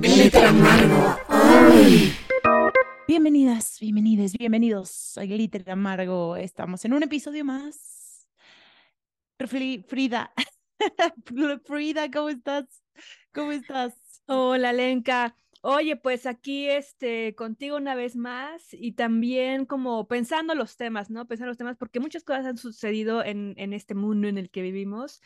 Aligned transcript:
Glitter 0.00 0.46
Amargo. 0.46 1.18
Bienvenidas, 3.06 3.78
bienvenidos, 3.78 4.32
bienvenidos 4.32 5.18
a 5.18 5.24
Glitter 5.26 5.70
Amargo. 5.70 6.36
Estamos 6.36 6.86
en 6.86 6.94
un 6.94 7.02
episodio 7.02 7.44
más. 7.44 8.26
Frida, 9.46 10.32
Frida, 11.66 12.10
¿cómo 12.10 12.30
estás? 12.30 12.82
¿Cómo 13.34 13.52
estás? 13.52 13.94
Hola, 14.24 14.72
Lenka. 14.72 15.36
Oye, 15.60 15.96
pues 15.96 16.24
aquí 16.24 16.66
este, 16.66 17.34
contigo 17.34 17.76
una 17.76 17.94
vez 17.94 18.16
más 18.16 18.68
y 18.72 18.92
también 18.92 19.66
como 19.66 20.08
pensando 20.08 20.54
los 20.54 20.78
temas, 20.78 21.10
¿no? 21.10 21.26
Pensando 21.26 21.48
los 21.48 21.58
temas, 21.58 21.76
porque 21.76 22.00
muchas 22.00 22.24
cosas 22.24 22.46
han 22.46 22.56
sucedido 22.56 23.22
en, 23.22 23.52
en 23.58 23.74
este 23.74 23.94
mundo 23.94 24.28
en 24.28 24.38
el 24.38 24.48
que 24.48 24.62
vivimos 24.62 25.20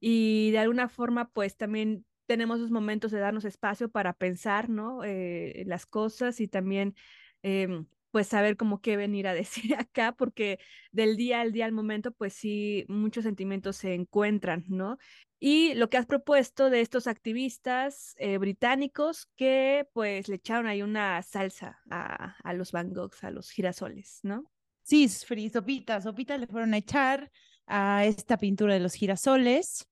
y 0.00 0.50
de 0.52 0.60
alguna 0.60 0.88
forma 0.88 1.30
pues 1.30 1.58
también 1.58 2.06
tenemos 2.26 2.58
esos 2.58 2.70
momentos 2.70 3.10
de 3.10 3.20
darnos 3.20 3.44
espacio 3.44 3.88
para 3.88 4.12
pensar, 4.12 4.68
¿no? 4.68 5.04
Eh, 5.04 5.64
las 5.66 5.86
cosas 5.86 6.40
y 6.40 6.48
también 6.48 6.94
em, 7.42 7.86
pues 8.10 8.28
saber 8.28 8.56
cómo 8.56 8.80
qué 8.80 8.96
venir 8.96 9.26
a 9.26 9.34
decir 9.34 9.74
acá, 9.74 10.12
porque 10.12 10.60
del 10.92 11.16
día 11.16 11.40
al 11.40 11.52
día 11.52 11.64
al 11.64 11.72
momento, 11.72 12.12
pues 12.12 12.32
sí, 12.32 12.84
muchos 12.88 13.24
sentimientos 13.24 13.76
se 13.76 13.94
encuentran, 13.94 14.64
¿no? 14.68 14.98
Y 15.40 15.74
lo 15.74 15.90
que 15.90 15.98
has 15.98 16.06
propuesto 16.06 16.70
de 16.70 16.80
estos 16.80 17.06
activistas 17.06 18.14
eh, 18.18 18.38
británicos 18.38 19.28
que 19.36 19.86
pues 19.92 20.28
le 20.28 20.36
echaron 20.36 20.66
ahí 20.66 20.80
una 20.80 21.20
salsa 21.22 21.80
a, 21.90 22.54
los 22.54 22.72
Van 22.72 22.94
Goghs, 22.94 23.24
a 23.24 23.30
los 23.30 23.50
girasoles, 23.50 24.20
¿no? 24.22 24.50
Sí, 24.84 25.08
Fri, 25.08 25.50
sopita, 25.50 26.00
sopita 26.00 26.38
le 26.38 26.46
fueron 26.46 26.72
a 26.72 26.78
echar 26.78 27.30
a 27.66 28.04
esta 28.06 28.38
pintura 28.38 28.74
de 28.74 28.80
los 28.80 28.94
girasoles. 28.94 29.86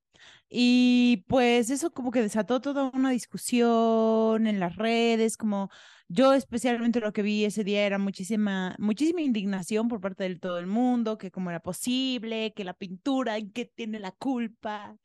Y 0.48 1.24
pues 1.28 1.70
eso 1.70 1.92
como 1.92 2.10
que 2.10 2.20
desató 2.20 2.60
toda 2.60 2.90
una 2.94 3.10
discusión 3.10 4.46
en 4.46 4.60
las 4.60 4.76
redes, 4.76 5.36
como 5.36 5.70
yo 6.08 6.34
especialmente 6.34 7.00
lo 7.00 7.12
que 7.12 7.22
vi 7.22 7.44
ese 7.46 7.64
día 7.64 7.86
era 7.86 7.98
muchísima, 7.98 8.76
muchísima 8.78 9.22
indignación 9.22 9.88
por 9.88 10.00
parte 10.00 10.28
de 10.28 10.36
todo 10.36 10.58
el 10.58 10.66
mundo, 10.66 11.16
que 11.16 11.30
cómo 11.30 11.48
era 11.50 11.60
posible, 11.60 12.52
que 12.54 12.64
la 12.64 12.74
pintura, 12.74 13.38
¿en 13.38 13.50
qué 13.52 13.64
tiene 13.64 13.98
la 13.98 14.12
culpa? 14.12 14.96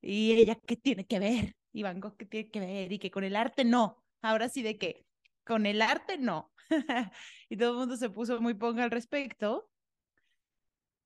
Y 0.00 0.32
ella, 0.32 0.56
¿qué 0.66 0.76
tiene 0.76 1.06
que 1.06 1.18
ver? 1.18 1.54
Y 1.72 1.82
Van 1.82 2.00
Gogh, 2.00 2.16
¿qué 2.16 2.24
tiene 2.26 2.50
que 2.50 2.60
ver? 2.60 2.92
Y 2.92 2.98
que 2.98 3.10
con 3.10 3.24
el 3.24 3.36
arte 3.36 3.64
no. 3.64 4.02
Ahora 4.22 4.48
sí 4.48 4.62
de 4.62 4.78
qué, 4.78 5.04
con 5.44 5.66
el 5.66 5.82
arte 5.82 6.16
no. 6.18 6.50
y 7.50 7.56
todo 7.56 7.72
el 7.72 7.78
mundo 7.78 7.96
se 7.96 8.10
puso 8.10 8.40
muy 8.40 8.54
ponga 8.54 8.84
al 8.84 8.90
respecto. 8.90 9.68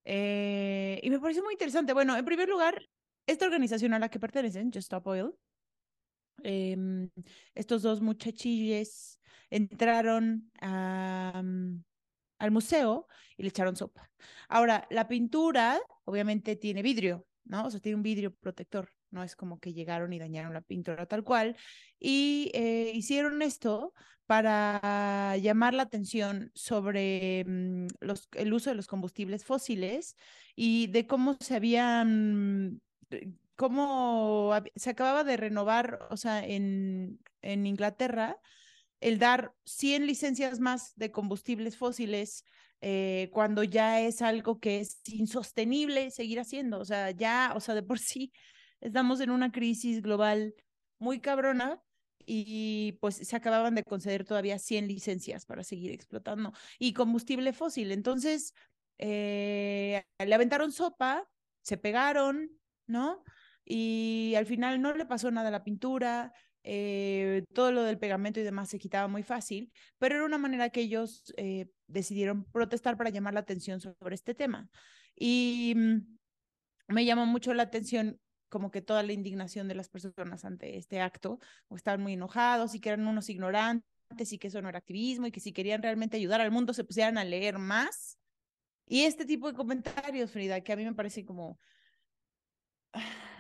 Eh, 0.05 1.01
y 1.03 1.11
me 1.11 1.19
pareció 1.21 1.43
muy 1.43 1.55
interesante. 1.55 1.93
Bueno, 1.93 2.17
en 2.17 2.25
primer 2.25 2.49
lugar, 2.49 2.89
esta 3.29 3.45
organización 3.45 3.93
a 3.93 3.99
la 3.99 4.09
que 4.09 4.19
pertenecen, 4.19 4.73
Just 4.73 4.87
Stop 4.87 5.07
Oil, 5.07 5.35
em, 6.43 7.11
estos 7.55 7.83
dos 7.83 8.01
muchachillos 8.01 9.21
entraron 9.51 10.51
al 10.61 12.51
museo 12.51 13.07
y 13.37 13.43
le 13.43 13.51
echaron 13.51 13.77
sopa. 13.77 14.11
Ahora, 14.49 14.87
la 14.91 15.09
pintura 15.09 15.79
obviamente 16.05 16.57
tiene 16.57 16.83
vidrio, 16.83 17.27
¿no? 17.45 17.67
O 17.67 17.71
sea, 17.71 17.81
tiene 17.81 17.97
un 17.97 18.03
vidrio 18.03 18.35
protector, 18.35 18.91
no 19.11 19.23
es 19.23 19.37
como 19.37 19.59
que 19.61 19.75
llegaron 19.75 20.13
y 20.15 20.19
dañaron 20.19 20.55
la 20.55 20.63
pintura 20.63 21.07
tal 21.07 21.23
cual. 21.23 21.55
Y 21.99 22.51
eh, 22.55 22.93
hicieron 22.95 23.43
esto 23.43 23.93
para 24.25 25.37
llamar 25.37 25.75
la 25.75 25.83
atención 25.83 26.51
sobre 26.55 27.45
mm, 27.47 27.89
el 28.37 28.53
uso 28.55 28.71
de 28.71 28.77
los 28.77 28.87
combustibles 28.87 29.45
fósiles 29.45 30.17
y 30.55 30.87
de 30.89 31.07
cómo 31.07 31.37
se 31.41 31.57
habían 31.57 32.81
cómo 33.57 34.53
se 34.77 34.91
acababa 34.91 35.25
de 35.25 35.37
renovar, 35.37 36.07
o 36.11 36.17
sea, 36.17 36.45
en, 36.45 37.21
en 37.43 37.67
Inglaterra, 37.67 38.39
el 39.01 39.19
dar 39.19 39.55
100 39.65 40.07
licencias 40.07 40.61
más 40.61 40.95
de 40.97 41.11
combustibles 41.11 41.77
fósiles 41.77 42.45
eh, 42.81 43.31
cuando 43.33 43.65
ya 43.65 44.01
es 44.01 44.23
algo 44.23 44.61
que 44.61 44.81
es 44.81 45.01
insostenible 45.07 46.11
seguir 46.11 46.41
haciendo. 46.41 46.79
O 46.81 46.85
sea, 46.85 47.11
ya, 47.11 47.53
o 47.57 47.61
sea, 47.61 47.75
de 47.75 47.83
por 47.83 47.99
sí 47.99 48.33
estamos 48.81 49.21
en 49.21 49.31
una 49.31 49.51
crisis 49.51 50.03
global 50.03 50.55
muy 50.99 51.21
cabrona 51.21 51.83
y 52.25 52.93
pues 53.01 53.17
se 53.17 53.37
acababan 53.37 53.75
de 53.75 53.85
conceder 53.85 54.25
todavía 54.25 54.59
100 54.59 54.87
licencias 54.87 55.47
para 55.47 55.65
seguir 55.65 55.93
explotando 55.93 56.53
y 56.79 56.93
combustible 56.93 57.53
fósil. 57.53 57.91
Entonces, 57.91 58.53
eh, 58.99 60.05
le 60.19 60.35
aventaron 60.35 60.73
sopa, 60.73 61.29
se 61.63 61.79
pegaron, 61.79 62.58
¿no? 62.89 63.23
Y 63.65 64.35
al 64.37 64.47
final 64.47 64.81
no 64.83 64.95
le 64.95 65.07
pasó 65.07 65.31
nada 65.31 65.49
a 65.49 65.53
la 65.53 65.65
pintura, 65.65 66.33
eh, 66.65 67.45
todo 67.55 67.71
lo 67.73 67.83
del 67.83 67.99
pegamento 67.99 68.41
y 68.41 68.43
demás 68.43 68.69
se 68.69 68.79
quitaba 68.79 69.09
muy 69.09 69.23
fácil, 69.23 69.73
pero 69.99 70.17
era 70.17 70.25
una 70.25 70.39
manera 70.39 70.71
que 70.71 70.81
ellos 70.81 71.33
eh, 71.37 71.71
decidieron 71.87 72.45
protestar 72.45 72.97
para 72.97 73.11
llamar 73.11 73.35
la 73.35 73.41
atención 73.41 73.81
sobre 73.81 74.15
este 74.15 74.35
tema. 74.35 74.69
Y 75.15 75.75
mm, 75.77 76.19
me 76.89 77.05
llamó 77.05 77.27
mucho 77.27 77.55
la 77.55 77.65
atención 77.65 78.21
como 78.49 78.71
que 78.71 78.83
toda 78.83 79.03
la 79.03 79.13
indignación 79.13 79.69
de 79.69 79.75
las 79.75 79.89
personas 79.89 80.45
ante 80.45 80.79
este 80.79 81.01
acto, 81.01 81.39
o 81.69 81.77
estaban 81.77 82.03
muy 82.03 82.15
enojados 82.15 82.75
y 82.75 82.81
que 82.81 82.89
eran 82.91 83.07
unos 83.07 83.29
ignorantes 83.29 84.33
y 84.33 84.39
que 84.39 84.49
eso 84.49 84.63
no 84.63 84.69
era 84.69 84.79
activismo 84.79 85.27
y 85.27 85.33
que 85.33 85.41
si 85.41 85.53
querían 85.53 85.83
realmente 85.83 86.17
ayudar 86.17 86.41
al 86.41 86.51
mundo 86.51 86.73
se 86.73 86.85
pusieran 86.85 87.19
a 87.19 87.25
leer 87.25 87.59
más. 87.59 88.19
Y 88.87 89.03
este 89.03 89.27
tipo 89.27 89.49
de 89.49 89.55
comentarios, 89.57 90.31
Frida, 90.31 90.63
que 90.63 90.73
a 90.73 90.77
mí 90.77 90.85
me 90.85 90.95
parece 90.95 91.25
como 91.27 91.59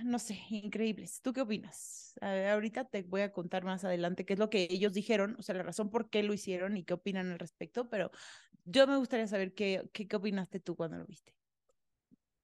no 0.05 0.19
sé, 0.19 0.39
increíbles. 0.51 1.21
¿Tú 1.23 1.33
qué 1.33 1.41
opinas? 1.43 2.05
ahorita 2.21 2.85
te 2.85 3.03
voy 3.03 3.21
a 3.21 3.33
contar 3.33 3.65
más 3.65 3.85
adelante 3.85 4.25
qué 4.27 4.33
es 4.33 4.39
lo 4.41 4.51
que 4.51 4.67
ellos 4.71 4.93
dijeron, 4.93 5.37
o 5.39 5.43
sea, 5.43 5.55
la 5.55 5.63
razón 5.63 5.89
por 5.89 6.11
qué 6.11 6.25
lo 6.25 6.35
hicieron 6.35 6.77
y 6.77 6.85
qué 6.85 6.95
opinan 6.95 7.31
al 7.31 7.39
respecto, 7.39 7.89
pero 7.89 8.11
yo 8.65 8.87
me 8.89 8.97
gustaría 8.97 9.29
saber 9.29 9.55
qué, 9.55 9.89
qué, 9.93 10.09
qué 10.09 10.17
opinaste 10.17 10.61
tú 10.61 10.75
cuando 10.77 10.99
lo 10.99 11.07
viste. 11.07 11.39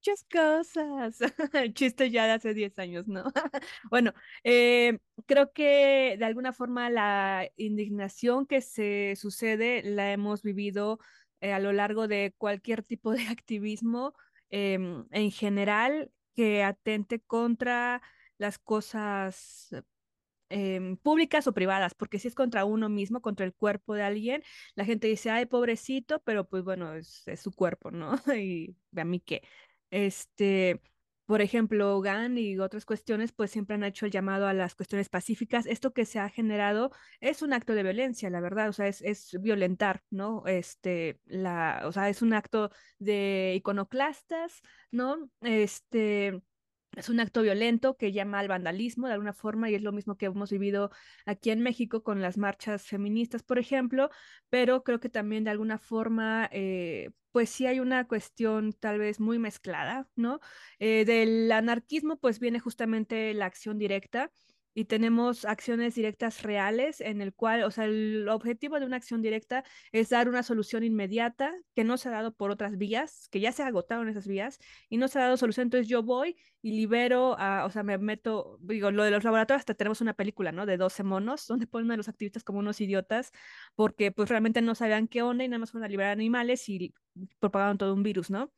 Muchas 0.07 0.25
cosas. 0.31 1.19
Chiste 1.75 2.11
ya 2.11 2.27
de 2.27 2.33
hace 2.33 2.53
10 2.53 2.79
años, 2.79 3.09
¿no? 3.09 3.25
bueno, 3.91 4.13
eh, 4.43 4.99
creo 5.27 5.51
que 5.53 6.17
de 6.19 6.25
alguna 6.27 6.53
forma 6.53 6.91
la 6.91 7.49
indignación 7.57 8.47
que 8.47 8.61
se 8.61 9.15
sucede 9.17 9.83
la 9.83 10.13
hemos 10.13 10.43
vivido 10.43 10.99
eh, 11.41 11.53
a 11.55 11.59
lo 11.59 11.73
largo 11.73 12.07
de 12.07 12.35
cualquier 12.37 12.83
tipo 12.83 13.13
de 13.13 13.27
activismo. 13.29 14.13
Em, 14.51 15.07
en 15.11 15.31
general, 15.31 16.11
que 16.35 16.63
atente 16.63 17.21
contra 17.21 18.03
las 18.39 18.59
cosas 18.59 19.71
em, 20.51 20.97
públicas 20.99 21.47
o 21.47 21.55
privadas, 21.55 21.95
porque 21.95 22.19
si 22.19 22.29
es 22.29 22.35
contra 22.35 22.65
uno 22.65 22.89
mismo, 22.89 23.21
contra 23.23 23.47
el 23.47 23.55
cuerpo 23.55 23.95
de 23.95 24.03
alguien, 24.03 24.43
la 24.75 24.85
gente 24.85 25.09
dice, 25.09 25.31
ay, 25.31 25.47
pobrecito, 25.47 26.21
pero 26.25 26.47
pues 26.49 26.63
bueno, 26.65 26.95
es, 26.95 27.27
es 27.29 27.41
su 27.41 27.53
cuerpo, 27.53 27.91
¿no? 27.91 28.15
y 28.37 28.77
a 28.97 29.05
mí 29.05 29.21
qué. 29.21 29.43
Este, 29.91 30.81
por 31.27 31.41
ejemplo, 31.43 32.01
GAN 32.01 32.37
y 32.39 32.59
otras 32.59 32.85
cuestiones, 32.85 33.33
pues 33.33 33.51
siempre 33.51 33.75
han 33.77 33.85
hecho 33.85 34.07
el 34.07 34.13
llamado 34.13 34.47
a 34.47 34.53
las 34.55 34.75
cuestiones 34.75 35.09
pacíficas. 35.09 35.67
Esto 35.67 35.93
que 35.93 36.05
se 36.05 36.19
ha 36.19 36.29
generado 36.29 36.91
es 37.21 37.43
un 37.43 37.53
acto 37.53 37.75
de 37.75 37.83
violencia, 37.83 38.31
la 38.31 38.41
verdad, 38.41 38.69
o 38.69 38.73
sea, 38.73 38.89
es, 38.89 39.01
es 39.03 39.37
violentar, 39.41 40.03
¿no? 40.11 40.43
Este, 40.47 41.21
la, 41.25 41.83
o 41.85 41.93
sea, 41.93 42.09
es 42.09 42.23
un 42.23 42.33
acto 42.35 42.71
de 42.99 43.55
iconoclastas, 43.57 44.61
¿no? 44.91 45.31
Este, 45.41 46.41
es 46.97 47.09
un 47.09 47.21
acto 47.21 47.43
violento 47.43 47.97
que 47.97 48.13
llama 48.13 48.39
al 48.41 48.49
vandalismo 48.49 49.07
de 49.07 49.15
alguna 49.15 49.33
forma 49.33 49.71
y 49.71 49.75
es 49.75 49.83
lo 49.83 49.93
mismo 49.93 50.17
que 50.17 50.27
hemos 50.27 50.51
vivido 50.51 50.91
aquí 51.27 51.51
en 51.51 51.61
México 51.61 52.03
con 52.03 52.21
las 52.23 52.39
marchas 52.39 52.83
feministas, 52.87 53.43
por 53.43 53.59
ejemplo, 53.59 54.11
pero 54.51 54.83
creo 54.85 55.01
que 55.01 55.09
también 55.09 55.45
de 55.45 55.51
alguna 55.51 55.79
forma, 55.79 56.49
eh, 56.53 57.11
pues 57.33 57.51
sí 57.51 57.67
hay 57.67 57.81
una 57.81 58.07
cuestión 58.07 58.73
tal 58.73 58.99
vez 58.99 59.21
muy 59.21 59.39
mezclada, 59.39 60.09
¿no? 60.15 60.41
Eh, 60.79 61.05
del 61.05 61.51
anarquismo, 61.53 62.19
pues 62.19 62.39
viene 62.41 62.61
justamente 62.61 63.35
la 63.35 63.47
acción 63.47 63.79
directa 63.79 64.31
y 64.75 64.87
tenemos 64.87 65.45
acciones 65.45 65.95
directas 65.95 66.43
reales 66.43 67.01
en 67.01 67.21
el 67.21 67.33
cual, 67.33 67.63
o 67.63 67.71
sea, 67.71 67.85
el 67.85 68.29
objetivo 68.29 68.79
de 68.81 68.87
una 68.87 68.97
acción 68.97 69.23
directa 69.23 69.65
es 69.93 70.11
dar 70.11 70.29
una 70.29 70.43
solución 70.43 70.83
inmediata 70.85 71.55
que 71.75 71.85
no 71.85 71.97
se 71.97 72.09
ha 72.09 72.13
dado 72.13 72.35
por 72.35 72.51
otras 72.51 72.77
vías, 72.77 73.29
que 73.31 73.41
ya 73.41 73.53
se 73.53 73.63
agotaron 73.63 74.09
esas 74.09 74.27
vías 74.27 74.59
y 74.89 74.97
no 74.97 75.09
se 75.09 75.19
ha 75.19 75.23
dado 75.23 75.37
solución. 75.37 75.67
Entonces 75.67 75.89
yo 75.89 76.03
voy 76.03 76.37
y 76.61 76.73
libero, 76.73 77.37
a, 77.39 77.65
o 77.65 77.71
sea, 77.71 77.83
me 77.83 77.99
meto, 77.99 78.59
digo, 78.61 78.91
lo 78.91 79.05
de 79.05 79.11
los 79.11 79.25
laboratorios, 79.25 79.61
hasta 79.61 79.75
tenemos 79.75 80.01
una 80.01 80.15
película, 80.15 80.53
¿no? 80.53 80.67
De 80.67 80.77
12 80.77 81.03
monos, 81.05 81.47
donde 81.49 81.67
ponen 81.67 81.91
a 81.93 81.97
los 81.97 82.09
activistas 82.09 82.45
como 82.45 82.59
unos 82.59 82.81
idiotas 82.81 83.33
porque 83.75 84.13
pues 84.13 84.29
realmente 84.29 84.63
no 84.63 84.75
sabían 84.75 85.09
qué 85.09 85.23
onda 85.23 85.45
y 85.45 85.49
nada 85.49 85.59
más 85.59 85.71
fueron 85.71 85.85
a 85.85 85.89
liberar 85.89 86.13
animales 86.13 86.69
y 86.69 86.95
propagaron 87.39 87.79
todo 87.79 87.95
un 87.95 88.03
virus, 88.03 88.31
¿no? 88.31 88.53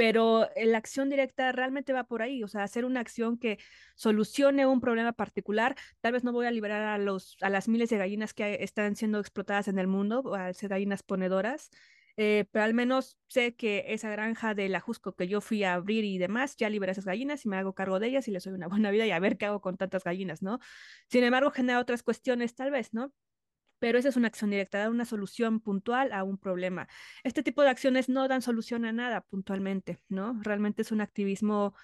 Pero 0.00 0.48
la 0.56 0.78
acción 0.78 1.10
directa 1.10 1.52
realmente 1.52 1.92
va 1.92 2.04
por 2.04 2.22
ahí, 2.22 2.42
o 2.42 2.48
sea, 2.48 2.62
hacer 2.62 2.86
una 2.86 3.00
acción 3.00 3.36
que 3.36 3.58
solucione 3.96 4.64
un 4.64 4.80
problema 4.80 5.12
particular. 5.12 5.76
Tal 6.00 6.14
vez 6.14 6.24
no 6.24 6.32
voy 6.32 6.46
a 6.46 6.50
liberar 6.50 6.80
a, 6.80 6.96
los, 6.96 7.36
a 7.42 7.50
las 7.50 7.68
miles 7.68 7.90
de 7.90 7.98
gallinas 7.98 8.32
que 8.32 8.64
están 8.64 8.96
siendo 8.96 9.20
explotadas 9.20 9.68
en 9.68 9.78
el 9.78 9.88
mundo, 9.88 10.34
a 10.34 10.54
ser 10.54 10.70
gallinas 10.70 11.02
ponedoras, 11.02 11.68
eh, 12.16 12.46
pero 12.50 12.64
al 12.64 12.72
menos 12.72 13.18
sé 13.26 13.56
que 13.56 13.84
esa 13.88 14.08
granja 14.08 14.54
del 14.54 14.74
Ajusco 14.74 15.14
que 15.14 15.28
yo 15.28 15.42
fui 15.42 15.64
a 15.64 15.74
abrir 15.74 16.06
y 16.06 16.16
demás, 16.16 16.56
ya 16.56 16.70
liberé 16.70 16.92
esas 16.92 17.04
gallinas 17.04 17.44
y 17.44 17.50
me 17.50 17.58
hago 17.58 17.74
cargo 17.74 18.00
de 18.00 18.06
ellas 18.06 18.26
y 18.26 18.30
les 18.30 18.42
doy 18.44 18.54
una 18.54 18.68
buena 18.68 18.90
vida 18.90 19.04
y 19.04 19.10
a 19.10 19.18
ver 19.18 19.36
qué 19.36 19.44
hago 19.44 19.60
con 19.60 19.76
tantas 19.76 20.02
gallinas, 20.02 20.40
¿no? 20.40 20.60
Sin 21.10 21.24
embargo, 21.24 21.50
genera 21.50 21.78
otras 21.78 22.02
cuestiones 22.02 22.54
tal 22.54 22.70
vez, 22.70 22.94
¿no? 22.94 23.12
Pero 23.80 23.98
esa 23.98 24.10
es 24.10 24.16
una 24.16 24.28
acción 24.28 24.50
directa, 24.50 24.78
dar 24.78 24.90
una 24.90 25.04
solución 25.04 25.60
puntual 25.60 26.12
a 26.12 26.22
un 26.22 26.38
problema. 26.38 26.86
Este 27.24 27.42
tipo 27.42 27.62
de 27.62 27.70
acciones 27.70 28.08
no 28.08 28.28
dan 28.28 28.42
solución 28.42 28.84
a 28.84 28.92
nada 28.92 29.22
puntualmente, 29.22 29.98
¿no? 30.08 30.38
Realmente 30.42 30.82
es 30.82 30.92
un 30.92 31.00
activismo, 31.00 31.74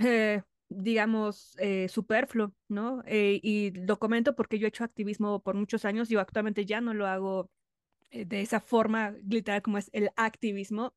eh, 0.00 0.42
digamos, 0.68 1.56
eh, 1.58 1.88
superfluo, 1.88 2.54
¿no? 2.68 3.02
Eh, 3.06 3.40
y 3.42 3.72
lo 3.72 3.98
comento 3.98 4.36
porque 4.36 4.58
yo 4.58 4.66
he 4.66 4.68
hecho 4.68 4.84
activismo 4.84 5.42
por 5.42 5.56
muchos 5.56 5.84
años, 5.84 6.08
yo 6.08 6.20
actualmente 6.20 6.66
ya 6.66 6.80
no 6.80 6.94
lo 6.94 7.06
hago 7.06 7.50
de 8.10 8.42
esa 8.42 8.60
forma 8.60 9.12
literal 9.28 9.60
como 9.62 9.78
es 9.78 9.90
el 9.92 10.10
activismo, 10.14 10.94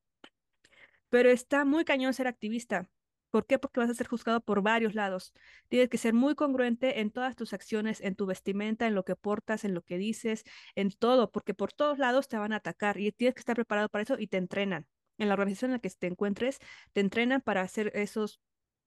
pero 1.08 1.30
está 1.30 1.64
muy 1.64 1.84
cañón 1.84 2.14
ser 2.14 2.28
activista. 2.28 2.88
¿Por 3.30 3.46
qué? 3.46 3.58
Porque 3.58 3.80
vas 3.80 3.90
a 3.90 3.94
ser 3.94 4.06
juzgado 4.06 4.40
por 4.40 4.62
varios 4.62 4.94
lados. 4.94 5.32
Tienes 5.68 5.88
que 5.88 5.98
ser 5.98 6.14
muy 6.14 6.34
congruente 6.34 7.00
en 7.00 7.10
todas 7.10 7.36
tus 7.36 7.52
acciones, 7.52 8.00
en 8.00 8.14
tu 8.16 8.26
vestimenta, 8.26 8.86
en 8.86 8.94
lo 8.94 9.04
que 9.04 9.16
portas, 9.16 9.64
en 9.64 9.74
lo 9.74 9.82
que 9.82 9.98
dices, 9.98 10.44
en 10.74 10.90
todo, 10.90 11.30
porque 11.30 11.54
por 11.54 11.72
todos 11.72 11.98
lados 11.98 12.28
te 12.28 12.38
van 12.38 12.52
a 12.52 12.56
atacar 12.56 12.98
y 12.98 13.12
tienes 13.12 13.34
que 13.34 13.40
estar 13.40 13.56
preparado 13.56 13.88
para 13.88 14.02
eso 14.02 14.16
y 14.18 14.28
te 14.28 14.38
entrenan. 14.38 14.86
En 15.18 15.28
la 15.28 15.34
organización 15.34 15.70
en 15.70 15.74
la 15.74 15.80
que 15.80 15.90
te 15.90 16.06
encuentres, 16.06 16.58
te 16.92 17.00
entrenan 17.00 17.40
para 17.40 17.62
hacer 17.62 17.90
esos 17.94 18.40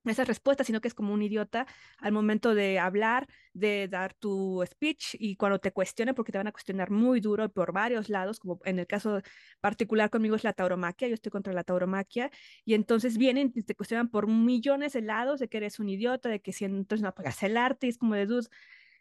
esas 0.09 0.27
respuestas, 0.27 0.67
sino 0.67 0.81
que 0.81 0.87
es 0.87 0.93
como 0.93 1.13
un 1.13 1.21
idiota 1.21 1.67
al 1.99 2.11
momento 2.11 2.55
de 2.55 2.79
hablar, 2.79 3.27
de 3.53 3.87
dar 3.87 4.13
tu 4.13 4.63
speech 4.65 5.15
y 5.19 5.35
cuando 5.35 5.59
te 5.59 5.71
cuestionen, 5.71 6.15
porque 6.15 6.31
te 6.31 6.37
van 6.37 6.47
a 6.47 6.51
cuestionar 6.51 6.89
muy 6.89 7.19
duro 7.19 7.49
por 7.49 7.71
varios 7.71 8.09
lados, 8.09 8.39
como 8.39 8.59
en 8.65 8.79
el 8.79 8.87
caso 8.87 9.21
particular 9.59 10.09
conmigo 10.09 10.35
es 10.35 10.43
la 10.43 10.53
tauromaquia, 10.53 11.07
yo 11.07 11.13
estoy 11.13 11.31
contra 11.31 11.53
la 11.53 11.63
tauromaquia, 11.63 12.31
y 12.65 12.73
entonces 12.73 13.17
vienen 13.17 13.51
y 13.53 13.63
te 13.63 13.75
cuestionan 13.75 14.09
por 14.09 14.27
millones 14.27 14.93
de 14.93 15.01
lados 15.01 15.39
de 15.39 15.47
que 15.49 15.57
eres 15.57 15.79
un 15.79 15.89
idiota, 15.89 16.29
de 16.29 16.41
que 16.41 16.53
si 16.53 16.65
entonces 16.65 17.01
no 17.01 17.09
apagas 17.09 17.43
el 17.43 17.57
arte, 17.57 17.87
y 17.87 17.89
es 17.89 17.97
como 17.97 18.15
de 18.15 18.25
dudes. 18.25 18.49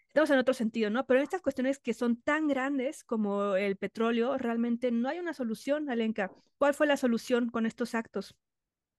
Estamos 0.09 0.31
en 0.31 0.39
otro 0.39 0.55
sentido, 0.55 0.91
¿no? 0.91 1.07
Pero 1.07 1.21
en 1.21 1.25
estas 1.25 1.41
cuestiones 1.41 1.79
que 1.79 1.95
son 1.95 2.21
tan 2.21 2.49
grandes 2.49 3.05
como 3.05 3.55
el 3.55 3.77
petróleo, 3.77 4.37
realmente 4.39 4.91
no 4.91 5.09
hay 5.09 5.21
una 5.21 5.35
solución, 5.35 5.89
Alenka. 5.89 6.33
¿Cuál 6.59 6.75
fue 6.75 6.89
la 6.89 6.97
solución 6.97 7.49
con 7.49 7.65
estos 7.65 7.95
actos? 7.95 8.35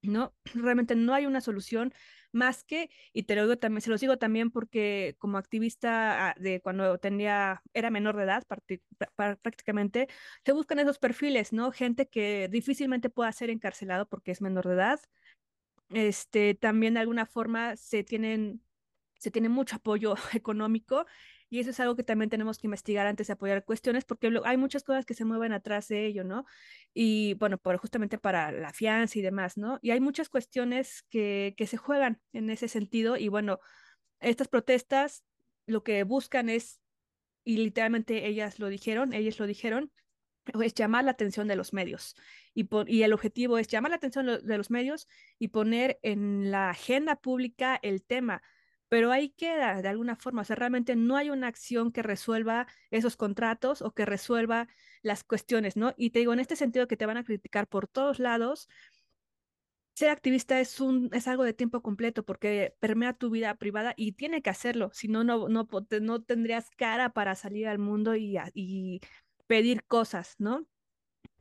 ¿No? 0.01 0.35
Realmente 0.53 0.95
no 0.95 1.13
hay 1.13 1.25
una 1.25 1.41
solución 1.41 1.93
más 2.31 2.63
que, 2.63 2.89
y 3.13 3.23
te 3.23 3.35
lo 3.35 3.43
digo 3.43 3.57
también, 3.57 3.81
se 3.81 3.89
los 3.89 4.01
digo 4.01 4.17
también 4.17 4.51
porque 4.51 5.15
como 5.19 5.37
activista 5.37 6.29
ah, 6.29 6.35
de 6.37 6.61
cuando 6.61 6.97
tenía, 6.97 7.61
era 7.73 7.89
menor 7.89 8.15
de 8.15 8.23
edad 8.23 8.43
prácticamente, 9.41 10.07
se 10.45 10.53
buscan 10.53 10.79
esos 10.79 10.99
perfiles, 10.99 11.51
¿no? 11.53 11.71
Gente 11.71 12.07
que 12.07 12.47
difícilmente 12.49 13.09
pueda 13.09 13.31
ser 13.31 13.49
encarcelado 13.49 14.07
porque 14.07 14.31
es 14.31 14.41
menor 14.41 14.67
de 14.67 14.73
edad. 14.75 14.99
Este, 15.89 16.55
también 16.55 16.93
de 16.93 17.01
alguna 17.01 17.25
forma 17.25 17.75
se 17.75 18.03
tienen, 18.03 18.63
se 19.19 19.31
tiene 19.31 19.49
mucho 19.49 19.75
apoyo 19.77 20.15
económico 20.33 21.05
y 21.51 21.59
eso 21.59 21.71
es 21.71 21.79
algo 21.81 21.97
que 21.97 22.03
también 22.03 22.29
tenemos 22.29 22.57
que 22.57 22.67
investigar 22.67 23.05
antes 23.05 23.27
de 23.27 23.33
apoyar 23.33 23.65
cuestiones, 23.65 24.05
porque 24.05 24.31
hay 24.45 24.55
muchas 24.55 24.83
cosas 24.83 25.05
que 25.05 25.13
se 25.13 25.25
mueven 25.25 25.51
atrás 25.51 25.89
de 25.89 26.05
ello, 26.05 26.23
¿no? 26.23 26.45
Y 26.93 27.33
bueno, 27.33 27.57
por, 27.57 27.75
justamente 27.75 28.17
para 28.17 28.53
la 28.53 28.71
fianza 28.71 29.19
y 29.19 29.21
demás, 29.21 29.57
¿no? 29.57 29.77
Y 29.81 29.91
hay 29.91 29.99
muchas 29.99 30.29
cuestiones 30.29 31.03
que, 31.09 31.53
que 31.57 31.67
se 31.67 31.75
juegan 31.75 32.21
en 32.31 32.49
ese 32.49 32.69
sentido. 32.69 33.17
Y 33.17 33.27
bueno, 33.27 33.59
estas 34.21 34.47
protestas 34.47 35.25
lo 35.65 35.83
que 35.83 36.03
buscan 36.03 36.47
es, 36.47 36.79
y 37.43 37.57
literalmente 37.57 38.27
ellas 38.27 38.57
lo 38.57 38.69
dijeron, 38.69 39.11
ellas 39.11 39.37
lo 39.37 39.45
dijeron, 39.45 39.91
es 40.63 40.73
llamar 40.73 41.03
la 41.03 41.11
atención 41.11 41.49
de 41.49 41.57
los 41.57 41.73
medios. 41.73 42.15
Y, 42.53 42.69
y, 42.87 43.03
el 43.03 43.11
objetivo 43.11 43.57
es 43.57 43.67
llamar 43.67 43.89
la 43.91 43.97
atención 43.97 44.25
de 44.25 44.57
los 44.57 44.71
medios 44.71 45.09
y 45.37 45.49
poner 45.49 45.99
en 46.01 46.49
la 46.49 46.69
agenda 46.69 47.17
pública 47.17 47.77
el 47.83 48.03
tema 48.03 48.41
pero 48.91 49.13
ahí 49.13 49.29
queda 49.29 49.81
de 49.81 49.87
alguna 49.87 50.17
forma, 50.17 50.41
o 50.41 50.45
sea, 50.45 50.57
realmente 50.57 50.97
no 50.97 51.15
hay 51.15 51.29
una 51.29 51.47
acción 51.47 51.93
que 51.93 52.03
resuelva 52.03 52.67
esos 52.89 53.15
contratos 53.15 53.81
o 53.81 53.93
que 53.93 54.05
resuelva 54.05 54.67
las 55.01 55.23
cuestiones, 55.23 55.77
¿no? 55.77 55.93
Y 55.95 56.09
te 56.09 56.19
digo, 56.19 56.33
en 56.33 56.41
este 56.41 56.57
sentido 56.57 56.89
que 56.89 56.97
te 56.97 57.05
van 57.05 57.15
a 57.15 57.23
criticar 57.23 57.67
por 57.67 57.87
todos 57.87 58.19
lados, 58.19 58.67
ser 59.95 60.09
activista 60.09 60.59
es, 60.59 60.81
un, 60.81 61.09
es 61.13 61.27
algo 61.29 61.43
de 61.45 61.53
tiempo 61.53 61.81
completo 61.81 62.23
porque 62.25 62.75
permea 62.79 63.13
tu 63.13 63.29
vida 63.29 63.55
privada 63.55 63.93
y 63.95 64.13
tiene 64.13 64.41
que 64.41 64.49
hacerlo, 64.49 64.89
si 64.93 65.07
no, 65.07 65.23
no, 65.23 65.47
no, 65.47 65.67
no 66.01 66.23
tendrías 66.23 66.69
cara 66.71 67.09
para 67.13 67.35
salir 67.35 67.67
al 67.69 67.79
mundo 67.79 68.15
y, 68.17 68.37
y 68.53 68.99
pedir 69.47 69.85
cosas, 69.85 70.35
¿no? 70.37 70.67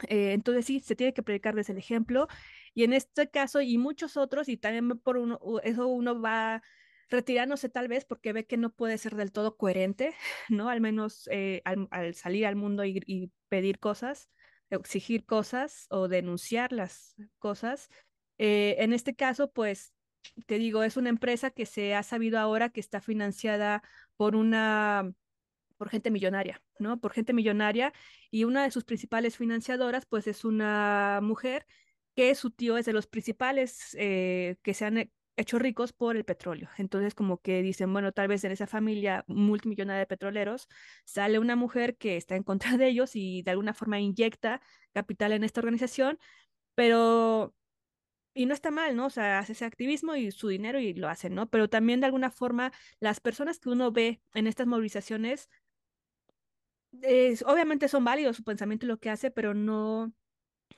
Eh, 0.09 0.33
entonces 0.33 0.67
sí, 0.67 0.81
se 0.81 0.97
tiene 0.97 1.15
que 1.15 1.23
predicar 1.23 1.55
desde 1.55 1.73
el 1.73 1.79
ejemplo 1.79 2.29
y 2.75 2.85
en 2.85 2.93
este 2.93 3.31
caso 3.31 3.61
y 3.61 3.79
muchos 3.79 4.17
otros 4.17 4.49
y 4.49 4.57
también 4.57 4.99
por 5.01 5.19
uno, 5.19 5.39
eso 5.63 5.89
uno 5.89 6.21
va 6.21 6.63
retirándose 7.11 7.69
tal 7.69 7.89
vez 7.89 8.05
porque 8.05 8.33
ve 8.33 8.47
que 8.47 8.57
no 8.57 8.71
puede 8.73 8.97
ser 8.97 9.17
del 9.17 9.33
todo 9.33 9.57
coherente, 9.57 10.15
¿no? 10.49 10.69
Al 10.69 10.81
menos 10.81 11.29
eh, 11.31 11.63
al, 11.65 12.15
salir 12.15 12.47
al 12.47 12.57
mundo 12.57 12.85
y, 12.85 13.33
pedir 13.49 13.81
cosas, 13.81 14.31
exigir 14.71 15.27
cosas 15.27 15.87
o 15.91 16.09
denunciar 16.09 16.73
las 16.73 17.17
cosas. 17.39 17.89
Eh, 18.39 18.77
en 18.79 18.93
este 18.93 19.17
caso, 19.17 19.51
pues, 19.51 19.93
te 20.47 20.59
digo, 20.59 20.85
es 20.85 20.97
una 20.97 21.09
empresa 21.09 21.51
que 21.51 21.67
se 21.67 21.95
ha 21.95 22.03
sabido 22.05 22.39
ahora 22.39 22.71
que 22.71 22.81
está 22.81 23.01
financiada 23.01 23.83
por 24.17 24.37
una 24.37 25.13
por 25.77 25.89
gente 25.89 26.11
millonaria, 26.11 26.63
¿no? 26.79 27.01
Por 27.01 27.13
gente 27.13 27.33
millonaria 27.33 27.95
y 28.31 28.45
una 28.45 28.65
de 28.65 28.71
sus 28.71 28.85
principales 28.85 29.39
financiadoras, 29.39 30.05
pues 30.05 30.27
es 30.27 30.45
una 30.45 31.21
mujer 31.23 31.67
que 32.15 32.35
su 32.35 32.51
tío 32.51 32.77
es 32.77 32.85
de 32.85 32.93
los 32.93 33.07
principales 33.07 33.97
eh, 33.99 34.57
que 34.63 34.75
se 34.75 34.85
han 34.85 35.11
hechos 35.41 35.61
ricos 35.61 35.93
por 35.93 36.17
el 36.17 36.25
petróleo. 36.25 36.69
Entonces, 36.79 37.15
como 37.15 37.39
que 37.39 37.63
dicen, 37.63 37.93
bueno, 37.93 38.13
tal 38.13 38.29
vez 38.29 38.45
en 38.45 38.53
esa 38.53 38.67
familia 38.67 39.25
multimillonaria 39.27 40.01
de 40.01 40.07
petroleros 40.07 40.69
sale 41.05 41.39
una 41.39 41.57
mujer 41.57 41.97
que 41.97 42.17
está 42.17 42.37
en 42.37 42.43
contra 42.43 42.77
de 42.77 42.89
ellos 42.89 43.17
y 43.17 43.43
de 43.43 43.51
alguna 43.51 43.75
forma 43.75 43.99
inyecta 44.01 44.61
capital 44.93 45.33
en 45.33 45.45
esta 45.45 45.61
organización, 45.61 46.19
pero 46.75 47.55
y 48.33 48.47
no 48.47 48.55
está 48.55 48.71
mal, 48.71 48.95
¿no? 48.95 49.07
O 49.07 49.11
sea, 49.11 49.41
hace 49.41 49.53
ese 49.53 49.65
activismo 49.65 50.15
y 50.15 50.31
su 50.31 50.49
dinero 50.49 50.79
y 50.79 50.95
lo 50.95 51.09
hacen, 51.09 51.35
¿no? 51.35 51.51
Pero 51.51 51.69
también 51.69 51.99
de 52.01 52.07
alguna 52.07 52.31
forma 52.31 52.73
las 53.01 53.19
personas 53.19 53.59
que 53.59 53.71
uno 53.71 53.91
ve 53.91 54.23
en 54.35 54.47
estas 54.47 54.69
movilizaciones, 54.69 55.51
obviamente 57.45 57.89
son 57.89 58.05
válidos 58.05 58.37
su 58.37 58.45
pensamiento 58.45 58.87
y 58.87 58.89
lo 58.89 58.99
que 58.99 59.11
hace, 59.11 59.31
pero 59.31 59.53
no, 59.55 60.13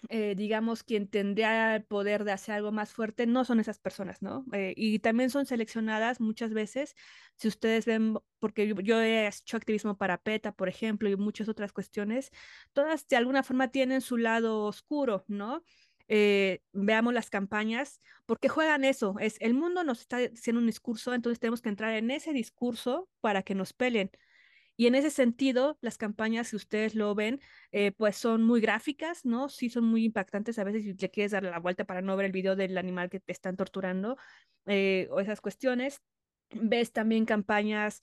eh, 0.08 0.34
digamos, 0.36 0.82
quien 0.82 1.08
tendría 1.08 1.76
el 1.76 1.84
poder 1.84 2.24
de 2.24 2.32
hacer 2.32 2.54
algo 2.56 2.72
más 2.72 2.92
fuerte, 2.92 3.26
no 3.26 3.44
son 3.44 3.60
esas 3.60 3.78
personas, 3.78 4.22
¿no? 4.22 4.44
Eh, 4.52 4.74
y 4.76 4.98
también 4.98 5.30
son 5.30 5.46
seleccionadas 5.46 6.20
muchas 6.20 6.52
veces, 6.52 6.94
si 7.36 7.48
ustedes 7.48 7.86
ven, 7.86 8.18
porque 8.38 8.74
yo, 8.82 9.00
he 9.00 9.26
hecho 9.26 9.56
activismo 9.56 9.96
para 9.96 10.18
PETA, 10.18 10.52
por 10.52 10.68
ejemplo, 10.68 11.08
y 11.08 11.16
muchas 11.16 11.48
otras 11.48 11.72
cuestiones, 11.72 12.30
todas 12.72 13.06
de 13.08 13.16
alguna 13.16 13.42
forma 13.42 13.68
tienen 13.68 14.00
su 14.00 14.16
lado 14.16 14.64
oscuro, 14.64 15.24
¿no? 15.28 15.62
Eh, 16.08 16.60
veamos 16.72 17.14
las 17.14 17.30
campañas, 17.30 18.00
porque 18.26 18.48
juegan 18.48 18.84
eso, 18.84 19.14
es 19.20 19.36
el 19.40 19.54
mundo 19.54 19.84
nos 19.84 20.00
está 20.00 20.18
haciendo 20.18 20.60
un 20.60 20.66
discurso, 20.66 21.14
entonces 21.14 21.38
tenemos 21.40 21.62
que 21.62 21.68
entrar 21.70 21.94
en 21.94 22.10
ese 22.10 22.32
discurso 22.32 23.08
para 23.20 23.42
que 23.42 23.54
nos 23.54 23.72
peleen. 23.72 24.10
Y 24.76 24.86
en 24.86 24.94
ese 24.94 25.10
sentido, 25.10 25.78
las 25.80 25.98
campañas, 25.98 26.48
si 26.48 26.56
ustedes 26.56 26.94
lo 26.94 27.14
ven, 27.14 27.40
eh, 27.72 27.92
pues 27.92 28.16
son 28.16 28.42
muy 28.42 28.60
gráficas, 28.60 29.24
¿no? 29.24 29.48
Sí 29.48 29.68
son 29.68 29.84
muy 29.84 30.04
impactantes. 30.04 30.58
A 30.58 30.64
veces 30.64 30.82
si 30.82 30.94
le 30.94 31.10
quieres 31.10 31.32
dar 31.32 31.42
la 31.42 31.58
vuelta 31.58 31.84
para 31.84 32.00
no 32.00 32.16
ver 32.16 32.26
el 32.26 32.32
video 32.32 32.56
del 32.56 32.78
animal 32.78 33.10
que 33.10 33.20
te 33.20 33.32
están 33.32 33.56
torturando 33.56 34.16
eh, 34.66 35.08
o 35.10 35.20
esas 35.20 35.40
cuestiones. 35.40 36.00
Ves 36.50 36.92
también 36.92 37.26
campañas 37.26 38.00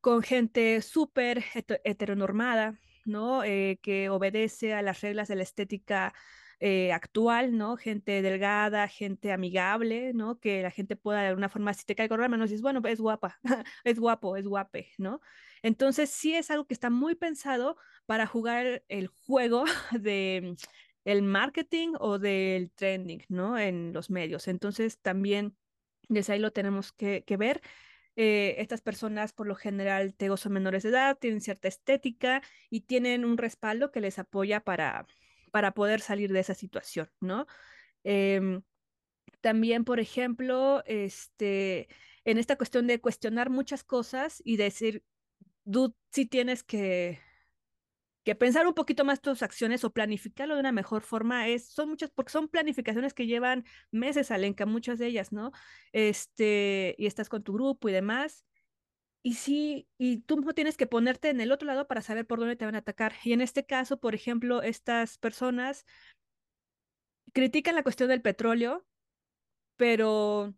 con 0.00 0.22
gente 0.22 0.80
súper 0.82 1.44
heteronormada, 1.84 2.78
¿no? 3.06 3.42
Eh, 3.44 3.78
que 3.82 4.08
obedece 4.10 4.74
a 4.74 4.82
las 4.82 5.00
reglas 5.00 5.28
de 5.28 5.36
la 5.36 5.42
estética 5.42 6.12
actual, 6.92 7.56
¿no? 7.56 7.78
Gente 7.78 8.20
delgada, 8.20 8.86
gente 8.86 9.32
amigable, 9.32 10.12
¿no? 10.12 10.38
Que 10.38 10.62
la 10.62 10.70
gente 10.70 10.94
pueda 10.94 11.22
de 11.22 11.28
alguna 11.28 11.48
forma, 11.48 11.72
si 11.72 11.86
te 11.86 11.94
cae 11.94 12.06
con 12.06 12.20
no 12.20 12.44
dices, 12.44 12.60
bueno, 12.60 12.82
es 12.86 13.00
guapa, 13.00 13.38
es 13.84 13.98
guapo, 13.98 14.36
es 14.36 14.46
guape, 14.46 14.90
¿no? 14.98 15.22
Entonces 15.62 16.10
sí 16.10 16.34
es 16.34 16.50
algo 16.50 16.66
que 16.66 16.74
está 16.74 16.90
muy 16.90 17.14
pensado 17.14 17.76
para 18.06 18.26
jugar 18.26 18.82
el 18.88 19.08
juego 19.08 19.64
de 19.92 20.56
el 21.04 21.22
marketing 21.22 21.94
o 21.98 22.18
del 22.18 22.70
trending, 22.72 23.24
¿no? 23.28 23.58
En 23.58 23.92
los 23.92 24.10
medios. 24.10 24.48
Entonces 24.48 24.98
también 25.00 25.56
desde 26.08 26.34
ahí 26.34 26.38
lo 26.40 26.52
tenemos 26.52 26.92
que, 26.92 27.24
ver. 27.38 27.62
Eh, 28.16 28.56
estas 28.58 28.82
personas 28.82 29.32
por 29.32 29.46
lo 29.46 29.54
general 29.54 30.14
te 30.14 30.36
son 30.36 30.52
menores 30.52 30.82
de 30.82 30.90
edad, 30.90 31.16
tienen 31.18 31.40
cierta 31.40 31.68
estética 31.68 32.42
y 32.68 32.82
tienen 32.82 33.24
un 33.24 33.38
respaldo 33.38 33.92
que 33.92 34.00
les 34.00 34.18
apoya 34.18 34.60
para, 34.60 35.06
para 35.52 35.72
poder 35.72 36.00
salir 36.00 36.32
de 36.32 36.40
esa 36.40 36.54
situación, 36.54 37.08
¿no? 37.20 37.46
Em, 38.04 38.62
también, 39.40 39.84
por 39.84 40.00
ejemplo, 40.00 40.82
este, 40.86 41.88
en 42.24 42.38
esta 42.38 42.56
cuestión 42.56 42.86
de 42.86 43.00
cuestionar 43.00 43.50
muchas 43.50 43.84
cosas 43.84 44.42
y 44.44 44.56
decir, 44.56 45.04
tú 45.70 45.94
sí 46.12 46.26
tienes 46.26 46.62
que, 46.62 47.20
que 48.24 48.34
pensar 48.34 48.66
un 48.66 48.74
poquito 48.74 49.04
más 49.04 49.20
tus 49.20 49.42
acciones 49.42 49.84
o 49.84 49.92
planificarlo 49.92 50.54
de 50.54 50.60
una 50.60 50.72
mejor 50.72 51.02
forma 51.02 51.48
es, 51.48 51.68
son 51.68 51.88
muchas, 51.90 52.10
porque 52.10 52.32
son 52.32 52.48
planificaciones 52.48 53.14
que 53.14 53.26
llevan 53.26 53.64
meses, 53.90 54.30
Alenka, 54.30 54.66
muchas 54.66 54.98
de 54.98 55.06
ellas, 55.06 55.32
¿no? 55.32 55.52
Este, 55.92 56.94
y 56.98 57.06
estás 57.06 57.28
con 57.28 57.42
tu 57.42 57.54
grupo 57.54 57.88
y 57.88 57.92
demás. 57.92 58.44
Y 59.22 59.34
sí, 59.34 59.88
y 59.98 60.22
tú 60.22 60.38
mismo 60.38 60.54
tienes 60.54 60.76
que 60.76 60.86
ponerte 60.86 61.28
en 61.28 61.40
el 61.40 61.52
otro 61.52 61.66
lado 61.66 61.86
para 61.86 62.00
saber 62.02 62.26
por 62.26 62.38
dónde 62.38 62.56
te 62.56 62.64
van 62.64 62.74
a 62.74 62.78
atacar. 62.78 63.14
Y 63.24 63.32
en 63.34 63.42
este 63.42 63.66
caso, 63.66 63.98
por 64.00 64.14
ejemplo, 64.14 64.62
estas 64.62 65.18
personas 65.18 65.84
critican 67.32 67.74
la 67.74 67.82
cuestión 67.82 68.08
del 68.08 68.22
petróleo, 68.22 68.86
pero 69.76 70.54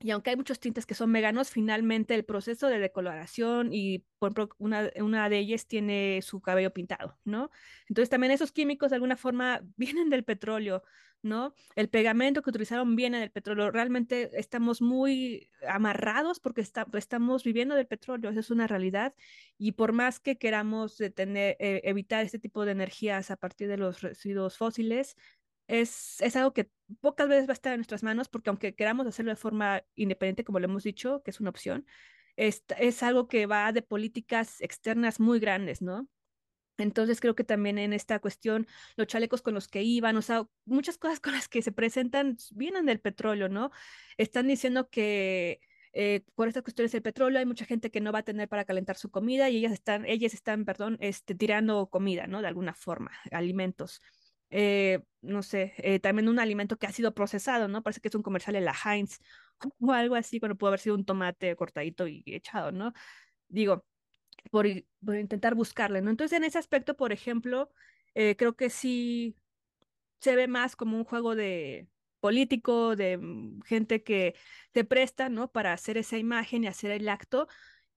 y 0.00 0.10
aunque 0.10 0.30
hay 0.30 0.36
muchos 0.36 0.60
tintes 0.60 0.86
que 0.86 0.94
son 0.94 1.12
veganos, 1.12 1.50
finalmente 1.50 2.14
el 2.14 2.24
proceso 2.24 2.68
de 2.68 2.78
decoloración 2.78 3.72
y, 3.72 4.00
por 4.18 4.32
ejemplo, 4.32 4.56
una, 4.58 5.28
de 5.28 5.38
ellas 5.38 5.66
tiene 5.66 6.20
su 6.22 6.40
cabello 6.40 6.72
pintado, 6.72 7.18
¿no? 7.24 7.50
Entonces 7.88 8.10
también 8.10 8.32
esos 8.32 8.52
químicos 8.52 8.90
de 8.90 8.96
alguna 8.96 9.16
forma 9.16 9.60
vienen 9.76 10.10
del 10.10 10.24
petróleo, 10.24 10.82
¿no? 11.22 11.54
El 11.74 11.88
pegamento 11.88 12.42
que 12.42 12.50
utilizaron 12.50 12.96
viene 12.96 13.18
del 13.18 13.30
petróleo. 13.30 13.70
Realmente 13.70 14.30
estamos 14.34 14.82
muy 14.82 15.48
amarrados 15.66 16.38
porque 16.38 16.60
estamos 16.60 17.44
viviendo 17.44 17.74
del 17.74 17.86
petróleo, 17.86 18.30
esa 18.30 18.40
es 18.40 18.50
una 18.50 18.66
realidad. 18.66 19.14
Y 19.56 19.72
por 19.72 19.92
más 19.92 20.20
que 20.20 20.36
queramos 20.36 20.98
detener, 20.98 21.56
eh, 21.60 21.80
evitar 21.84 22.24
este 22.24 22.38
tipo 22.38 22.66
de 22.66 22.72
energías 22.72 23.30
a 23.30 23.36
partir 23.36 23.68
de 23.68 23.78
los 23.78 24.02
residuos 24.02 24.58
fósiles, 24.58 25.16
es, 25.66 26.20
es, 26.20 26.36
algo 26.36 26.52
que 26.52 26.70
pocas 27.00 27.28
veces 27.28 27.48
va 27.48 27.52
a 27.52 27.54
estar 27.54 27.72
en 27.72 27.78
nuestras 27.78 28.02
manos 28.02 28.28
porque 28.28 28.50
aunque 28.50 28.74
queramos 28.74 29.06
hacerlo 29.06 29.30
de 29.32 29.36
forma 29.36 29.82
independiente, 29.94 30.44
como 30.44 30.58
lo 30.58 30.66
hemos 30.66 30.84
dicho, 30.84 31.22
que 31.22 31.30
es 31.30 31.40
una 31.40 31.50
opción, 31.50 31.86
es, 32.36 32.64
es 32.78 33.02
algo 33.02 33.28
que 33.28 33.46
va 33.46 33.72
de 33.72 33.82
políticas 33.82 34.60
externas 34.60 35.20
muy 35.20 35.40
grandes, 35.40 35.82
¿no? 35.82 36.08
Entonces 36.78 37.20
creo 37.20 37.34
que 37.34 37.44
también 37.44 37.78
en 37.78 37.92
esta 37.92 38.18
cuestión, 38.18 38.66
los 38.96 39.06
chalecos 39.06 39.42
con 39.42 39.54
los 39.54 39.68
que 39.68 39.82
iban, 39.82 40.16
o 40.16 40.22
sea, 40.22 40.46
muchas 40.64 40.98
cosas 40.98 41.20
con 41.20 41.32
las 41.32 41.48
que 41.48 41.62
se 41.62 41.72
presentan 41.72 42.36
vienen 42.52 42.86
del 42.86 43.00
petróleo, 43.00 43.48
¿no? 43.48 43.70
Están 44.16 44.48
diciendo 44.48 44.88
que 44.90 45.60
eh, 45.92 46.22
por 46.34 46.48
estas 46.48 46.64
cuestiones 46.64 46.92
del 46.92 47.02
petróleo 47.02 47.38
hay 47.38 47.46
mucha 47.46 47.64
gente 47.64 47.90
que 47.90 48.00
no 48.00 48.12
va 48.12 48.20
a 48.20 48.24
tener 48.24 48.48
para 48.48 48.64
calentar 48.64 48.96
su 48.96 49.10
comida 49.10 49.48
y 49.50 49.58
ellas 49.58 49.72
están, 49.72 50.04
ellas 50.06 50.34
están, 50.34 50.64
perdón, 50.64 50.98
este, 51.00 51.34
tirando 51.34 51.88
comida, 51.88 52.26
¿no? 52.26 52.42
De 52.42 52.48
alguna 52.48 52.74
forma, 52.74 53.12
alimentos. 53.30 54.00
Eh, 54.56 55.02
no 55.20 55.42
sé, 55.42 55.74
eh, 55.78 55.98
también 55.98 56.28
un 56.28 56.38
alimento 56.38 56.76
que 56.78 56.86
ha 56.86 56.92
sido 56.92 57.12
procesado, 57.12 57.66
¿no? 57.66 57.82
Parece 57.82 58.00
que 58.00 58.06
es 58.06 58.14
un 58.14 58.22
comercial 58.22 58.54
de 58.54 58.60
la 58.60 58.72
Heinz 58.84 59.18
o 59.80 59.90
algo 59.92 60.14
así, 60.14 60.38
cuando 60.38 60.56
pudo 60.56 60.68
haber 60.68 60.78
sido 60.80 60.94
un 60.94 61.04
tomate 61.04 61.56
cortadito 61.56 62.06
y 62.06 62.22
echado, 62.26 62.70
¿no? 62.70 62.92
Digo, 63.48 63.84
por, 64.52 64.66
intentar 64.66 65.56
buscarle, 65.56 66.02
¿no? 66.02 66.10
Entonces, 66.10 66.36
en 66.38 66.44
ese 66.44 66.58
aspecto, 66.58 66.96
por 66.96 67.12
ejemplo, 67.12 67.72
eh, 68.14 68.36
creo 68.36 68.54
que 68.56 68.70
sí 68.70 69.36
se 70.20 70.36
ve 70.36 70.48
más 70.48 70.76
como 70.76 70.96
un 70.98 71.04
juego 71.04 71.34
de 71.34 71.88
político, 72.20 72.96
de 72.96 73.18
mm, 73.18 73.62
gente 73.62 74.04
que 74.04 74.36
te 74.72 74.84
presta, 74.84 75.28
¿no? 75.30 75.50
Para 75.52 75.72
hacer 75.72 75.98
esa 75.98 76.16
imagen 76.18 76.64
y 76.64 76.68
hacer 76.68 76.92
el 76.92 77.08
acto, 77.08 77.48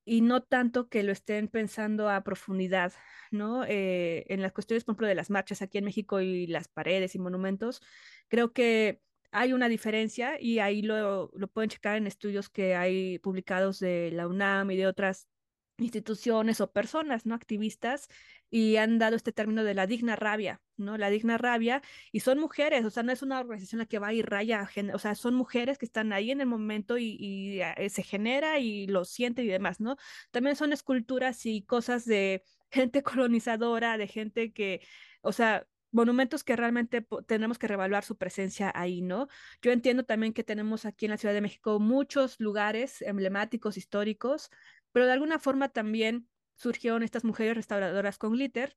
y 0.08 0.22
no 0.22 0.42
tanto 0.42 0.88
que 0.88 1.04
lo 1.04 1.12
estén 1.12 1.50
pensando 1.50 2.10
a 2.10 2.24
profundidad, 2.24 2.94
¿no? 3.30 3.66
Eh, 3.66 4.26
en 4.30 4.42
las 4.42 4.54
cuestiones, 4.54 4.86
por 4.86 4.94
ejemplo, 4.94 5.08
de 5.08 5.16
las 5.16 5.30
marchas 5.30 5.62
aquí 5.62 5.78
en 5.80 5.84
México 5.84 6.22
y 6.22 6.48
las 6.48 6.70
paredes 6.70 7.14
y 7.14 7.20
monumentos, 7.20 7.82
creo 8.30 8.54
que 8.54 9.02
hay 9.32 9.52
una 9.52 9.68
diferencia 9.68 10.40
y 10.40 10.60
ahí 10.60 10.82
lo, 10.82 11.30
lo 11.36 11.48
pueden 11.50 11.70
checar 11.70 11.98
en 11.98 12.08
estudios 12.08 12.50
que 12.50 12.76
hay 12.76 13.20
publicados 13.20 13.80
de 13.80 14.12
la 14.14 14.28
UNAM 14.28 14.72
y 14.72 14.78
de 14.78 14.88
otras 14.88 15.28
instituciones 15.78 16.62
o 16.62 16.72
personas, 16.72 17.26
¿no? 17.26 17.36
Activistas, 17.36 18.08
y 18.50 18.78
han 18.78 18.98
dado 19.00 19.16
este 19.16 19.32
término 19.32 19.64
de 19.64 19.74
la 19.74 19.88
digna 19.88 20.16
rabia, 20.16 20.62
¿no? 20.78 20.98
La 20.98 21.10
digna 21.10 21.38
rabia, 21.38 21.82
y 22.12 22.22
son 22.22 22.40
mujeres, 22.40 22.86
o 22.86 22.90
sea, 22.90 23.04
no 23.04 23.12
es 23.12 23.22
una 23.22 23.40
organización 23.40 23.80
la 23.80 23.86
que 23.86 24.00
va 24.00 24.14
y 24.14 24.22
raya, 24.22 24.70
o 24.94 25.00
sea, 25.00 25.16
son 25.16 25.36
mujeres 25.36 25.78
que 25.78 25.86
están 25.86 26.14
ahí 26.14 26.32
en 26.32 26.42
el 26.42 26.48
momento 26.48 26.98
y, 26.98 27.18
y 27.20 27.62
eh, 27.62 27.90
se 27.90 28.04
genera 28.04 28.60
y 28.60 28.88
lo 28.88 29.06
sienten 29.06 29.46
y 29.46 29.50
demás, 29.50 29.80
¿no? 29.80 29.98
También 30.32 30.56
son 30.56 30.74
esculturas 30.74 31.46
y 31.46 31.64
cosas 31.64 32.06
de 32.06 32.44
gente 32.72 33.04
colonizadora, 33.04 33.98
de 33.98 34.08
gente 34.08 34.54
que, 34.54 34.82
o 35.22 35.32
sea, 35.32 35.68
monumentos 35.92 36.44
que 36.44 36.56
realmente 36.56 37.06
tenemos 37.26 37.58
que 37.58 37.68
revaluar 37.68 38.04
su 38.04 38.18
presencia 38.18 38.72
ahí, 38.76 39.02
¿no? 39.02 39.28
Yo 39.62 39.72
entiendo 39.72 40.04
también 40.04 40.34
que 40.34 40.44
tenemos 40.44 40.86
aquí 40.86 41.06
en 41.06 41.12
la 41.12 41.18
Ciudad 41.18 41.34
de 41.34 41.42
México 41.42 41.80
muchos 41.80 42.40
lugares 42.40 43.02
emblemáticos, 43.02 43.78
históricos, 43.78 44.50
pero 44.92 45.06
de 45.06 45.14
alguna 45.14 45.40
forma 45.40 45.70
también 45.70 46.28
surgieron 46.56 47.04
estas 47.04 47.24
mujeres 47.24 47.56
restauradoras 47.56 48.18
con 48.18 48.34
glitter 48.34 48.76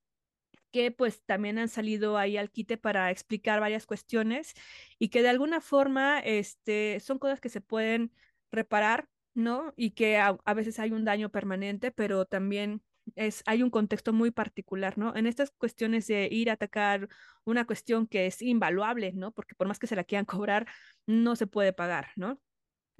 que 0.71 0.91
pues 0.91 1.21
también 1.23 1.59
han 1.59 1.69
salido 1.69 2.17
ahí 2.17 2.37
al 2.37 2.49
quite 2.49 2.77
para 2.77 3.11
explicar 3.11 3.59
varias 3.59 3.85
cuestiones 3.85 4.53
y 4.99 5.09
que 5.09 5.21
de 5.21 5.29
alguna 5.29 5.61
forma 5.61 6.19
este, 6.19 6.99
son 6.99 7.19
cosas 7.19 7.41
que 7.41 7.49
se 7.49 7.61
pueden 7.61 8.11
reparar, 8.51 9.09
¿no? 9.33 9.73
Y 9.75 9.91
que 9.91 10.17
a, 10.17 10.37
veces 10.53 10.79
hay 10.79 10.91
un 10.91 11.05
daño 11.05 11.29
permanente, 11.29 11.91
pero 11.91 12.25
también 12.25 12.81
es, 13.15 13.43
hay 13.45 13.63
un 13.63 13.69
contexto 13.69 14.13
muy 14.13 14.31
particular, 14.31 14.97
¿no? 14.97 15.15
En 15.15 15.27
estas 15.27 15.51
cuestiones 15.51 16.07
de 16.07 16.29
ir 16.31 16.49
a 16.49 16.53
atacar 16.53 17.09
una 17.43 17.65
cuestión 17.65 18.07
que 18.07 18.27
es 18.27 18.41
invaluable, 18.41 19.11
¿no? 19.13 19.31
Porque 19.31 19.55
por 19.55 19.67
más 19.67 19.79
que 19.79 19.87
se 19.87 19.95
la 19.95 20.03
quieran 20.03 20.25
cobrar, 20.25 20.67
no 21.05 21.35
se 21.35 21.47
puede 21.47 21.73
pagar, 21.73 22.09
¿no? 22.15 22.39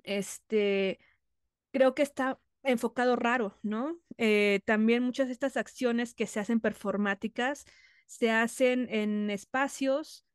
Este, 0.03 0.99
creo 1.71 1.95
que 1.95 2.01
está 2.03 2.39
enfocado 2.63 3.15
raro, 3.15 3.57
¿no? 3.63 3.97
Eh, 4.17 4.61
también 4.65 5.03
muchas 5.03 5.27
de 5.27 5.33
estas 5.33 5.57
acciones 5.57 6.13
que 6.13 6.27
se 6.27 6.39
hacen 6.39 6.59
performáticas 6.59 7.65
se 8.07 8.29
hacen 8.29 8.87
en 8.89 9.29
espacios 9.29 10.25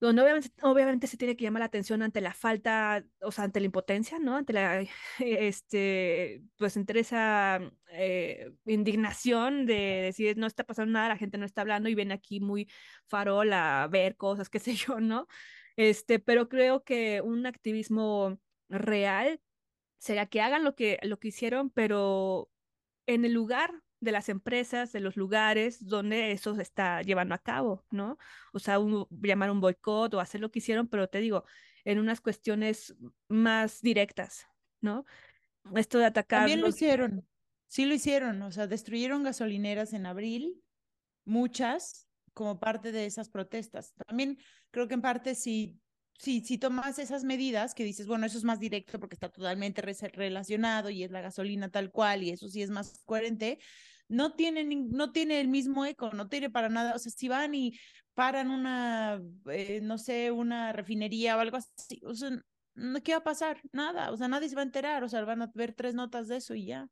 donde 0.00 0.22
obviamente, 0.62 1.06
se 1.06 1.18
tiene 1.18 1.36
que 1.36 1.44
llamar 1.44 1.60
la 1.60 1.66
atención 1.66 2.00
ante 2.02 2.22
la 2.22 2.32
falta, 2.32 3.04
o 3.20 3.30
sea, 3.30 3.44
ante 3.44 3.60
la 3.60 3.66
impotencia, 3.66 4.18
¿no? 4.18 4.36
Ante 4.36 4.54
la, 4.54 4.82
este, 5.18 6.42
pues 6.56 6.76
entre 6.76 7.00
esa 7.00 7.60
eh, 7.90 8.50
indignación 8.64 9.66
de 9.66 9.74
decir, 10.04 10.38
no 10.38 10.46
está 10.46 10.64
pasando 10.64 10.92
nada, 10.92 11.10
la 11.10 11.18
gente 11.18 11.36
no 11.36 11.44
está 11.44 11.60
hablando 11.60 11.90
y 11.90 11.94
viene 11.94 12.14
aquí 12.14 12.40
muy 12.40 12.68
farol 13.08 13.52
a 13.52 13.86
ver 13.88 14.16
cosas, 14.16 14.48
qué 14.50 14.58
sé 14.58 14.74
yo, 14.74 15.00
¿no? 15.00 15.26
Este, 15.76 16.18
pero 16.18 16.48
creo 16.48 16.82
que 16.82 17.20
un 17.20 17.46
activismo 17.46 18.38
real 18.68 19.40
será 20.00 20.26
que 20.26 20.40
hagan 20.40 20.64
lo 20.64 20.74
que, 20.74 20.98
lo 21.02 21.20
que 21.20 21.28
hicieron, 21.28 21.70
pero 21.70 22.50
en 23.06 23.24
el 23.24 23.32
lugar 23.32 23.82
de 24.00 24.12
las 24.12 24.30
empresas, 24.30 24.92
de 24.92 25.00
los 25.00 25.16
lugares 25.16 25.86
donde 25.86 26.32
eso 26.32 26.54
se 26.54 26.62
está 26.62 27.02
llevando 27.02 27.34
a 27.34 27.38
cabo, 27.38 27.84
¿no? 27.90 28.16
O 28.52 28.58
sea, 28.58 28.78
llamar 29.20 29.50
un 29.50 29.60
boicot 29.60 30.14
o 30.14 30.20
hacer 30.20 30.40
lo 30.40 30.50
que 30.50 30.60
hicieron, 30.60 30.88
pero 30.88 31.08
te 31.08 31.20
digo, 31.20 31.44
en 31.84 31.98
unas 31.98 32.22
cuestiones 32.22 32.96
más 33.28 33.82
directas, 33.82 34.46
¿no? 34.80 35.04
Esto 35.76 35.98
de 35.98 36.06
atacar. 36.06 36.40
También 36.40 36.62
lo 36.62 36.68
hicieron, 36.68 37.28
sí 37.66 37.84
lo 37.84 37.92
hicieron, 37.92 38.40
o 38.40 38.50
sea, 38.50 38.66
destruyeron 38.66 39.22
gasolineras 39.22 39.92
en 39.92 40.06
abril, 40.06 40.62
muchas, 41.26 42.08
como 42.32 42.58
parte 42.58 42.90
de 42.90 43.04
esas 43.04 43.28
protestas. 43.28 43.92
También 44.06 44.38
creo 44.70 44.88
que 44.88 44.94
en 44.94 45.02
parte 45.02 45.34
sí 45.34 45.78
si, 46.20 46.42
si 46.42 46.58
tomas 46.58 46.98
esas 46.98 47.24
medidas 47.24 47.74
que 47.74 47.82
dices, 47.82 48.06
bueno, 48.06 48.26
eso 48.26 48.36
es 48.36 48.44
más 48.44 48.60
directo 48.60 49.00
porque 49.00 49.14
está 49.14 49.30
totalmente 49.30 49.80
relacionado 49.80 50.90
y 50.90 51.02
es 51.02 51.10
la 51.10 51.22
gasolina 51.22 51.70
tal 51.70 51.90
cual 51.90 52.22
y 52.22 52.30
eso 52.30 52.46
sí 52.48 52.60
es 52.60 52.68
más 52.68 53.02
coherente, 53.06 53.58
no 54.06 54.34
tiene, 54.34 54.64
no 54.64 55.12
tiene 55.12 55.40
el 55.40 55.48
mismo 55.48 55.86
eco, 55.86 56.10
no 56.12 56.28
tiene 56.28 56.50
para 56.50 56.68
nada, 56.68 56.94
o 56.94 56.98
sea, 56.98 57.10
si 57.10 57.28
van 57.28 57.54
y 57.54 57.72
paran 58.12 58.50
una, 58.50 59.18
eh, 59.50 59.80
no 59.82 59.96
sé, 59.96 60.30
una 60.30 60.74
refinería 60.74 61.38
o 61.38 61.40
algo 61.40 61.56
así, 61.56 62.02
o 62.04 62.14
sea, 62.14 62.30
¿qué 63.02 63.12
va 63.12 63.18
a 63.18 63.24
pasar? 63.24 63.62
Nada, 63.72 64.10
o 64.10 64.16
sea, 64.18 64.28
nadie 64.28 64.50
se 64.50 64.56
va 64.56 64.60
a 64.60 64.64
enterar, 64.64 65.02
o 65.04 65.08
sea, 65.08 65.24
van 65.24 65.40
a 65.40 65.50
ver 65.54 65.72
tres 65.72 65.94
notas 65.94 66.28
de 66.28 66.36
eso 66.36 66.54
y 66.54 66.66
ya 66.66 66.86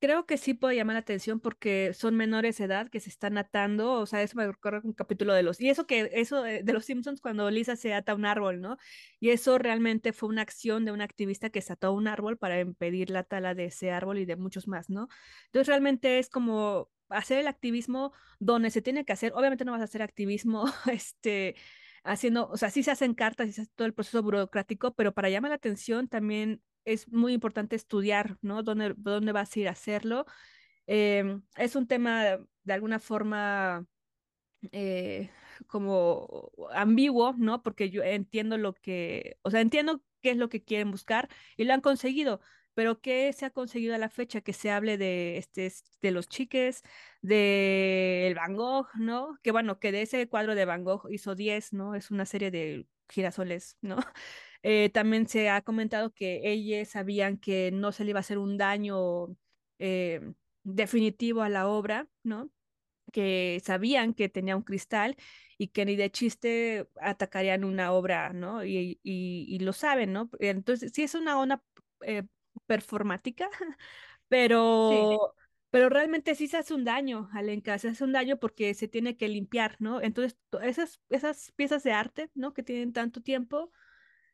creo 0.00 0.26
que 0.26 0.38
sí 0.38 0.54
puede 0.54 0.76
llamar 0.76 0.94
la 0.94 1.00
atención 1.00 1.40
porque 1.40 1.92
son 1.94 2.16
menores 2.16 2.58
de 2.58 2.64
edad 2.64 2.88
que 2.88 3.00
se 3.00 3.10
están 3.10 3.38
atando, 3.38 3.92
o 3.94 4.06
sea, 4.06 4.22
eso 4.22 4.36
me 4.36 4.46
recuerda 4.46 4.80
un 4.84 4.92
capítulo 4.92 5.34
de 5.34 5.42
los, 5.42 5.60
y 5.60 5.68
eso 5.70 5.86
que, 5.86 6.10
eso 6.12 6.42
de, 6.42 6.62
los 6.72 6.84
Simpsons 6.84 7.20
cuando 7.20 7.50
Lisa 7.50 7.76
se 7.76 7.94
ata 7.94 8.12
a 8.12 8.14
un 8.14 8.26
árbol, 8.26 8.60
¿no? 8.60 8.76
Y 9.20 9.30
eso 9.30 9.58
realmente 9.58 10.12
fue 10.12 10.28
una 10.28 10.42
acción 10.42 10.84
de 10.84 10.92
un 10.92 11.00
activista 11.00 11.50
que 11.50 11.62
se 11.62 11.72
ató 11.72 11.88
a 11.88 11.90
un 11.90 12.06
árbol 12.08 12.38
para 12.38 12.60
impedir 12.60 13.10
la 13.10 13.24
tala 13.24 13.54
de 13.54 13.66
ese 13.66 13.90
árbol 13.90 14.18
y 14.18 14.26
de 14.26 14.36
muchos 14.36 14.68
más, 14.68 14.90
¿no? 14.90 15.08
Entonces 15.46 15.68
realmente 15.68 16.18
es 16.18 16.30
como 16.30 16.90
hacer 17.08 17.38
el 17.38 17.48
activismo 17.48 18.12
donde 18.38 18.70
se 18.70 18.82
tiene 18.82 19.04
que 19.04 19.12
hacer, 19.12 19.32
obviamente 19.34 19.64
no 19.64 19.72
vas 19.72 19.80
a 19.80 19.84
hacer 19.84 20.02
activismo, 20.02 20.64
este, 20.92 21.56
haciendo, 22.04 22.48
o 22.48 22.56
sea, 22.56 22.70
sí 22.70 22.82
se 22.82 22.90
hacen 22.90 23.14
cartas 23.14 23.48
y 23.48 23.52
se 23.52 23.62
hace 23.62 23.70
todo 23.74 23.86
el 23.86 23.94
proceso 23.94 24.22
burocrático, 24.22 24.94
pero 24.94 25.12
para 25.12 25.30
llamar 25.30 25.50
la 25.50 25.56
atención 25.56 26.08
también 26.08 26.62
es 26.92 27.08
muy 27.08 27.32
importante 27.34 27.76
estudiar, 27.76 28.38
¿no? 28.42 28.62
¿Dónde, 28.62 28.94
dónde 28.96 29.32
vas 29.32 29.54
a 29.56 29.60
ir 29.60 29.68
a 29.68 29.72
hacerlo? 29.72 30.26
Em, 30.86 31.42
es 31.56 31.76
un 31.76 31.86
tema 31.86 32.38
de 32.64 32.72
alguna 32.72 32.98
forma 32.98 33.86
eh, 34.72 35.30
como 35.66 36.50
ambiguo, 36.72 37.34
¿no? 37.38 37.62
Porque 37.62 37.90
yo 37.90 38.02
entiendo 38.02 38.58
lo 38.58 38.74
que, 38.74 39.38
o 39.42 39.50
sea, 39.50 39.60
entiendo 39.60 40.02
qué 40.22 40.30
es 40.30 40.36
lo 40.36 40.48
que 40.48 40.64
quieren 40.64 40.90
buscar 40.90 41.28
y 41.56 41.64
lo 41.64 41.74
han 41.74 41.80
conseguido, 41.80 42.40
pero 42.74 43.00
¿qué 43.00 43.32
se 43.32 43.46
ha 43.46 43.50
conseguido 43.50 43.94
a 43.94 43.98
la 43.98 44.08
fecha? 44.08 44.40
Que 44.40 44.52
se 44.52 44.70
hable 44.70 44.98
de, 44.98 45.36
este, 45.38 45.72
de 46.00 46.10
los 46.10 46.28
chiques, 46.28 46.82
de 47.22 48.26
el 48.28 48.34
Van 48.34 48.54
Gogh, 48.56 48.88
¿no? 48.98 49.38
Que 49.42 49.50
bueno, 49.52 49.78
que 49.78 49.92
de 49.92 50.02
ese 50.02 50.28
cuadro 50.28 50.54
de 50.54 50.64
Van 50.64 50.84
Gogh 50.84 51.08
hizo 51.10 51.34
10, 51.34 51.72
¿no? 51.72 51.94
Es 51.94 52.10
una 52.10 52.26
serie 52.26 52.50
de 52.50 52.86
girasoles, 53.08 53.76
¿no? 53.80 53.96
Eh, 54.62 54.90
también 54.90 55.26
se 55.28 55.48
ha 55.50 55.62
comentado 55.62 56.12
que 56.12 56.40
ellos 56.50 56.88
sabían 56.88 57.38
que 57.38 57.70
no 57.72 57.92
se 57.92 58.04
le 58.04 58.10
iba 58.10 58.18
a 58.18 58.20
hacer 58.20 58.38
un 58.38 58.56
daño 58.56 59.36
eh, 59.78 60.32
definitivo 60.64 61.42
a 61.42 61.48
la 61.48 61.68
obra, 61.68 62.08
¿no? 62.22 62.50
Que 63.12 63.60
sabían 63.64 64.14
que 64.14 64.28
tenía 64.28 64.56
un 64.56 64.62
cristal 64.62 65.16
y 65.58 65.68
que 65.68 65.84
ni 65.84 65.96
de 65.96 66.10
chiste 66.10 66.88
atacarían 67.00 67.64
una 67.64 67.92
obra, 67.92 68.32
¿no? 68.32 68.64
Y, 68.64 69.00
y, 69.02 69.58
lo 69.60 69.72
saben, 69.72 70.12
¿no? 70.12 70.30
Entonces, 70.40 70.92
sí 70.94 71.02
es 71.02 71.14
una 71.14 71.38
onda 71.38 71.62
eh, 72.02 72.24
performática, 72.66 73.50
pero, 74.28 75.34
pero 75.70 75.88
realmente 75.88 76.34
sí 76.34 76.48
se 76.48 76.58
hace 76.58 76.74
un 76.74 76.84
daño, 76.84 77.28
Alenka, 77.32 77.78
se 77.78 77.88
hace 77.88 78.04
un 78.04 78.12
daño 78.12 78.38
porque 78.38 78.74
se 78.74 78.88
tiene 78.88 79.16
que 79.16 79.28
limpiar, 79.28 79.76
¿no? 79.80 80.00
Entonces, 80.02 80.38
esas, 80.62 81.00
esas 81.10 81.52
piezas 81.52 81.82
de 81.82 81.92
arte, 81.92 82.30
¿no? 82.34 82.54
Que 82.54 82.62
tienen 82.62 82.92
tanto 82.92 83.20
tiempo, 83.22 83.72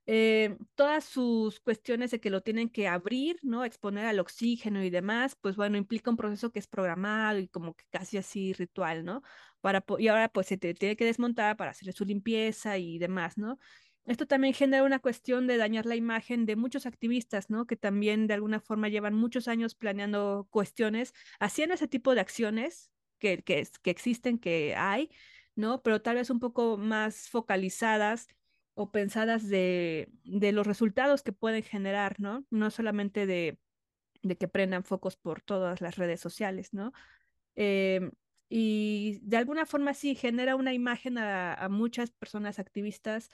eh, 0.07 0.59
todas 0.75 1.05
sus 1.05 1.61
cuestiones 1.61 2.11
de 2.11 2.21
que 2.21 2.31
lo 2.31 2.43
tienen 2.43 2.69
que 2.69 2.89
abrir, 2.89 3.39
¿no? 3.43 3.65
Exponer 3.65 4.05
al 4.07 4.21
oxígeno 4.21 4.83
y 4.85 4.91
demás, 4.91 5.37
pues 5.41 5.57
bueno, 5.57 5.79
implica 5.79 6.11
un 6.11 6.17
proceso 6.17 6.53
que 6.53 6.59
es 6.59 6.67
programado 6.67 7.39
y 7.39 7.49
como 7.49 7.75
que 7.75 7.85
casi 7.91 8.19
así 8.19 8.53
ritual, 8.53 9.05
¿no? 9.05 9.23
Para, 9.61 9.85
y 9.99 10.09
ahora 10.09 10.29
pues 10.29 10.47
se 10.49 10.59
tiene 10.59 10.97
que 10.97 11.05
desmontar 11.07 11.57
para 11.57 11.71
hacer 11.71 11.93
su 11.95 12.05
limpieza 12.05 12.77
y 12.79 12.99
demás, 12.99 13.39
¿no? 13.39 13.59
Esto 14.07 14.27
también 14.27 14.53
genera 14.53 14.83
una 14.85 14.99
cuestión 14.99 15.47
de 15.47 15.57
dañar 15.57 15.87
la 15.87 15.97
imagen 15.97 16.45
de 16.45 16.57
muchos 16.57 16.85
activistas, 16.85 17.49
¿no? 17.49 17.67
Que 17.67 17.77
también 17.77 18.27
de 18.27 18.35
alguna 18.35 18.61
forma 18.61 18.89
llevan 18.91 19.15
muchos 19.15 19.49
años 19.49 19.75
planeando 19.75 20.47
cuestiones, 20.51 21.15
haciendo 21.41 21.75
ese 21.75 21.89
tipo 21.89 22.15
de 22.15 22.21
acciones 22.21 22.93
que, 23.19 23.43
que 23.43 23.67
existen, 23.85 24.39
que 24.39 24.75
hay, 24.77 25.11
¿no? 25.55 25.83
Pero 25.83 26.03
tal 26.03 26.17
vez 26.17 26.29
un 26.29 26.41
poco 26.41 26.77
más 26.77 27.31
focalizadas 27.31 28.27
o 28.75 28.91
pensadas 28.91 29.49
de, 29.49 30.09
de 30.25 30.53
los 30.53 30.67
resultados 30.67 31.23
que 31.23 31.33
pueden 31.33 31.63
generar, 31.63 32.21
¿no? 32.21 32.45
No 32.51 32.71
solamente 32.71 33.27
de, 33.27 33.59
de 34.23 34.37
que 34.37 34.49
prendan 34.49 34.85
focos 34.85 35.17
por 35.17 35.43
todas 35.43 35.81
las 35.81 35.97
redes 35.97 36.21
sociales, 36.21 36.75
¿no? 36.75 36.93
Em, 37.55 38.11
y 38.49 39.21
de 39.23 39.37
alguna 39.37 39.67
forma 39.67 39.95
sí 39.95 40.15
genera 40.15 40.57
una 40.57 40.75
imagen 40.75 41.19
a, 41.19 41.55
a, 41.55 41.69
muchas 41.69 42.11
personas 42.11 42.59
activistas 42.59 43.31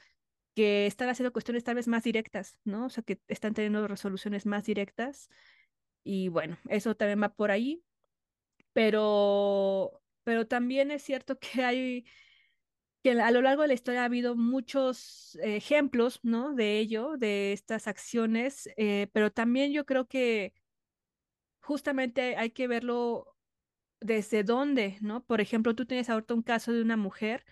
que 0.54 0.86
están 0.86 1.08
haciendo 1.08 1.32
cuestiones 1.32 1.64
tal 1.64 1.76
vez 1.76 1.88
más 1.88 2.04
directas, 2.04 2.58
¿no? 2.64 2.86
O 2.86 2.90
sea, 2.90 3.02
que 3.02 3.20
están 3.28 3.54
teniendo 3.54 3.86
resoluciones 3.88 4.46
más 4.46 4.64
directas. 4.64 5.28
Y 6.04 6.28
bueno, 6.28 6.58
eso 6.68 6.94
también 6.96 7.22
va 7.22 7.34
por 7.34 7.50
ahí. 7.50 7.82
Pero, 8.72 10.02
pero 10.24 10.46
también 10.46 10.90
es 10.90 11.02
cierto 11.02 11.38
que 11.38 11.64
hay 11.64 12.04
que 13.02 13.12
a 13.12 13.30
lo 13.30 13.42
largo 13.42 13.62
de 13.62 13.68
la 13.68 13.74
historia 13.74 14.02
ha 14.02 14.06
habido 14.06 14.36
muchos 14.36 15.38
ejemplos, 15.42 16.20
¿no? 16.22 16.54
De 16.54 16.78
ello, 16.78 17.16
de 17.16 17.52
estas 17.52 17.86
acciones, 17.86 18.68
eh, 18.76 19.08
pero 19.12 19.30
también 19.32 19.72
yo 19.72 19.86
creo 19.86 20.06
que 20.06 20.52
justamente 21.60 22.36
hay 22.36 22.50
que 22.50 22.68
verlo 22.68 23.36
desde 24.00 24.44
dónde, 24.44 24.98
¿no? 25.00 25.24
Por 25.24 25.40
ejemplo, 25.40 25.74
tú 25.74 25.86
tienes 25.86 26.10
ahorita 26.10 26.34
un 26.34 26.42
caso 26.42 26.72
de 26.72 26.82
una 26.82 26.96
mujer 26.96 27.44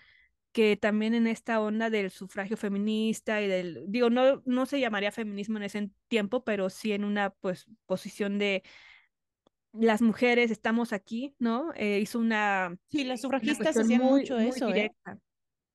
que 0.53 0.77
también 0.77 1.15
en 1.15 1.27
esta 1.27 1.61
onda 1.61 1.91
del 1.91 2.11
sufragio 2.11 2.57
feminista 2.57 3.41
y 3.43 3.49
del, 3.49 3.85
digo, 3.89 4.11
no, 4.11 4.43
no 4.45 4.67
se 4.67 4.81
llamaría 4.81 5.13
feminismo 5.13 5.59
en 5.59 5.65
ese 5.65 5.91
tiempo, 6.09 6.43
pero 6.43 6.71
sí 6.71 6.93
en 6.93 7.05
una 7.05 7.31
pues 7.31 7.67
posición 7.87 8.39
de 8.39 8.63
las 9.73 10.03
mujeres 10.03 10.51
estamos 10.51 10.93
aquí, 10.93 11.35
¿no? 11.39 11.73
Eh, 11.75 12.01
hizo 12.01 12.19
una... 12.19 12.77
Sí, 12.89 13.05
las 13.05 13.21
sufragistas 13.21 13.77
hacían 13.77 14.03
mucho 14.03 14.39
eso, 14.39 14.69
¿eh? 14.69 14.73
directa. 14.73 15.13
¿eh? 15.13 15.28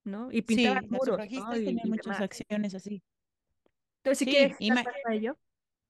¿No? 0.04 0.32
Y 0.32 0.42
pintaba 0.42 0.82
sí, 0.82 0.88
muros, 0.90 1.18
las 1.18 1.50
tenían 1.50 1.90
muchas 1.90 2.22
acciones 2.22 2.74
así. 2.76 3.04
Entonces, 4.04 4.20
si 4.20 4.26
sí, 4.26 4.32
quieres 4.32 4.58
ello. 5.10 5.38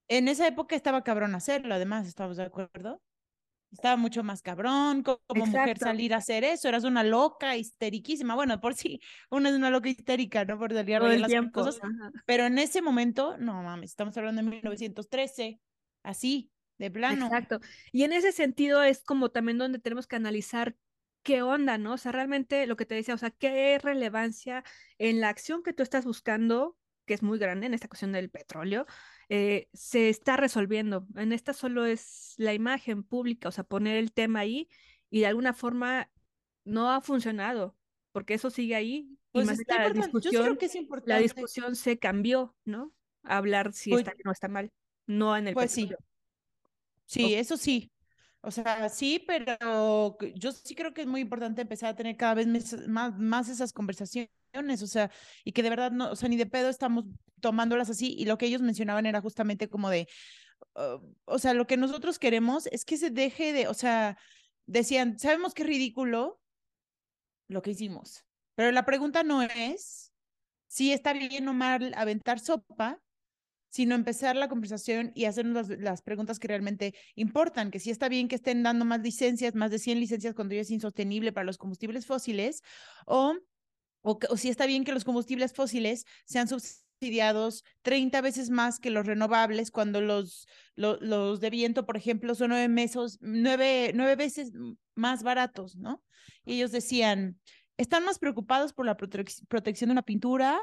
En 0.07 0.27
esa 0.27 0.47
época 0.47 0.75
estaba 0.75 1.03
cabrón 1.03 1.33
hacerlo, 1.35 1.73
además, 1.73 2.07
¿estamos 2.07 2.37
de 2.37 2.43
acuerdo? 2.43 3.01
Estaba 3.71 3.97
mucho 3.97 4.23
más 4.23 4.43
cabrón, 4.43 5.01
como 5.01 5.19
mujer 5.47 5.79
salir 5.79 6.13
a 6.13 6.17
hacer 6.17 6.43
eso, 6.43 6.67
eras 6.67 6.83
una 6.83 7.03
loca, 7.03 7.57
histeriquísima. 7.57 8.35
Bueno, 8.35 8.59
por 8.59 8.75
sí, 8.75 8.99
una 9.31 9.49
es 9.49 9.55
una 9.55 9.71
loca 9.71 9.89
histérica, 9.89 10.45
¿no? 10.45 10.59
Por 10.59 10.73
salir 10.73 10.97
a 10.97 10.99
las 10.99 11.27
tiempo. 11.27 11.63
cosas. 11.63 11.81
Pero 12.27 12.45
en 12.45 12.59
ese 12.59 12.83
momento, 12.83 13.35
no 13.39 13.63
mames, 13.63 13.89
estamos 13.91 14.15
hablando 14.15 14.43
de 14.43 14.49
1913, 14.49 15.59
así, 16.03 16.51
de 16.77 16.91
plano. 16.91 17.25
Exacto. 17.25 17.59
Y 17.91 18.03
en 18.03 18.13
ese 18.13 18.31
sentido 18.31 18.83
es 18.83 19.03
como 19.03 19.29
también 19.29 19.57
donde 19.57 19.79
tenemos 19.79 20.05
que 20.05 20.17
analizar 20.17 20.75
qué 21.23 21.41
onda, 21.41 21.77
¿no? 21.77 21.93
O 21.93 21.97
sea, 21.97 22.11
realmente 22.11 22.67
lo 22.67 22.75
que 22.75 22.85
te 22.85 22.95
decía, 22.95 23.13
o 23.13 23.17
sea, 23.17 23.31
qué 23.31 23.79
relevancia 23.79 24.63
en 24.97 25.21
la 25.21 25.29
acción 25.29 25.63
que 25.63 25.73
tú 25.73 25.83
estás 25.83 26.05
buscando, 26.05 26.77
que 27.05 27.13
es 27.13 27.23
muy 27.23 27.39
grande 27.39 27.65
en 27.65 27.73
esta 27.73 27.87
cuestión 27.87 28.11
del 28.11 28.29
petróleo, 28.29 28.85
eh, 29.29 29.67
se 29.73 30.09
está 30.09 30.37
resolviendo. 30.37 31.07
En 31.15 31.33
esta 31.33 31.53
solo 31.53 31.85
es 31.85 32.35
la 32.37 32.53
imagen 32.53 33.03
pública, 33.03 33.49
o 33.49 33.51
sea, 33.51 33.63
poner 33.63 33.97
el 33.97 34.11
tema 34.11 34.39
ahí 34.39 34.69
y 35.09 35.21
de 35.21 35.27
alguna 35.27 35.53
forma 35.53 36.09
no 36.65 36.91
ha 36.91 37.01
funcionado, 37.01 37.75
porque 38.11 38.35
eso 38.35 38.49
sigue 38.49 38.75
ahí. 38.75 39.17
Pues 39.31 39.45
y 39.45 39.47
más 39.47 39.59
la 39.67 39.89
discusión, 39.89 40.57
que 40.57 40.67
es 40.67 40.77
la 41.05 41.17
discusión 41.17 41.75
se 41.75 41.97
cambió, 41.97 42.55
¿no? 42.65 42.93
hablar 43.23 43.73
si 43.73 43.89
pues 43.89 44.01
está 44.01 44.13
bien 44.13 44.27
o 44.27 44.31
está 44.31 44.47
mal, 44.47 44.71
no 45.05 45.35
en 45.35 45.47
el 45.47 45.53
pues 45.53 45.71
sí. 45.71 45.89
Sí, 47.05 47.33
eso 47.35 47.57
sí, 47.57 47.91
o 48.45 48.51
sea, 48.51 48.89
sí, 48.89 49.23
pero 49.25 50.17
yo 50.35 50.51
sí 50.51 50.75
creo 50.75 50.93
que 50.93 51.01
es 51.01 51.07
muy 51.07 51.21
importante 51.21 51.61
empezar 51.61 51.89
a 51.89 51.95
tener 51.95 52.17
cada 52.17 52.33
vez 52.33 52.45
más, 52.89 53.17
más 53.17 53.47
esas 53.47 53.71
conversaciones, 53.71 54.29
o 54.81 54.87
sea, 54.87 55.09
y 55.45 55.53
que 55.53 55.63
de 55.63 55.69
verdad 55.69 55.91
no, 55.91 56.11
o 56.11 56.15
sea, 56.17 56.27
ni 56.27 56.35
de 56.35 56.45
pedo 56.45 56.67
estamos 56.67 57.05
tomándolas 57.39 57.89
así, 57.89 58.13
y 58.17 58.25
lo 58.25 58.37
que 58.37 58.47
ellos 58.47 58.61
mencionaban 58.61 59.05
era 59.05 59.21
justamente 59.21 59.69
como 59.69 59.89
de, 59.89 60.09
o 61.23 61.39
sea, 61.39 61.53
lo 61.53 61.67
que 61.67 61.77
nosotros 61.77 62.19
queremos 62.19 62.67
es 62.67 62.83
que 62.83 62.97
se 62.97 63.11
deje 63.11 63.53
de, 63.53 63.69
o 63.69 63.73
sea, 63.73 64.17
decían, 64.65 65.17
sabemos 65.17 65.53
que 65.53 65.63
es 65.63 65.69
ridículo 65.69 66.41
lo 67.47 67.61
que 67.61 67.71
hicimos, 67.71 68.25
pero 68.55 68.71
la 68.71 68.85
pregunta 68.85 69.23
no 69.23 69.41
es 69.41 70.13
si 70.67 70.91
está 70.91 71.13
bien 71.13 71.47
o 71.47 71.53
mal 71.53 71.93
aventar 71.95 72.39
sopa, 72.39 73.02
sino 73.73 73.95
empezar 73.95 74.35
la 74.35 74.49
conversación 74.49 75.11
y 75.15 75.25
hacernos 75.25 75.67
las, 75.67 76.03
preguntas 76.03 76.37
que 76.37 76.47
realmente 76.47 76.93
importan, 77.15 77.71
que 77.71 77.79
si 77.79 77.89
está 77.89 78.07
bien 78.07 78.27
que 78.27 78.35
estén 78.35 78.61
dando 78.61 78.85
más 78.85 79.01
licencias, 79.01 79.55
más 79.55 79.71
de 79.71 79.79
100 79.79 79.99
licencias 79.99 80.35
cuando 80.35 80.53
ya 80.53 80.61
es 80.61 80.69
insostenible 80.69 81.33
para 81.33 81.43
los 81.43 81.57
combustibles 81.57 82.05
fósiles, 82.05 82.61
o, 83.07 83.33
o, 84.03 84.37
si 84.37 84.49
está 84.49 84.67
bien 84.67 84.83
que 84.83 84.91
los 84.91 85.03
combustibles 85.03 85.53
fósiles 85.53 86.05
sean 86.23 86.47
subsidiados 86.47 87.63
30 87.81 88.21
veces 88.21 88.51
más 88.51 88.79
que 88.79 88.91
los 88.91 89.07
renovables 89.07 89.71
cuando 89.71 90.01
los, 90.01 90.47
los, 90.75 91.39
de 91.39 91.49
viento, 91.49 91.87
por 91.87 91.97
ejemplo, 91.97 92.35
son 92.35 92.49
nueve, 92.49 92.67
meses, 92.67 93.17
nueve, 93.21 93.91
nueve 93.95 94.15
veces 94.15 94.51
más 94.93 95.23
baratos, 95.23 95.77
¿no? 95.77 96.03
Y 96.45 96.53
ellos 96.57 96.71
decían, 96.71 97.39
están 97.77 98.05
más 98.05 98.19
preocupados 98.19 98.71
por 98.71 98.85
la 98.85 98.97
protección 98.97 99.87
de 99.87 99.93
una 99.93 100.03
pintura 100.03 100.61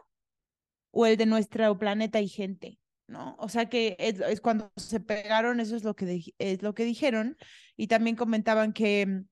o 0.92 1.07
el 1.07 1.16
de 1.16 1.27
nuestro 1.27 1.77
planeta 1.77 2.20
y 2.20 2.29
gente. 2.29 2.80
¿No? 3.11 3.37
O 3.38 3.49
sea 3.49 3.68
que 3.68 3.96
es, 3.99 4.40
cuando 4.40 4.73
se 4.77 5.01
pegaron, 5.01 5.61
eso 5.61 5.77
es 5.77 5.85
lo 5.85 5.94
que, 5.94 6.33
es 6.38 6.62
lo 6.62 6.75
que 6.75 6.85
dijeron, 6.85 7.37
y 7.77 7.88
también 7.88 8.16
comentaban 8.16 8.73
que, 8.73 9.23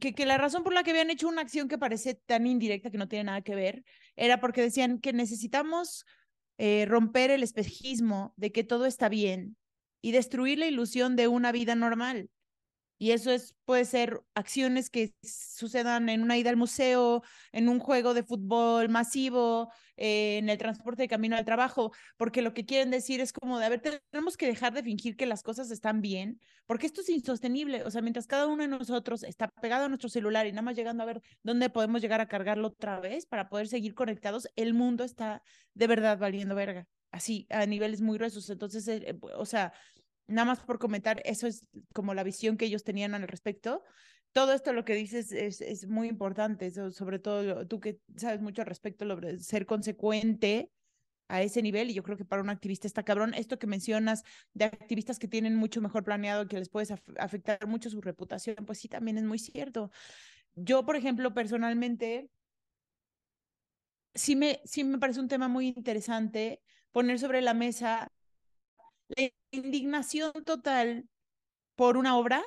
que, 0.00 0.14
que, 0.14 0.26
la 0.26 0.38
razón 0.38 0.64
por 0.64 0.72
la 0.72 0.82
que 0.82 0.90
habían 0.90 1.10
hecho 1.10 1.28
una 1.28 1.42
acción 1.42 1.68
que 1.68 1.78
parece 1.78 2.14
tan 2.14 2.46
indirecta 2.46 2.90
que 2.90 2.98
no 2.98 3.08
tiene 3.08 3.24
nada 3.24 3.42
que 3.42 3.54
ver, 3.54 3.84
era 4.16 4.40
porque 4.40 4.62
decían 4.62 4.98
que 4.98 5.12
necesitamos 5.12 6.06
eh, 6.58 6.86
romper 6.86 7.30
el 7.30 7.42
espejismo 7.42 8.32
de 8.36 8.50
que 8.50 8.64
todo 8.64 8.86
está 8.86 9.08
bien 9.08 9.56
y 10.02 10.12
destruir 10.12 10.58
la 10.58 10.66
ilusión 10.66 11.16
de 11.16 11.28
una 11.28 11.52
vida 11.52 11.74
normal. 11.74 12.30
Y 13.02 13.12
eso 13.12 13.30
es, 13.30 13.56
puede 13.64 13.86
ser 13.86 14.20
acciones 14.34 14.90
que 14.90 15.14
sucedan 15.22 16.10
en 16.10 16.20
una 16.22 16.36
ida 16.36 16.50
al 16.50 16.58
museo, 16.58 17.22
en 17.50 17.70
un 17.70 17.78
juego 17.78 18.12
de 18.12 18.22
fútbol 18.22 18.90
masivo, 18.90 19.72
eh, 19.96 20.36
en 20.36 20.50
el 20.50 20.58
transporte 20.58 21.04
de 21.04 21.08
camino 21.08 21.34
al 21.34 21.46
trabajo, 21.46 21.92
porque 22.18 22.42
lo 22.42 22.52
que 22.52 22.66
quieren 22.66 22.90
decir 22.90 23.22
es 23.22 23.32
como 23.32 23.58
de, 23.58 23.64
a 23.64 23.68
ver, 23.70 23.80
tenemos 23.80 24.36
que 24.36 24.46
dejar 24.46 24.74
de 24.74 24.82
fingir 24.82 25.16
que 25.16 25.24
las 25.24 25.42
cosas 25.42 25.70
están 25.70 26.02
bien, 26.02 26.40
porque 26.66 26.84
esto 26.84 27.00
es 27.00 27.08
insostenible. 27.08 27.84
O 27.84 27.90
sea, 27.90 28.02
mientras 28.02 28.26
cada 28.26 28.46
uno 28.46 28.64
de 28.64 28.68
nosotros 28.68 29.22
está 29.22 29.48
pegado 29.48 29.86
a 29.86 29.88
nuestro 29.88 30.10
celular 30.10 30.46
y 30.46 30.52
nada 30.52 30.60
más 30.60 30.76
llegando 30.76 31.02
a 31.02 31.06
ver 31.06 31.22
dónde 31.42 31.70
podemos 31.70 32.02
llegar 32.02 32.20
a 32.20 32.28
cargarlo 32.28 32.68
otra 32.68 33.00
vez 33.00 33.24
para 33.24 33.48
poder 33.48 33.66
seguir 33.66 33.94
conectados, 33.94 34.46
el 34.56 34.74
mundo 34.74 35.04
está 35.04 35.42
de 35.72 35.86
verdad 35.86 36.18
valiendo 36.18 36.54
verga, 36.54 36.86
así, 37.10 37.46
a 37.48 37.64
niveles 37.64 38.02
muy 38.02 38.18
gruesos. 38.18 38.50
Entonces, 38.50 38.86
eh, 38.88 39.18
o 39.38 39.46
sea, 39.46 39.72
nada 40.30 40.46
más 40.46 40.60
por 40.60 40.78
comentar, 40.78 41.20
eso 41.24 41.46
es 41.46 41.66
como 41.92 42.14
la 42.14 42.22
visión 42.22 42.56
que 42.56 42.66
ellos 42.66 42.84
tenían 42.84 43.14
al 43.14 43.26
respecto. 43.28 43.82
Todo 44.32 44.52
esto 44.52 44.72
lo 44.72 44.84
que 44.84 44.94
dices 44.94 45.32
es, 45.32 45.60
es 45.60 45.88
muy 45.88 46.08
importante, 46.08 46.70
sobre 46.92 47.18
todo 47.18 47.66
tú 47.66 47.80
que 47.80 48.00
sabes 48.16 48.40
mucho 48.40 48.62
al 48.62 48.68
respecto, 48.68 49.04
ser 49.38 49.66
consecuente 49.66 50.70
a 51.28 51.42
ese 51.42 51.62
nivel 51.62 51.90
y 51.90 51.94
yo 51.94 52.02
creo 52.02 52.16
que 52.16 52.24
para 52.24 52.42
un 52.42 52.50
activista 52.50 52.86
está 52.86 53.02
cabrón. 53.02 53.34
Esto 53.34 53.58
que 53.58 53.66
mencionas 53.66 54.22
de 54.52 54.66
activistas 54.66 55.18
que 55.18 55.28
tienen 55.28 55.56
mucho 55.56 55.80
mejor 55.80 56.04
planeado, 56.04 56.46
que 56.48 56.58
les 56.58 56.68
puedes 56.68 56.92
afectar 57.18 57.66
mucho 57.66 57.90
su 57.90 58.00
reputación, 58.00 58.56
pues 58.66 58.78
sí, 58.78 58.88
también 58.88 59.18
es 59.18 59.24
muy 59.24 59.38
cierto. 59.38 59.90
Yo, 60.54 60.84
por 60.84 60.96
ejemplo, 60.96 61.32
personalmente, 61.34 62.30
sí 64.14 64.36
me, 64.36 64.60
sí 64.64 64.84
me 64.84 64.98
parece 64.98 65.20
un 65.20 65.28
tema 65.28 65.48
muy 65.48 65.68
interesante 65.68 66.60
poner 66.92 67.18
sobre 67.18 67.40
la 67.40 67.54
mesa 67.54 68.12
la 69.16 69.30
indignación 69.50 70.32
total 70.44 71.08
por 71.76 71.96
una 71.96 72.16
obra, 72.16 72.44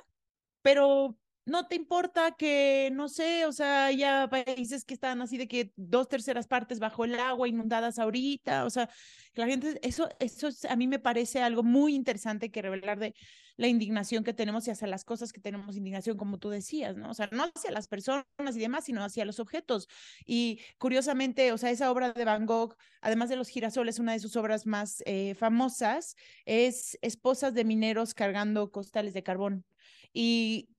pero 0.62 1.18
no 1.46 1.68
te 1.68 1.76
importa 1.76 2.32
que, 2.38 2.90
no 2.94 3.10
sé, 3.10 3.46
o 3.46 3.52
sea, 3.52 3.92
ya 3.92 4.30
países 4.30 4.86
que 4.86 4.94
están 4.94 5.22
así 5.22 5.38
de 5.38 5.48
que 5.48 5.72
dos 5.76 6.08
terceras 6.08 6.48
partes 6.48 6.80
bajo 6.80 7.06
el 7.06 7.20
agua, 7.20 7.48
inundadas 7.48 8.00
ahorita, 8.00 8.66
o 8.66 8.70
sea, 8.70 8.90
la 9.34 9.48
gente, 9.48 9.80
eso, 9.84 10.10
eso 10.20 10.50
a 10.70 10.76
mí 10.76 10.88
me 10.88 11.00
parece 11.00 11.42
algo 11.42 11.64
muy 11.64 11.96
interesante 11.96 12.52
que 12.52 12.62
revelar 12.62 13.00
de 13.00 13.14
la 13.58 13.68
indignación 13.68 14.24
que 14.24 14.34
tenemos 14.34 14.68
y 14.68 14.72
hacia 14.72 14.88
las 14.88 15.06
cosas 15.06 15.32
que 15.32 15.42
tenemos 15.42 15.76
indignación, 15.78 16.18
como 16.18 16.40
tú 16.40 16.50
decías, 16.50 16.98
¿no? 16.98 17.10
O 17.10 17.14
sea, 17.14 17.30
no 17.32 17.44
hacia 17.56 17.72
las 17.72 17.88
personas 17.88 18.26
y 18.56 18.60
demás, 18.60 18.86
sino 18.86 19.04
hacia 19.04 19.26
los 19.26 19.40
objetos. 19.40 19.88
Y 20.26 20.60
curiosamente, 20.78 21.52
o 21.52 21.58
sea, 21.58 21.70
esa 21.70 21.92
obra 21.92 22.14
de 22.14 22.26
Van 22.26 22.46
Gogh, 22.46 22.76
además 23.02 23.30
de 23.30 23.36
los 23.36 23.48
girasoles, 23.50 24.00
una 24.00 24.14
de 24.14 24.20
sus 24.20 24.36
obras 24.36 24.66
más 24.66 25.04
eh, 25.06 25.36
famosas 25.36 26.16
es 26.46 26.98
Esposas 27.02 27.54
de 27.54 27.64
mineros 27.64 28.14
cargando 28.14 28.72
costales 28.72 29.14
de 29.14 29.24
carbón. 29.24 29.66
Y 30.14 30.70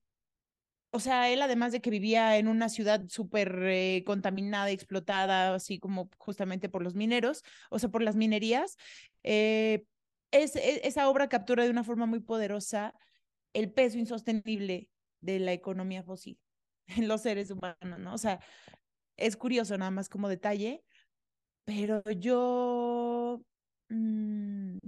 o 0.95 1.01
sea, 1.01 1.29
él 1.29 1.43
además 1.43 1.73
de 1.73 1.81
que 1.81 1.91
vivía 1.91 2.39
en 2.39 2.47
una 2.47 2.69
ciudad 2.69 3.03
súper 3.09 3.59
eh, 3.65 4.05
contaminada, 4.07 4.71
explotada, 4.71 5.53
así 5.53 5.81
como 5.81 6.09
justamente 6.19 6.69
por 6.69 6.85
los 6.85 6.95
mineros, 6.95 7.43
o 7.69 7.81
sea, 7.81 7.89
por 7.89 8.01
las 8.01 8.15
minerías, 8.15 8.77
eh, 9.25 9.87
es, 10.35 10.57
e, 10.57 10.87
esa 10.87 11.09
obra 11.09 11.29
captura 11.29 11.64
de 11.64 11.70
una 11.70 11.85
forma 11.85 12.07
muy 12.07 12.20
poderosa 12.20 12.94
el 13.53 13.73
peso 13.73 13.99
insostenible 13.99 14.90
de 15.20 15.38
la 15.38 15.53
economía 15.53 16.03
fósil 16.03 16.38
en 16.88 17.09
los 17.09 17.23
seres 17.23 17.51
humanos, 17.51 17.99
¿no? 17.99 18.14
O 18.14 18.18
sea, 18.18 18.40
es 19.16 19.37
curioso 19.37 19.79
nada 19.79 19.90
más 19.90 20.09
como 20.09 20.29
detalle, 20.29 20.85
pero 21.64 22.03
yo... 22.11 23.42
Mm, 23.88 24.79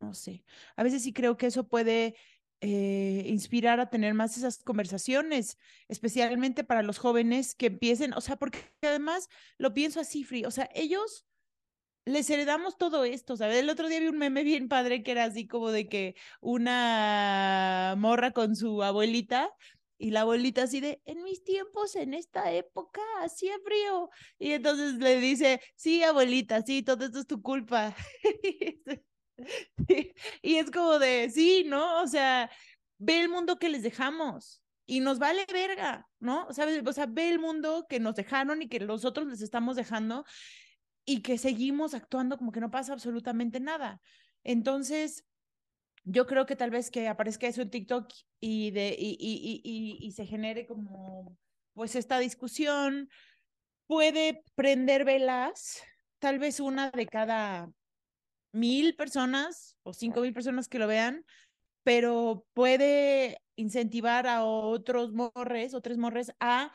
no 0.00 0.14
sé, 0.14 0.44
a 0.74 0.82
veces 0.82 1.04
sí 1.04 1.12
creo 1.12 1.36
que 1.36 1.46
eso 1.46 1.68
puede 1.68 2.16
eh, 2.60 3.24
inspirar 3.28 3.78
a 3.78 3.88
tener 3.88 4.14
más 4.14 4.36
esas 4.36 4.58
conversaciones, 4.64 5.58
especialmente 5.86 6.64
para 6.64 6.82
los 6.82 6.98
jóvenes 6.98 7.54
que 7.54 7.66
empiecen, 7.66 8.12
o 8.14 8.20
sea, 8.20 8.36
porque 8.36 8.58
además 8.82 9.28
lo 9.58 9.72
pienso 9.72 10.00
así, 10.00 10.24
Free, 10.24 10.44
o 10.44 10.50
sea, 10.50 10.68
ellos 10.74 11.24
les 12.04 12.28
heredamos 12.30 12.76
todo 12.76 13.04
esto, 13.04 13.36
¿sabes? 13.36 13.58
El 13.58 13.70
otro 13.70 13.88
día 13.88 14.00
vi 14.00 14.08
un 14.08 14.18
meme 14.18 14.42
bien 14.42 14.68
padre 14.68 15.02
que 15.02 15.12
era 15.12 15.24
así 15.24 15.46
como 15.46 15.70
de 15.70 15.88
que 15.88 16.16
una 16.40 17.94
morra 17.96 18.32
con 18.32 18.56
su 18.56 18.82
abuelita 18.82 19.50
y 19.98 20.10
la 20.10 20.22
abuelita 20.22 20.64
así 20.64 20.80
de, 20.80 21.00
en 21.04 21.22
mis 21.22 21.44
tiempos, 21.44 21.94
en 21.94 22.12
esta 22.14 22.50
época, 22.52 23.00
hacía 23.20 23.54
frío. 23.64 24.10
Y 24.36 24.50
entonces 24.52 24.94
le 24.94 25.20
dice, 25.20 25.60
sí, 25.76 26.02
abuelita, 26.02 26.62
sí, 26.62 26.82
todo 26.82 27.04
esto 27.04 27.20
es 27.20 27.26
tu 27.28 27.40
culpa. 27.40 27.94
y 30.42 30.56
es 30.56 30.70
como 30.72 30.98
de, 30.98 31.30
sí, 31.30 31.64
¿no? 31.64 32.02
O 32.02 32.08
sea, 32.08 32.50
ve 32.98 33.20
el 33.20 33.28
mundo 33.28 33.58
que 33.60 33.68
les 33.68 33.84
dejamos 33.84 34.62
y 34.86 34.98
nos 34.98 35.20
vale 35.20 35.46
verga, 35.52 36.08
¿no? 36.18 36.52
¿Sabes? 36.52 36.82
O 36.84 36.92
sea, 36.92 37.06
ve 37.06 37.28
el 37.28 37.38
mundo 37.38 37.86
que 37.88 38.00
nos 38.00 38.16
dejaron 38.16 38.60
y 38.60 38.68
que 38.68 38.80
nosotros 38.80 39.28
les 39.28 39.40
estamos 39.40 39.76
dejando 39.76 40.24
y 41.04 41.22
que 41.22 41.38
seguimos 41.38 41.94
actuando 41.94 42.38
como 42.38 42.52
que 42.52 42.60
no 42.60 42.70
pasa 42.70 42.92
absolutamente 42.92 43.60
nada. 43.60 44.00
Entonces, 44.44 45.24
yo 46.04 46.26
creo 46.26 46.46
que 46.46 46.56
tal 46.56 46.70
vez 46.70 46.90
que 46.90 47.08
aparezca 47.08 47.46
eso 47.46 47.62
en 47.62 47.70
TikTok 47.70 48.12
y, 48.40 48.70
de, 48.72 48.94
y, 48.98 49.16
y, 49.20 49.60
y, 49.62 50.06
y 50.06 50.12
se 50.12 50.26
genere 50.26 50.66
como, 50.66 51.36
pues, 51.74 51.96
esta 51.96 52.18
discusión, 52.18 53.08
puede 53.86 54.42
prender 54.54 55.04
velas, 55.04 55.82
tal 56.18 56.38
vez 56.38 56.60
una 56.60 56.90
de 56.90 57.06
cada 57.06 57.70
mil 58.52 58.94
personas 58.96 59.76
o 59.82 59.92
cinco 59.92 60.20
mil 60.20 60.32
personas 60.32 60.68
que 60.68 60.78
lo 60.78 60.86
vean, 60.86 61.24
pero 61.82 62.46
puede 62.52 63.38
incentivar 63.56 64.26
a 64.26 64.44
otros 64.44 65.12
morres, 65.12 65.74
otros 65.74 65.98
morres 65.98 66.32
a 66.40 66.72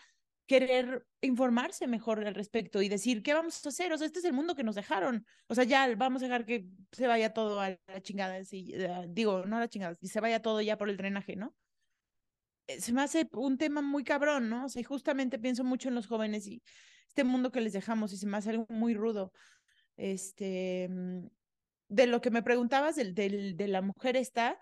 querer 0.47 1.05
informarse 1.21 1.87
mejor 1.87 2.25
al 2.25 2.33
respecto 2.33 2.81
y 2.81 2.89
decir, 2.89 3.21
¿qué 3.21 3.33
vamos 3.33 3.63
a 3.65 3.69
hacer? 3.69 3.91
O 3.91 3.97
sea, 3.97 4.07
este 4.07 4.19
es 4.19 4.25
el 4.25 4.33
mundo 4.33 4.55
que 4.55 4.63
nos 4.63 4.75
dejaron. 4.75 5.25
O 5.47 5.55
sea, 5.55 5.65
ya 5.65 5.93
vamos 5.95 6.23
a 6.23 6.25
dejar 6.25 6.45
que 6.45 6.65
se 6.91 7.05
vaya 7.05 7.33
todo 7.33 7.59
a 7.59 7.77
la 7.87 8.01
chingada. 8.01 8.39
Eh, 8.39 9.05
digo, 9.09 9.45
no 9.45 9.57
a 9.57 9.59
la 9.59 9.67
chingada, 9.67 9.97
y 9.99 10.07
se 10.07 10.21
vaya 10.21 10.41
todo 10.41 10.61
ya 10.61 10.77
por 10.77 10.89
el 10.89 10.97
drenaje, 10.97 11.35
¿no? 11.35 11.53
Eh, 12.67 12.79
se 12.79 12.93
me 12.93 13.01
hace 13.01 13.27
un 13.33 13.57
tema 13.57 13.81
muy 13.81 14.03
cabrón, 14.03 14.49
¿no? 14.49 14.65
O 14.65 14.69
sea, 14.69 14.83
justamente 14.83 15.37
pienso 15.37 15.63
mucho 15.63 15.89
en 15.89 15.95
los 15.95 16.07
jóvenes 16.07 16.47
y 16.47 16.63
este 17.09 17.23
mundo 17.25 17.51
que 17.51 17.61
les 17.61 17.73
dejamos 17.73 18.13
y 18.13 18.17
se 18.17 18.25
me 18.25 18.37
hace 18.37 18.51
algo 18.51 18.65
muy 18.69 18.93
rudo. 18.93 19.33
Este, 19.97 20.87
mm, 20.89 21.27
de 21.89 22.07
lo 22.07 22.21
que 22.21 22.31
me 22.31 22.43
preguntabas 22.43 22.95
del, 22.95 23.13
del, 23.13 23.57
de 23.57 23.67
la 23.67 23.81
mujer 23.81 24.15
esta, 24.15 24.59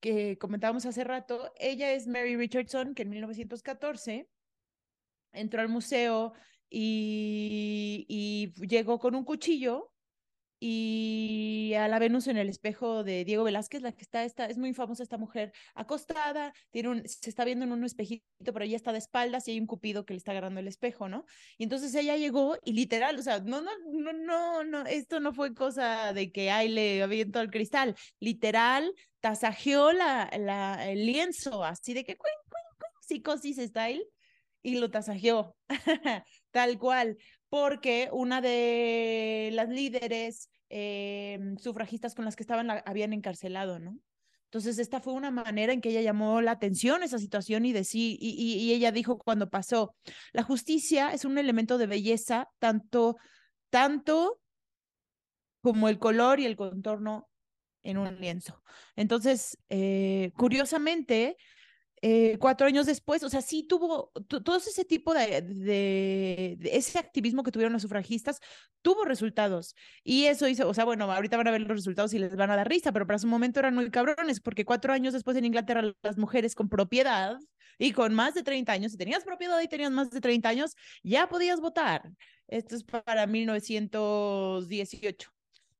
que 0.00 0.38
comentábamos 0.38 0.86
hace 0.86 1.04
rato, 1.04 1.52
ella 1.58 1.92
es 1.92 2.06
Mary 2.08 2.36
Richardson, 2.36 2.94
que 2.94 3.02
en 3.02 3.10
1914 3.10 4.28
entró 5.32 5.60
al 5.60 5.68
museo 5.68 6.32
y, 6.70 8.52
llegó 8.66 8.98
con 8.98 9.14
un 9.14 9.24
cuchillo 9.24 9.92
y 10.60 11.72
a 11.78 11.86
la 11.86 12.00
Venus 12.00 12.26
en 12.26 12.36
el 12.36 12.48
espejo 12.48 13.04
de 13.04 13.24
Diego 13.24 13.44
Velázquez, 13.44 13.80
la 13.80 13.92
que 13.92 14.02
está, 14.02 14.24
esta, 14.24 14.46
es 14.46 14.58
muy 14.58 14.74
famosa 14.74 15.04
esta 15.04 15.16
mujer, 15.16 15.52
acostada, 15.74 16.52
tiene 16.70 16.88
un, 16.88 17.08
se 17.08 17.30
está 17.30 17.44
viendo 17.44 17.64
en 17.64 17.72
un 17.72 17.84
espejito, 17.84 18.24
pero 18.44 18.64
ella 18.64 18.76
está 18.76 18.90
de 18.90 18.98
espaldas 18.98 19.46
y 19.46 19.52
hay 19.52 19.60
un 19.60 19.68
cupido 19.68 20.04
que 20.04 20.14
le 20.14 20.18
está 20.18 20.32
agarrando 20.32 20.58
el 20.58 20.66
espejo, 20.66 21.08
¿no? 21.08 21.26
Y 21.58 21.62
entonces 21.62 21.94
ella 21.94 22.16
llegó 22.16 22.56
y 22.64 22.72
literal, 22.72 23.16
o 23.18 23.22
sea, 23.22 23.38
no, 23.38 23.60
no, 23.60 23.70
no, 23.86 24.12
no, 24.12 24.64
no, 24.64 24.86
esto 24.86 25.20
no 25.20 25.32
fue 25.32 25.54
cosa 25.54 26.12
de 26.12 26.32
que 26.32 26.50
ay, 26.50 26.68
le 26.70 27.04
aviento 27.04 27.40
el 27.40 27.50
cristal, 27.50 27.94
literal, 28.18 28.92
tasajeó 29.20 29.92
la, 29.92 30.28
la, 30.38 30.90
el 30.90 31.06
lienzo, 31.06 31.62
así 31.62 31.94
de 31.94 32.04
que, 32.04 32.18
psicosis 33.00 33.58
style, 33.58 34.04
y 34.74 34.78
lo 34.78 34.90
tasajeó, 34.90 35.56
tal 36.50 36.78
cual 36.78 37.18
porque 37.48 38.08
una 38.12 38.40
de 38.40 39.50
las 39.52 39.68
líderes 39.68 40.50
eh, 40.68 41.38
sufragistas 41.58 42.14
con 42.14 42.24
las 42.24 42.36
que 42.36 42.42
estaban 42.42 42.66
la 42.66 42.82
habían 42.86 43.12
encarcelado, 43.12 43.78
¿no? 43.78 43.98
Entonces, 44.48 44.78
esta 44.78 45.00
fue 45.00 45.12
una 45.12 45.30
manera 45.30 45.74
en 45.74 45.82
que 45.82 45.90
ella 45.90 46.00
llamó 46.00 46.40
la 46.40 46.52
atención 46.52 47.02
esa 47.02 47.18
situación 47.18 47.66
y, 47.66 47.74
decí, 47.74 48.16
y, 48.18 48.72
ella 48.72 48.92
dijo 48.92 49.18
cuando 49.18 49.50
pasó, 49.50 49.94
la 50.32 50.42
justicia 50.42 51.12
es 51.12 51.26
un 51.26 51.36
elemento 51.36 51.76
de 51.76 51.86
belleza, 51.86 52.48
tanto, 52.58 53.16
tanto 53.68 54.40
como 55.60 55.90
el 55.90 55.98
color 55.98 56.40
y 56.40 56.46
el 56.46 56.56
contorno 56.56 57.28
en 57.82 57.98
un 57.98 58.18
lienzo. 58.20 58.62
Entonces, 58.96 59.58
eh, 59.68 60.32
curiosamente, 60.34 61.36
eh, 62.02 62.36
cuatro 62.38 62.66
años 62.66 62.86
después, 62.86 63.22
o 63.22 63.30
sea, 63.30 63.42
sí 63.42 63.64
tuvo 63.68 64.12
todo 64.28 64.56
ese 64.56 64.84
tipo 64.84 65.14
de, 65.14 65.42
de, 65.42 66.58
ese 66.72 66.98
activismo 66.98 67.42
que 67.42 67.50
tuvieron 67.50 67.72
los 67.72 67.82
sufragistas, 67.82 68.40
tuvo 68.82 69.04
resultados. 69.04 69.74
Y 70.04 70.26
eso 70.26 70.46
hizo, 70.48 70.68
o 70.68 70.74
sea, 70.74 70.84
bueno, 70.84 71.10
ahorita 71.10 71.36
van 71.36 71.48
a 71.48 71.50
ver 71.50 71.62
los 71.62 71.76
resultados 71.76 72.12
y 72.14 72.18
les 72.18 72.36
van 72.36 72.50
a 72.50 72.56
dar 72.56 72.68
risa, 72.68 72.92
pero 72.92 73.06
para 73.06 73.18
su 73.18 73.26
momento 73.26 73.60
eran 73.60 73.74
muy 73.74 73.90
cabrones, 73.90 74.40
porque 74.40 74.64
cuatro 74.64 74.92
años 74.92 75.12
después 75.14 75.36
en 75.36 75.44
Inglaterra 75.44 75.92
las 76.02 76.18
mujeres 76.18 76.54
con 76.54 76.68
propiedad 76.68 77.38
y 77.78 77.92
con 77.92 78.14
más 78.14 78.34
de 78.34 78.42
30 78.42 78.72
años, 78.72 78.92
si 78.92 78.98
tenías 78.98 79.24
propiedad 79.24 79.60
y 79.60 79.68
tenías 79.68 79.90
más 79.90 80.10
de 80.10 80.20
30 80.20 80.48
años, 80.48 80.76
ya 81.02 81.28
podías 81.28 81.60
votar. 81.60 82.02
Esto 82.48 82.76
es 82.76 82.84
para 82.84 83.26
1918. 83.26 85.37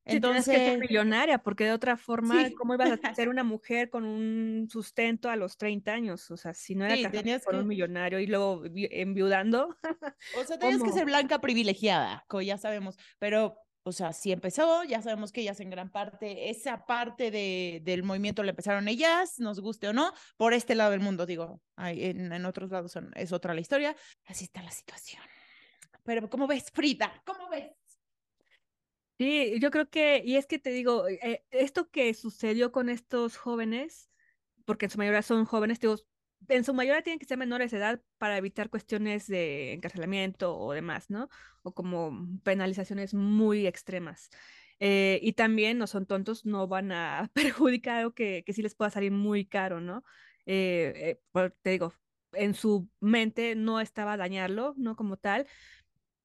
Entonces, 0.08 0.44
que 0.46 0.64
ser 0.64 0.78
millonaria, 0.78 1.38
porque 1.38 1.64
de 1.64 1.72
otra 1.72 1.96
forma, 1.96 2.50
¿cómo 2.56 2.74
ibas 2.74 2.98
a 3.02 3.14
ser 3.14 3.28
una 3.28 3.44
mujer 3.44 3.90
con 3.90 4.04
un 4.04 4.68
sustento 4.70 5.30
a 5.30 5.36
los 5.36 5.56
30 5.56 5.92
años? 5.92 6.30
O 6.30 6.36
sea, 6.36 6.54
si 6.54 6.74
no 6.74 6.84
era 6.84 6.96
sí, 6.96 7.06
tenías 7.10 7.44
por 7.44 7.54
un 7.54 7.66
millonario 7.66 8.18
y 8.18 8.26
luego 8.26 8.62
enviudando. 8.74 9.76
O 10.36 10.44
sea, 10.44 10.58
tenías 10.58 10.82
que 10.82 10.92
ser 10.92 11.04
blanca 11.04 11.40
privilegiada, 11.40 12.24
como 12.28 12.42
ya 12.42 12.58
sabemos, 12.58 12.96
pero, 13.18 13.56
o 13.82 13.92
sea, 13.92 14.12
si 14.12 14.32
empezó, 14.32 14.84
ya 14.84 15.02
sabemos 15.02 15.32
que 15.32 15.40
ellas 15.40 15.60
en 15.60 15.70
gran 15.70 15.90
parte, 15.90 16.50
esa 16.50 16.86
parte 16.86 17.30
de, 17.30 17.80
del 17.84 18.02
movimiento 18.02 18.42
la 18.42 18.50
empezaron 18.50 18.88
ellas, 18.88 19.38
nos 19.38 19.60
guste 19.60 19.88
o 19.88 19.92
no, 19.92 20.12
por 20.36 20.54
este 20.54 20.74
lado 20.74 20.90
del 20.90 21.00
mundo, 21.00 21.26
digo, 21.26 21.62
en, 21.76 22.32
en 22.32 22.44
otros 22.46 22.70
lados 22.70 22.92
son, 22.92 23.12
es 23.16 23.32
otra 23.32 23.54
la 23.54 23.60
historia, 23.60 23.96
así 24.26 24.44
está 24.44 24.62
la 24.62 24.70
situación. 24.70 25.22
Pero, 26.04 26.30
¿cómo 26.30 26.46
ves, 26.46 26.70
Frida? 26.72 27.22
¿Cómo 27.26 27.50
ves? 27.50 27.87
Sí, 29.18 29.58
yo 29.60 29.70
creo 29.72 29.90
que, 29.90 30.22
y 30.24 30.36
es 30.36 30.46
que 30.46 30.60
te 30.60 30.70
digo, 30.70 31.08
eh, 31.08 31.44
esto 31.50 31.90
que 31.90 32.14
sucedió 32.14 32.70
con 32.70 32.88
estos 32.88 33.36
jóvenes, 33.36 34.10
porque 34.64 34.86
en 34.86 34.90
su 34.90 34.98
mayoría 34.98 35.22
son 35.22 35.44
jóvenes, 35.44 35.80
digo, 35.80 35.96
en 36.48 36.64
su 36.64 36.72
mayoría 36.74 37.02
tienen 37.02 37.18
que 37.18 37.26
ser 37.26 37.38
menores 37.38 37.72
de 37.72 37.78
edad 37.78 38.00
para 38.18 38.36
evitar 38.38 38.70
cuestiones 38.70 39.26
de 39.26 39.72
encarcelamiento 39.72 40.56
o 40.56 40.72
demás, 40.72 41.10
¿no? 41.10 41.28
O 41.62 41.74
como 41.74 42.28
penalizaciones 42.44 43.12
muy 43.14 43.66
extremas. 43.66 44.30
Eh, 44.80 45.18
y 45.22 45.32
también 45.32 45.78
no 45.78 45.88
son 45.88 46.06
tontos, 46.06 46.46
no 46.46 46.68
van 46.68 46.92
a 46.92 47.30
perjudicar 47.34 47.98
algo 47.98 48.14
que, 48.14 48.44
que 48.46 48.52
sí 48.52 48.62
les 48.62 48.76
pueda 48.76 48.90
salir 48.90 49.10
muy 49.12 49.46
caro, 49.46 49.80
¿no? 49.80 50.04
Eh, 50.46 51.18
eh, 51.34 51.50
te 51.62 51.70
digo, 51.70 51.92
en 52.32 52.54
su 52.54 52.88
mente 53.00 53.56
no 53.56 53.80
estaba 53.80 54.16
dañarlo, 54.16 54.74
¿no? 54.76 54.94
Como 54.96 55.16
tal. 55.16 55.46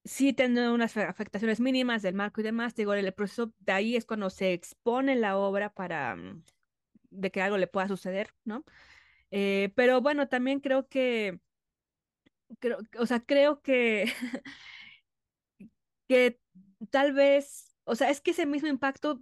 Sí 0.05 0.33
tener 0.33 0.69
unas 0.69 0.97
afectaciones 0.97 1.59
mínimas 1.59 2.01
del 2.01 2.13
marco 2.15 2.41
y 2.41 2.43
demás. 2.43 2.75
Digo, 2.75 2.93
el 2.93 3.13
proceso 3.13 3.53
de 3.59 3.71
ahí 3.71 3.95
es 3.95 4.05
cuando 4.05 4.29
se 4.29 4.53
expone 4.53 5.15
la 5.15 5.37
obra 5.37 5.73
para 5.73 6.15
mm, 6.15 6.43
de 7.09 7.31
que 7.31 7.41
algo 7.41 7.57
le 7.57 7.67
pueda 7.67 7.87
suceder, 7.87 8.33
¿no? 8.43 8.65
Eh, 9.31 9.71
pero 9.75 10.01
bueno, 10.01 10.27
también 10.27 10.59
creo 10.59 10.87
que, 10.87 11.39
creo, 12.59 12.79
o 12.99 13.05
sea, 13.05 13.19
creo 13.21 13.61
que, 13.61 14.05
que 16.07 16.39
tal 16.91 17.13
vez, 17.13 17.75
o 17.85 17.95
sea, 17.95 18.09
es 18.09 18.21
que 18.21 18.31
ese 18.31 18.45
mismo 18.45 18.67
impacto 18.67 19.21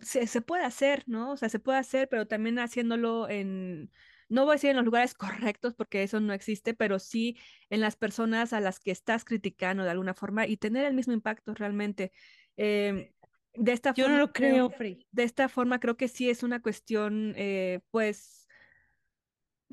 se, 0.00 0.26
se, 0.26 0.40
puede 0.40 0.64
hacer, 0.64 1.04
¿no? 1.06 1.32
O 1.32 1.36
sea, 1.36 1.48
se 1.48 1.58
puede 1.58 1.78
hacer, 1.78 2.08
pero 2.08 2.26
también 2.26 2.58
haciéndolo 2.58 3.28
en, 3.28 3.90
no 4.34 4.44
voy 4.44 4.52
a 4.52 4.54
decir 4.54 4.70
en 4.70 4.76
los 4.76 4.84
lugares 4.84 5.14
correctos 5.14 5.74
porque 5.74 6.02
eso 6.02 6.18
no 6.18 6.32
existe, 6.32 6.74
pero 6.74 6.98
sí 6.98 7.38
en 7.70 7.80
las 7.80 7.94
personas 7.94 8.52
a 8.52 8.60
las 8.60 8.80
que 8.80 8.90
estás 8.90 9.24
criticando 9.24 9.84
de 9.84 9.90
alguna 9.90 10.12
forma 10.12 10.46
y 10.46 10.56
tener 10.56 10.84
el 10.84 10.94
mismo 10.94 11.12
impacto 11.12 11.54
realmente. 11.54 12.10
Em, 12.56 13.08
de 13.54 13.72
esta 13.72 13.94
Yo 13.94 14.04
forma, 14.04 14.18
no 14.18 14.26
lo 14.26 14.32
creo. 14.32 14.72
De 15.12 15.22
esta 15.22 15.48
forma 15.48 15.78
creo 15.78 15.96
que 15.96 16.08
sí 16.08 16.28
es 16.28 16.42
una 16.42 16.60
cuestión, 16.60 17.34
eh, 17.36 17.80
pues, 17.92 18.48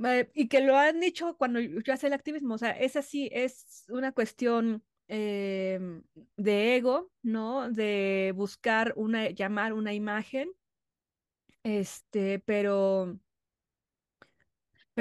eh, 0.06 0.30
y 0.36 0.48
que 0.48 0.62
lo 0.62 0.78
han 0.78 1.00
dicho 1.00 1.36
cuando 1.38 1.60
yo 1.60 1.94
hacía 1.94 2.08
el 2.08 2.14
activismo, 2.14 2.54
o 2.54 2.58
sea, 2.60 2.72
es 2.72 2.96
así, 2.96 3.30
es 3.34 3.86
una 3.90 4.12
cuestión 4.12 4.84
em, 5.08 6.04
de 6.38 6.76
ego, 6.76 7.12
¿no? 7.24 7.70
De 7.70 8.32
buscar 8.36 8.94
una, 8.96 9.32
llamar 9.32 9.74
una 9.74 9.94
imagen, 9.94 10.52
este, 11.64 12.40
pero 12.40 13.20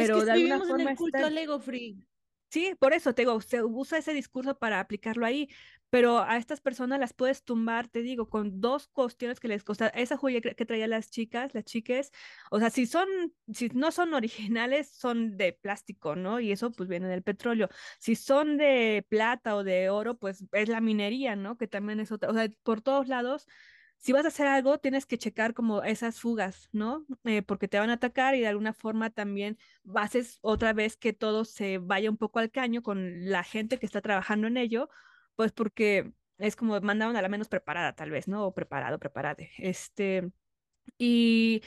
pero 0.06 0.18
es 0.18 0.24
que 0.24 0.26
de 0.26 0.32
alguna 0.32 0.58
forma 0.58 0.82
en 0.82 0.88
el 0.88 0.96
culto 0.96 1.16
está... 1.18 1.28
al 1.28 1.38
ego 1.38 1.60
free. 1.60 2.06
Sí, 2.50 2.74
por 2.80 2.92
eso 2.92 3.14
te 3.14 3.22
digo, 3.22 3.40
se 3.40 3.62
usa 3.62 3.98
ese 3.98 4.12
discurso 4.12 4.58
para 4.58 4.80
aplicarlo 4.80 5.24
ahí, 5.24 5.48
pero 5.88 6.18
a 6.20 6.36
estas 6.36 6.60
personas 6.60 6.98
las 6.98 7.12
puedes 7.12 7.44
tumbar, 7.44 7.86
te 7.86 8.02
digo, 8.02 8.28
con 8.28 8.60
dos 8.60 8.88
cuestiones 8.88 9.38
que 9.38 9.46
les 9.46 9.62
costa. 9.62 9.86
Esa 9.88 10.16
joya 10.16 10.40
que 10.40 10.66
traían 10.66 10.90
las 10.90 11.10
chicas, 11.10 11.54
las 11.54 11.64
chiques, 11.64 12.10
o 12.50 12.58
sea, 12.58 12.70
si 12.70 12.86
son, 12.86 13.08
si 13.52 13.68
no 13.68 13.92
son 13.92 14.14
originales, 14.54 14.90
son 14.90 15.36
de 15.36 15.52
plástico, 15.52 16.16
¿no? 16.16 16.40
Y 16.40 16.50
eso 16.50 16.72
pues 16.72 16.88
viene 16.88 17.06
del 17.08 17.22
petróleo. 17.22 17.68
Si 18.00 18.16
son 18.16 18.56
de 18.56 19.06
plata 19.08 19.54
o 19.54 19.62
de 19.62 19.88
oro, 19.90 20.18
pues 20.18 20.44
es 20.52 20.68
la 20.68 20.80
minería, 20.80 21.36
¿no? 21.36 21.56
Que 21.56 21.68
también 21.68 22.00
es 22.00 22.10
otra, 22.10 22.30
o 22.30 22.34
sea, 22.34 22.48
por 22.64 22.80
todos 22.80 23.06
lados 23.06 23.46
si 24.00 24.12
vas 24.12 24.24
a 24.24 24.28
hacer 24.28 24.46
algo, 24.46 24.78
tienes 24.78 25.06
que 25.06 25.18
checar 25.18 25.54
como 25.54 25.82
esas 25.82 26.20
fugas, 26.20 26.68
¿no? 26.72 27.06
Eh, 27.24 27.42
porque 27.42 27.68
te 27.68 27.78
van 27.78 27.90
a 27.90 27.94
atacar 27.94 28.34
y 28.34 28.40
de 28.40 28.48
alguna 28.48 28.72
forma 28.72 29.10
también 29.10 29.58
haces 29.94 30.38
otra 30.42 30.72
vez 30.72 30.96
que 30.96 31.12
todo 31.12 31.44
se 31.44 31.78
vaya 31.78 32.10
un 32.10 32.16
poco 32.16 32.38
al 32.38 32.50
caño 32.50 32.82
con 32.82 33.28
la 33.28 33.44
gente 33.44 33.78
que 33.78 33.86
está 33.86 34.00
trabajando 34.00 34.46
en 34.46 34.56
ello, 34.56 34.88
pues 35.36 35.52
porque 35.52 36.12
es 36.38 36.56
como 36.56 36.80
mandaron 36.80 37.16
a 37.16 37.22
la 37.22 37.28
menos 37.28 37.48
preparada, 37.48 37.94
tal 37.94 38.10
vez, 38.10 38.26
¿no? 38.26 38.46
O 38.46 38.54
preparado, 38.54 38.98
preparade. 38.98 39.50
Este, 39.58 40.30
y 40.98 41.62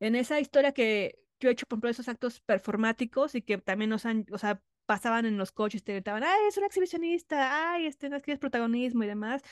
en 0.00 0.16
esa 0.16 0.40
historia 0.40 0.72
que 0.72 1.18
yo 1.40 1.48
he 1.48 1.52
hecho, 1.52 1.66
por 1.66 1.76
ejemplo, 1.76 1.90
esos 1.90 2.08
actos 2.08 2.40
performáticos 2.40 3.34
y 3.34 3.42
que 3.42 3.58
también 3.58 3.90
nos 3.90 4.06
han, 4.06 4.26
o 4.32 4.38
sea, 4.38 4.62
pasaban 4.88 5.26
en 5.26 5.36
los 5.36 5.52
coches, 5.52 5.84
te 5.84 5.92
gritaban, 5.92 6.24
ay, 6.24 6.46
es 6.48 6.56
un 6.56 6.64
exhibicionista, 6.64 7.72
ay, 7.74 7.84
este, 7.86 8.08
no 8.08 8.22
quieres 8.22 8.40
protagonismo 8.40 9.04
y 9.04 9.06
demás. 9.06 9.42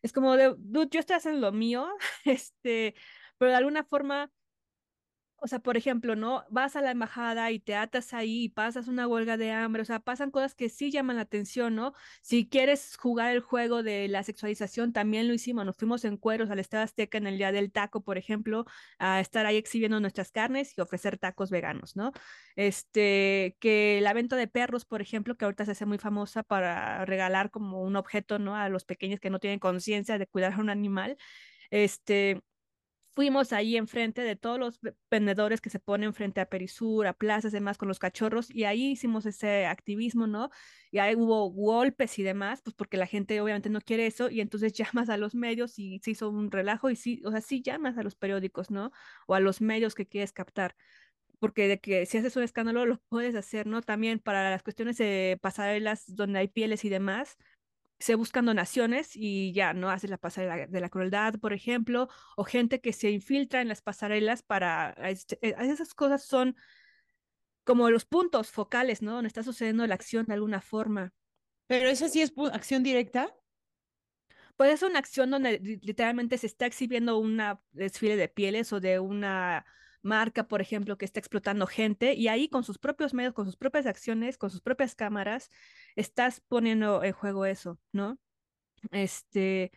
Es 0.00 0.10
como 0.10 0.36
de, 0.36 0.54
dude, 0.56 0.88
yo 0.90 1.00
estoy 1.00 1.16
haciendo 1.16 1.38
lo 1.40 1.52
mío, 1.52 1.86
este, 2.24 2.94
pero 3.36 3.50
de 3.50 3.58
alguna 3.58 3.84
forma 3.84 4.30
o 5.38 5.48
sea, 5.48 5.58
por 5.60 5.76
ejemplo, 5.76 6.16
¿no? 6.16 6.44
Vas 6.50 6.76
a 6.76 6.80
la 6.80 6.90
embajada 6.90 7.50
y 7.50 7.60
te 7.60 7.74
atas 7.74 8.14
ahí 8.14 8.44
y 8.44 8.48
pasas 8.48 8.88
una 8.88 9.06
huelga 9.06 9.36
de 9.36 9.52
hambre, 9.52 9.82
o 9.82 9.84
sea, 9.84 10.00
pasan 10.00 10.30
cosas 10.30 10.54
que 10.54 10.68
sí 10.68 10.90
llaman 10.90 11.16
la 11.16 11.22
atención, 11.22 11.74
¿no? 11.74 11.92
Si 12.22 12.48
quieres 12.48 12.96
jugar 12.96 13.32
el 13.32 13.40
juego 13.40 13.82
de 13.82 14.08
la 14.08 14.22
sexualización, 14.22 14.92
también 14.92 15.28
lo 15.28 15.34
hicimos, 15.34 15.64
nos 15.66 15.76
fuimos 15.76 16.04
en 16.04 16.16
cueros 16.16 16.50
al 16.50 16.58
Estado 16.58 16.84
Azteca 16.84 17.18
en 17.18 17.26
el 17.26 17.36
Día 17.38 17.52
del 17.52 17.70
Taco, 17.72 18.02
por 18.02 18.18
ejemplo, 18.18 18.64
a 18.98 19.20
estar 19.20 19.46
ahí 19.46 19.56
exhibiendo 19.56 20.00
nuestras 20.00 20.30
carnes 20.32 20.76
y 20.76 20.80
ofrecer 20.80 21.18
tacos 21.18 21.50
veganos, 21.50 21.96
¿no? 21.96 22.12
Este, 22.56 23.56
que 23.60 24.00
la 24.02 24.12
venta 24.14 24.36
de 24.36 24.48
perros, 24.48 24.84
por 24.84 25.02
ejemplo, 25.02 25.36
que 25.36 25.44
ahorita 25.44 25.64
se 25.66 25.72
hace 25.72 25.86
muy 25.86 25.98
famosa 25.98 26.42
para 26.42 27.04
regalar 27.04 27.50
como 27.50 27.82
un 27.82 27.96
objeto, 27.96 28.38
¿no? 28.38 28.56
A 28.56 28.68
los 28.68 28.84
pequeños 28.84 29.20
que 29.20 29.30
no 29.30 29.38
tienen 29.38 29.58
conciencia 29.58 30.18
de 30.18 30.26
cuidar 30.26 30.54
a 30.54 30.58
un 30.58 30.70
animal, 30.70 31.16
este 31.70 32.42
fuimos 33.16 33.54
ahí 33.54 33.78
enfrente 33.78 34.20
de 34.20 34.36
todos 34.36 34.58
los 34.58 34.78
vendedores 35.10 35.62
que 35.62 35.70
se 35.70 35.80
ponen 35.80 36.12
frente 36.12 36.42
a 36.42 36.50
Perisur, 36.50 37.06
a 37.06 37.14
plazas 37.14 37.50
demás 37.50 37.78
con 37.78 37.88
los 37.88 37.98
cachorros 37.98 38.50
y 38.54 38.64
ahí 38.64 38.92
hicimos 38.92 39.24
ese 39.24 39.64
activismo, 39.64 40.26
¿no? 40.26 40.50
Y 40.90 40.98
ahí 40.98 41.16
hubo 41.16 41.50
golpes 41.50 42.18
y 42.18 42.22
demás, 42.22 42.60
pues 42.62 42.76
porque 42.76 42.98
la 42.98 43.06
gente 43.06 43.40
obviamente 43.40 43.70
no 43.70 43.80
quiere 43.80 44.06
eso 44.06 44.28
y 44.30 44.42
entonces 44.42 44.74
llamas 44.94 45.08
a 45.08 45.16
los 45.16 45.34
medios 45.34 45.78
y 45.78 45.98
se 46.00 46.10
hizo 46.10 46.28
un 46.28 46.50
relajo 46.50 46.90
y 46.90 46.96
sí, 46.96 47.22
o 47.24 47.30
sea, 47.30 47.40
sí 47.40 47.62
llamas 47.62 47.96
a 47.96 48.02
los 48.02 48.14
periódicos, 48.16 48.70
¿no? 48.70 48.92
O 49.26 49.34
a 49.34 49.40
los 49.40 49.62
medios 49.62 49.94
que 49.94 50.06
quieres 50.06 50.32
captar 50.32 50.76
porque 51.38 51.68
de 51.68 51.80
que 51.80 52.06
si 52.06 52.18
haces 52.18 52.36
un 52.36 52.42
escándalo 52.42 52.86
lo 52.86 52.98
puedes 53.08 53.34
hacer, 53.34 53.66
¿no? 53.66 53.82
También 53.82 54.18
para 54.18 54.50
las 54.50 54.62
cuestiones 54.62 54.98
de 54.98 55.38
pasarelas 55.40 56.04
donde 56.06 56.38
hay 56.40 56.48
pieles 56.48 56.84
y 56.84 56.88
demás, 56.88 57.36
se 57.98 58.14
buscan 58.14 58.46
donaciones 58.46 59.10
y 59.14 59.52
ya, 59.52 59.72
¿no? 59.72 59.90
Hace 59.90 60.08
la 60.08 60.18
pasarela 60.18 60.66
de 60.66 60.80
la 60.80 60.88
crueldad, 60.88 61.34
por 61.40 61.52
ejemplo, 61.52 62.08
o 62.36 62.44
gente 62.44 62.80
que 62.80 62.92
se 62.92 63.10
infiltra 63.10 63.60
en 63.62 63.68
las 63.68 63.82
pasarelas 63.82 64.42
para... 64.42 64.90
Este, 65.08 65.38
eh, 65.40 65.54
esas 65.58 65.94
cosas 65.94 66.22
son 66.22 66.56
como 67.64 67.90
los 67.90 68.04
puntos 68.04 68.50
focales, 68.50 69.02
¿no? 69.02 69.12
Donde 69.12 69.28
está 69.28 69.42
sucediendo 69.42 69.86
la 69.86 69.94
acción 69.94 70.26
de 70.26 70.34
alguna 70.34 70.60
forma. 70.60 71.12
Pero 71.66 71.88
esa 71.88 72.08
sí 72.08 72.22
es 72.22 72.32
acción 72.52 72.82
directa. 72.82 73.34
Pues 74.56 74.72
es 74.72 74.82
una 74.82 74.98
acción 74.98 75.30
donde 75.30 75.58
literalmente 75.82 76.38
se 76.38 76.46
está 76.46 76.66
exhibiendo 76.66 77.18
una 77.18 77.60
desfile 77.72 78.16
de 78.16 78.28
pieles 78.28 78.72
o 78.72 78.80
de 78.80 79.00
una 79.00 79.66
marca, 80.06 80.48
por 80.48 80.60
ejemplo, 80.62 80.96
que 80.96 81.04
está 81.04 81.20
explotando 81.20 81.66
gente 81.66 82.14
y 82.14 82.28
ahí 82.28 82.48
con 82.48 82.64
sus 82.64 82.78
propios 82.78 83.14
medios, 83.14 83.34
con 83.34 83.44
sus 83.46 83.56
propias 83.56 83.86
acciones, 83.86 84.38
con 84.38 84.50
sus 84.50 84.62
propias 84.62 84.94
cámaras, 84.94 85.50
estás 85.96 86.40
poniendo 86.40 87.04
en 87.04 87.12
juego 87.12 87.44
eso, 87.46 87.78
¿no? 87.92 88.18
Este, 88.92 89.72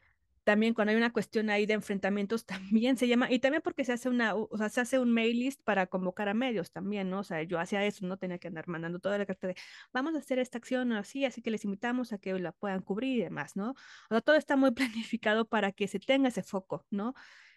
también 0.50 0.74
cuando 0.74 0.92
hay 0.92 0.98
una 0.98 1.14
cuestión 1.14 1.50
ahí 1.52 1.66
de 1.66 1.74
enfrentamientos, 1.76 2.46
también 2.84 2.98
se 2.98 3.08
llama, 3.08 3.32
y 3.32 3.40
también 3.40 3.62
porque 3.62 3.86
se 3.86 3.94
hace 3.94 4.10
una, 4.10 4.36
o 4.36 4.58
sea, 4.58 4.70
se 4.70 4.82
hace 4.82 5.00
un 5.00 5.12
mail 5.12 5.40
list 5.40 5.62
para 5.64 5.88
convocar 5.88 6.30
a 6.30 6.34
medios 6.34 6.72
también, 6.72 7.10
¿no? 7.10 7.20
O 7.20 7.24
sea, 7.24 7.44
yo 7.44 7.60
hacía 7.60 7.86
eso, 7.86 8.06
no 8.08 8.18
tenía 8.18 8.40
que 8.40 8.48
andar 8.48 8.68
mandando 8.68 9.00
toda 9.00 9.18
la 9.18 9.26
carta 9.26 9.48
de, 9.48 9.56
vamos 9.94 10.16
a 10.16 10.20
hacer 10.20 10.40
esta 10.40 10.58
acción 10.58 10.92
así, 10.94 11.26
así 11.26 11.42
que 11.42 11.52
les 11.52 11.66
invitamos 11.66 12.14
a 12.14 12.18
que 12.18 12.38
la 12.40 12.52
puedan 12.52 12.82
cubrir 12.82 13.18
y 13.20 13.24
demás, 13.24 13.56
¿no? 13.56 13.72
O 13.72 13.76
sea, 14.10 14.22
todo 14.22 14.36
está 14.38 14.56
muy 14.56 14.72
planificado 15.12 15.48
para 15.48 15.72
que 15.72 15.88
se 15.88 16.00
tenga 16.00 16.30
ese 16.30 16.44
foco, 16.44 16.86
¿no? 16.90 17.14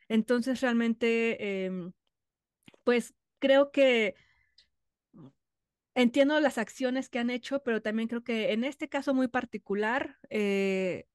Entonces, 0.08 0.60
realmente, 0.60 1.64
eh, 1.66 1.92
pues 2.84 3.14
creo 3.38 3.70
que 3.70 4.14
entiendo 5.94 6.38
las 6.40 6.58
acciones 6.58 7.08
que 7.08 7.18
han 7.18 7.30
hecho, 7.30 7.62
pero 7.62 7.82
también 7.82 8.08
creo 8.08 8.24
que 8.24 8.52
en 8.52 8.64
este 8.64 8.88
caso 8.88 9.14
muy 9.14 9.28
particular 9.28 10.18
eh, 10.30 11.06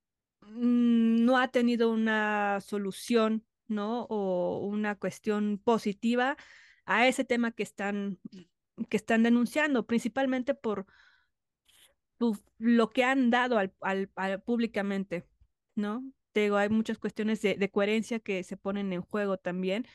mm, 0.42 1.26
no 1.26 1.38
ha 1.38 1.48
tenido 1.50 1.92
una 1.92 2.60
solución, 2.62 3.46
¿no? 3.68 4.04
O 4.10 4.60
una 4.68 4.96
cuestión 4.96 5.60
positiva 5.64 6.38
a 6.86 7.08
ese 7.08 7.26
tema 7.26 7.52
que 7.52 7.64
están, 7.64 8.20
que 8.90 8.98
están 8.98 9.24
denunciando, 9.24 9.86
principalmente 9.86 10.54
por 10.54 10.86
lo 12.58 12.90
que 12.90 13.04
han 13.04 13.30
dado 13.30 13.60
al, 13.60 14.10
públicamente, 14.46 15.28
¿no? 15.76 16.04
Te 16.32 16.42
digo, 16.42 16.58
hay 16.58 16.70
muchas 16.70 16.98
cuestiones 17.00 17.42
de 17.42 17.72
coherencia 17.72 18.20
que 18.20 18.44
se 18.44 18.58
ponen 18.58 18.94
en 18.94 19.02
juego 19.02 19.38
también 19.38 19.88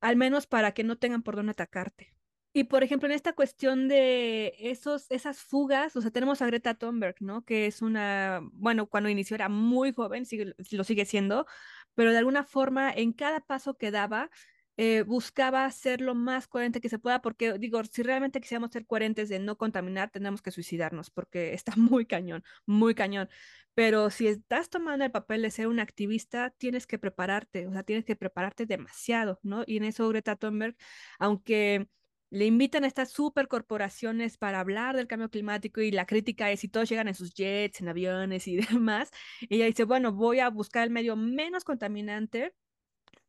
al 0.00 0.16
menos 0.16 0.46
para 0.46 0.72
que 0.72 0.84
no 0.84 0.96
tengan 0.96 1.22
por 1.22 1.36
dónde 1.36 1.52
atacarte. 1.52 2.14
Y 2.52 2.64
por 2.64 2.82
ejemplo, 2.82 3.06
en 3.06 3.14
esta 3.14 3.34
cuestión 3.34 3.86
de 3.86 4.54
esos, 4.58 5.10
esas 5.10 5.40
fugas, 5.40 5.94
o 5.94 6.00
sea, 6.00 6.10
tenemos 6.10 6.40
a 6.40 6.46
Greta 6.46 6.72
Thunberg, 6.72 7.16
¿no? 7.20 7.44
Que 7.44 7.66
es 7.66 7.82
una, 7.82 8.40
bueno, 8.54 8.86
cuando 8.86 9.10
inició 9.10 9.34
era 9.34 9.50
muy 9.50 9.92
joven, 9.92 10.24
sigue, 10.24 10.54
lo 10.70 10.84
sigue 10.84 11.04
siendo, 11.04 11.46
pero 11.94 12.12
de 12.12 12.18
alguna 12.18 12.44
forma 12.44 12.90
en 12.90 13.12
cada 13.12 13.40
paso 13.40 13.76
que 13.76 13.90
daba, 13.90 14.30
eh, 14.76 15.02
buscaba 15.02 15.70
ser 15.70 16.00
lo 16.00 16.14
más 16.14 16.46
coherente 16.48 16.80
que 16.80 16.88
se 16.88 16.98
pueda, 16.98 17.22
porque 17.22 17.58
digo, 17.58 17.82
si 17.84 18.02
realmente 18.02 18.40
quisiéramos 18.40 18.70
ser 18.72 18.86
coherentes 18.86 19.28
de 19.28 19.38
no 19.38 19.56
contaminar, 19.56 20.10
tenemos 20.10 20.42
que 20.42 20.50
suicidarnos, 20.50 21.10
porque 21.10 21.54
está 21.54 21.72
muy 21.76 22.06
cañón, 22.06 22.44
muy 22.66 22.94
cañón. 22.94 23.28
Pero 23.74 24.10
si 24.10 24.28
estás 24.28 24.70
tomando 24.70 25.04
el 25.04 25.10
papel 25.10 25.42
de 25.42 25.50
ser 25.50 25.66
un 25.68 25.80
activista, 25.80 26.50
tienes 26.58 26.86
que 26.86 26.98
prepararte, 26.98 27.66
o 27.66 27.72
sea, 27.72 27.82
tienes 27.82 28.04
que 28.04 28.16
prepararte 28.16 28.66
demasiado, 28.66 29.38
¿no? 29.42 29.64
Y 29.66 29.76
en 29.78 29.84
eso 29.84 30.08
Greta 30.08 30.36
Thunberg, 30.36 30.76
aunque 31.18 31.88
le 32.30 32.46
invitan 32.46 32.84
a 32.84 32.86
estas 32.88 33.10
supercorporaciones 33.12 34.36
para 34.36 34.60
hablar 34.60 34.96
del 34.96 35.06
cambio 35.06 35.30
climático 35.30 35.80
y 35.80 35.90
la 35.90 36.06
crítica 36.06 36.50
es 36.50 36.60
si 36.60 36.68
todos 36.68 36.88
llegan 36.88 37.08
en 37.08 37.14
sus 37.14 37.34
jets, 37.34 37.80
en 37.80 37.88
aviones 37.88 38.48
y 38.48 38.56
demás. 38.80 39.10
Ella 39.48 39.66
dice, 39.66 39.84
bueno, 39.84 40.12
voy 40.12 40.40
a 40.40 40.50
buscar 40.50 40.84
el 40.84 40.90
medio 40.90 41.16
menos 41.16 41.64
contaminante 41.64 42.52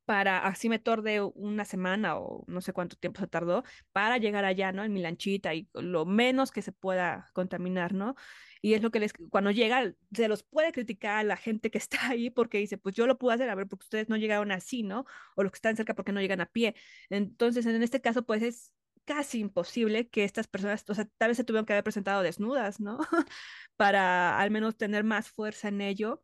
para, 0.07 0.39
así 0.47 0.69
me 0.69 0.79
tardé 0.79 1.21
una 1.21 1.65
semana 1.65 2.17
o 2.17 2.45
no 2.47 2.61
sé 2.61 2.71
cuánto 2.71 2.95
tiempo 2.95 3.19
se 3.19 3.27
tardó 3.27 3.63
para 3.91 4.17
llegar 4.17 4.45
allá, 4.45 4.71
¿no? 4.71 4.85
En 4.85 4.93
mi 4.93 5.01
lanchita 5.01 5.53
y 5.53 5.67
lo 5.73 6.05
menos 6.05 6.51
que 6.51 6.61
se 6.61 6.71
pueda 6.71 7.29
contaminar, 7.33 7.93
¿no? 7.93 8.15
Y 8.61 8.73
es 8.73 8.81
lo 8.81 8.89
que 8.89 9.01
les, 9.01 9.11
cuando 9.29 9.51
llega, 9.51 9.93
se 10.13 10.29
los 10.29 10.43
puede 10.43 10.71
criticar 10.71 11.17
a 11.17 11.23
la 11.23 11.35
gente 11.35 11.69
que 11.69 11.77
está 11.77 12.07
ahí 12.11 12.29
porque 12.29 12.57
dice, 12.57 12.77
pues 12.77 12.95
yo 12.95 13.05
lo 13.05 13.17
puedo 13.17 13.35
hacer, 13.35 13.49
a 13.49 13.55
ver, 13.55 13.67
porque 13.67 13.83
ustedes 13.83 14.07
no 14.07 14.15
llegaron 14.15 14.53
así, 14.53 14.81
¿no? 14.81 15.03
O 15.35 15.43
los 15.43 15.51
que 15.51 15.57
están 15.57 15.75
cerca 15.75 15.93
porque 15.93 16.13
no 16.13 16.21
llegan 16.21 16.39
a 16.39 16.45
pie. 16.45 16.73
Entonces, 17.09 17.65
en 17.65 17.83
este 17.83 17.99
caso, 17.99 18.25
pues 18.25 18.41
es 18.43 18.73
casi 19.03 19.39
imposible 19.39 20.07
que 20.07 20.23
estas 20.23 20.47
personas, 20.47 20.85
o 20.87 20.93
sea, 20.95 21.05
tal 21.17 21.29
vez 21.31 21.37
se 21.37 21.43
tuvieron 21.43 21.65
que 21.65 21.73
haber 21.73 21.83
presentado 21.83 22.21
desnudas, 22.23 22.79
¿no? 22.79 22.97
Para 23.75 24.39
al 24.39 24.51
menos 24.51 24.77
tener 24.77 25.03
más 25.03 25.29
fuerza 25.29 25.67
en 25.67 25.81
ello 25.81 26.23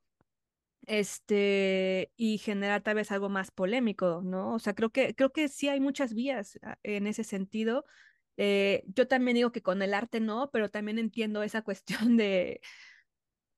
este, 0.88 2.12
y 2.16 2.38
generar 2.38 2.82
tal 2.82 2.96
vez 2.96 3.12
algo 3.12 3.30
más 3.30 3.52
polémico, 3.52 4.22
¿no? 4.24 4.54
O 4.54 4.60
sea, 4.60 4.74
creo 4.76 4.92
que, 4.92 5.16
creo 5.16 5.32
que 5.32 5.48
sí 5.48 5.70
hay 5.70 5.80
muchas 5.80 6.14
vías 6.14 6.60
ah, 6.64 6.78
en 6.84 7.08
ese 7.08 7.24
sentido. 7.24 7.86
Eh, 8.38 8.84
yo 8.88 9.08
también 9.08 9.36
digo 9.36 9.52
que 9.52 9.62
con 9.62 9.82
el 9.82 9.94
arte 9.94 10.20
no, 10.20 10.50
pero 10.52 10.70
también 10.70 11.00
entiendo 11.00 11.44
esa 11.44 11.62
cuestión 11.64 12.18
de... 12.18 12.62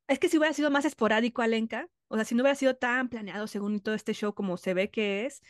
Es 0.08 0.20
que 0.20 0.30
si 0.30 0.38
hubiera 0.38 0.54
sido 0.54 0.70
más 0.70 0.86
esporádico 0.86 1.42
Alenka, 1.42 1.90
o 2.08 2.16
sea, 2.16 2.26
si 2.26 2.36
no 2.36 2.44
hubiera 2.44 2.56
sido 2.56 2.76
tan 2.76 3.10
planeado 3.10 3.48
según 3.48 3.80
todo 3.82 3.96
este 3.96 4.14
show 4.14 4.34
como 4.36 4.58
se 4.58 4.74
ve 4.76 4.92
que 4.92 5.26
es, 5.26 5.42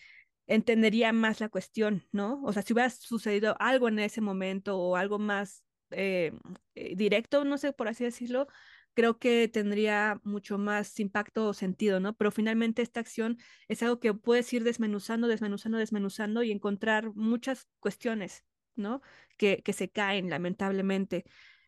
entendería 0.47 1.11
más 1.11 1.39
la 1.41 1.49
cuestión, 1.49 2.07
¿no? 2.11 2.41
O 2.43 2.53
sea, 2.53 2.61
si 2.61 2.73
hubiera 2.73 2.89
sucedido 2.89 3.55
algo 3.59 3.89
en 3.89 3.99
ese 3.99 4.21
momento 4.21 4.77
o 4.77 4.95
algo 4.95 5.19
más 5.19 5.63
eh, 5.91 6.31
eh, 6.75 6.95
directo, 6.95 7.43
no 7.45 7.57
sé, 7.57 7.73
por 7.73 7.87
así 7.87 8.03
decirlo, 8.03 8.47
creo 8.95 9.19
que 9.19 9.47
tendría 9.47 10.19
mucho 10.23 10.57
más 10.57 10.99
impacto 10.99 11.47
o 11.49 11.53
sentido, 11.53 11.99
¿no? 11.99 12.15
Pero 12.15 12.31
finalmente 12.31 12.81
esta 12.81 13.01
acción 13.01 13.37
es 13.67 13.83
algo 13.83 13.99
que 13.99 14.13
puedes 14.13 14.51
ir 14.53 14.63
desmenuzando, 14.63 15.27
desmenuzando, 15.27 15.77
desmenuzando 15.77 16.43
y 16.43 16.51
encontrar 16.51 17.13
muchas 17.13 17.67
cuestiones, 17.79 18.45
¿no? 18.75 19.01
Que, 19.37 19.61
que 19.63 19.73
se 19.73 19.89
caen, 19.91 20.29
lamentablemente. 20.29 21.25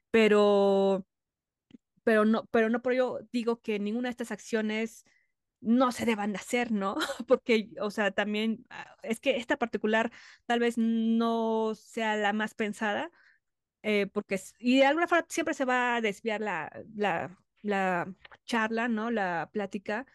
Pero, 0.10 1.06
pero, 2.04 2.26
no, 2.26 2.46
pero 2.48 2.70
no 2.70 2.82
por 2.82 2.94
ello 2.94 3.20
digo 3.32 3.62
que 3.62 3.80
ninguna 3.80 4.08
de 4.08 4.12
estas 4.12 4.32
acciones 4.32 5.04
no 5.60 5.92
se 5.92 6.06
deban 6.06 6.32
de 6.34 6.40
hacer, 6.40 6.72
¿no? 6.72 6.96
Porque, 7.28 7.70
o 7.82 7.92
sea, 7.92 8.12
también 8.12 8.66
ah, 8.70 8.96
es 9.04 9.20
que 9.20 9.38
esta 9.38 9.58
particular 9.58 10.12
tal 10.46 10.60
vez 10.60 10.78
no 10.78 11.74
sea 11.76 12.16
la 12.16 12.34
más 12.34 12.54
pensada, 12.54 13.12
eh, 13.88 14.08
porque, 14.08 14.38
y 14.60 14.80
de 14.80 14.86
alguna 14.86 15.08
forma 15.08 15.26
siempre 15.30 15.54
se 15.54 15.64
va 15.66 15.96
a 15.96 16.02
desviar 16.02 16.42
la, 16.42 16.70
la, 16.94 17.38
la 17.62 18.14
charla, 18.46 18.90
¿no? 18.90 19.12
La 19.12 19.50
plática 19.54 20.06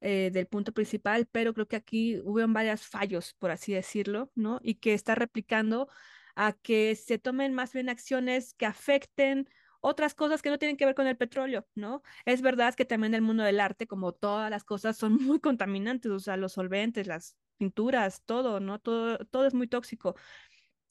eh, 0.00 0.30
del 0.32 0.46
punto 0.46 0.72
principal, 0.72 1.26
pero 1.32 1.52
creo 1.54 1.66
que 1.68 1.74
aquí 1.76 2.20
hubo 2.24 2.46
varios 2.48 2.86
fallos, 2.86 3.34
por 3.34 3.50
así 3.50 3.74
decirlo, 3.74 4.30
¿no? 4.36 4.60
Y 4.62 4.76
que 4.76 4.94
está 4.94 5.16
replicando 5.16 5.88
a 6.36 6.52
que 6.52 6.94
se 6.94 7.18
tomen 7.18 7.52
más 7.54 7.72
bien 7.72 7.88
acciones 7.88 8.54
que 8.54 8.66
afecten 8.66 9.48
otras 9.80 10.14
cosas 10.14 10.40
que 10.42 10.50
no 10.50 10.58
tienen 10.58 10.76
que 10.76 10.86
ver 10.86 10.94
con 10.94 11.08
el 11.08 11.16
petróleo, 11.16 11.66
¿no? 11.74 12.02
Es 12.26 12.42
verdad 12.42 12.74
que 12.76 12.84
también 12.84 13.14
el 13.14 13.22
mundo 13.22 13.42
del 13.44 13.58
arte, 13.60 13.88
como 13.88 14.12
todas 14.12 14.50
las 14.50 14.62
cosas, 14.64 14.96
son 14.96 15.14
muy 15.22 15.40
contaminantes, 15.40 16.12
o 16.12 16.20
sea, 16.20 16.36
los 16.36 16.52
solventes, 16.52 17.08
las 17.08 17.36
pinturas, 17.58 18.22
todo, 18.24 18.60
¿no? 18.60 18.78
Todo, 18.78 19.18
todo 19.26 19.46
es 19.46 19.54
muy 19.54 19.66
tóxico 19.66 20.14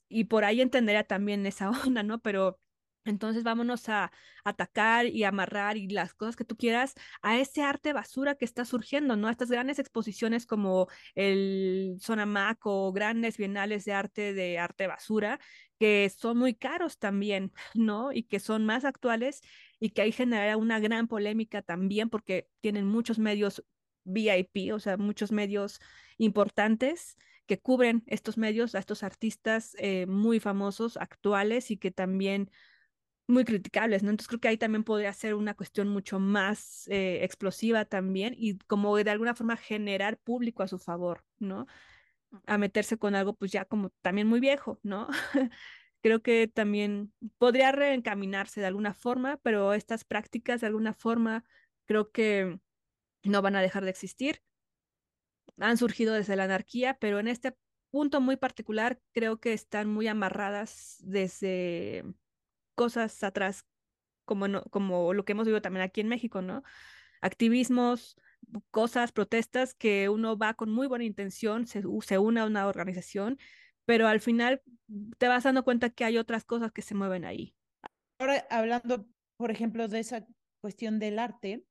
y 0.08 0.24
por 0.24 0.44
ahí 0.44 0.60
entendería 0.60 1.04
también 1.04 1.46
esa 1.46 1.70
onda, 1.94 2.02
¿no? 2.02 2.20
Pero 2.20 2.58
entonces 3.06 3.44
vámonos 3.44 3.88
a 3.88 4.10
atacar 4.44 5.06
y 5.06 5.24
amarrar 5.24 5.76
y 5.76 5.88
las 5.88 6.12
cosas 6.14 6.36
que 6.36 6.44
tú 6.44 6.56
quieras 6.56 6.94
a 7.22 7.38
ese 7.38 7.62
arte 7.62 7.92
basura 7.92 8.34
que 8.34 8.44
está 8.44 8.64
surgiendo, 8.64 9.16
¿no? 9.16 9.28
Estas 9.28 9.50
grandes 9.50 9.78
exposiciones 9.78 10.44
como 10.46 10.88
el 11.14 11.96
Sonamac 12.00 12.58
o 12.66 12.92
grandes 12.92 13.36
bienales 13.36 13.84
de 13.84 13.92
arte 13.92 14.34
de 14.34 14.58
arte 14.58 14.86
basura, 14.88 15.38
que 15.78 16.10
son 16.10 16.38
muy 16.38 16.54
caros 16.54 16.98
también, 16.98 17.52
¿no? 17.74 18.12
Y 18.12 18.24
que 18.24 18.40
son 18.40 18.66
más 18.66 18.84
actuales 18.84 19.40
y 19.78 19.90
que 19.90 20.02
ahí 20.02 20.12
genera 20.12 20.56
una 20.56 20.80
gran 20.80 21.06
polémica 21.06 21.62
también 21.62 22.10
porque 22.10 22.48
tienen 22.60 22.86
muchos 22.86 23.18
medios 23.18 23.64
VIP, 24.04 24.72
o 24.72 24.80
sea, 24.80 24.96
muchos 24.96 25.32
medios 25.32 25.80
importantes 26.18 27.16
que 27.46 27.58
cubren 27.58 28.02
estos 28.06 28.38
medios 28.38 28.74
a 28.74 28.78
estos 28.78 29.02
artistas 29.02 29.76
eh, 29.78 30.06
muy 30.06 30.40
famosos, 30.40 30.96
actuales 30.96 31.70
y 31.70 31.76
que 31.76 31.90
también 31.90 32.50
muy 33.28 33.44
criticables, 33.44 34.02
¿no? 34.02 34.10
Entonces 34.10 34.28
creo 34.28 34.40
que 34.40 34.48
ahí 34.48 34.56
también 34.58 34.84
podría 34.84 35.12
ser 35.12 35.34
una 35.34 35.54
cuestión 35.54 35.88
mucho 35.88 36.20
más 36.20 36.86
eh, 36.88 37.24
explosiva 37.24 37.84
también 37.84 38.34
y 38.36 38.58
como 38.58 38.96
de 38.96 39.10
alguna 39.10 39.34
forma 39.34 39.56
generar 39.56 40.18
público 40.18 40.62
a 40.62 40.68
su 40.68 40.78
favor, 40.78 41.24
¿no? 41.38 41.66
A 42.46 42.58
meterse 42.58 42.98
con 42.98 43.14
algo 43.14 43.34
pues 43.34 43.52
ya 43.52 43.64
como 43.64 43.90
también 44.02 44.28
muy 44.28 44.40
viejo, 44.40 44.78
¿no? 44.82 45.08
creo 46.02 46.22
que 46.22 46.46
también 46.48 47.12
podría 47.38 47.72
reencaminarse 47.72 48.60
de 48.60 48.66
alguna 48.66 48.94
forma, 48.94 49.38
pero 49.42 49.72
estas 49.74 50.04
prácticas 50.04 50.60
de 50.60 50.68
alguna 50.68 50.94
forma 50.94 51.44
creo 51.86 52.10
que 52.12 52.60
no 53.24 53.42
van 53.42 53.56
a 53.56 53.62
dejar 53.62 53.84
de 53.84 53.90
existir 53.90 54.40
han 55.58 55.76
surgido 55.76 56.14
desde 56.14 56.36
la 56.36 56.44
anarquía, 56.44 56.98
pero 56.98 57.18
en 57.18 57.28
este 57.28 57.56
punto 57.90 58.20
muy 58.20 58.36
particular 58.36 59.00
creo 59.12 59.40
que 59.40 59.52
están 59.52 59.88
muy 59.88 60.08
amarradas 60.08 60.96
desde 61.00 62.04
cosas 62.74 63.22
atrás, 63.22 63.64
como, 64.24 64.62
como 64.70 65.14
lo 65.14 65.24
que 65.24 65.32
hemos 65.32 65.46
vivido 65.46 65.62
también 65.62 65.84
aquí 65.84 66.00
en 66.00 66.08
México, 66.08 66.42
¿no? 66.42 66.62
Activismos, 67.20 68.16
cosas, 68.70 69.12
protestas 69.12 69.74
que 69.74 70.08
uno 70.08 70.36
va 70.36 70.54
con 70.54 70.70
muy 70.70 70.86
buena 70.86 71.04
intención, 71.04 71.66
se, 71.66 71.82
se 72.02 72.18
une 72.18 72.40
a 72.40 72.46
una 72.46 72.66
organización, 72.66 73.38
pero 73.84 74.08
al 74.08 74.20
final 74.20 74.62
te 75.18 75.28
vas 75.28 75.44
dando 75.44 75.64
cuenta 75.64 75.90
que 75.90 76.04
hay 76.04 76.18
otras 76.18 76.44
cosas 76.44 76.72
que 76.72 76.82
se 76.82 76.94
mueven 76.94 77.24
ahí. 77.24 77.54
Ahora, 78.18 78.46
hablando, 78.50 79.06
por 79.36 79.50
ejemplo, 79.50 79.88
de 79.88 80.00
esa 80.00 80.26
cuestión 80.60 80.98
del 80.98 81.18
arte, 81.18 81.64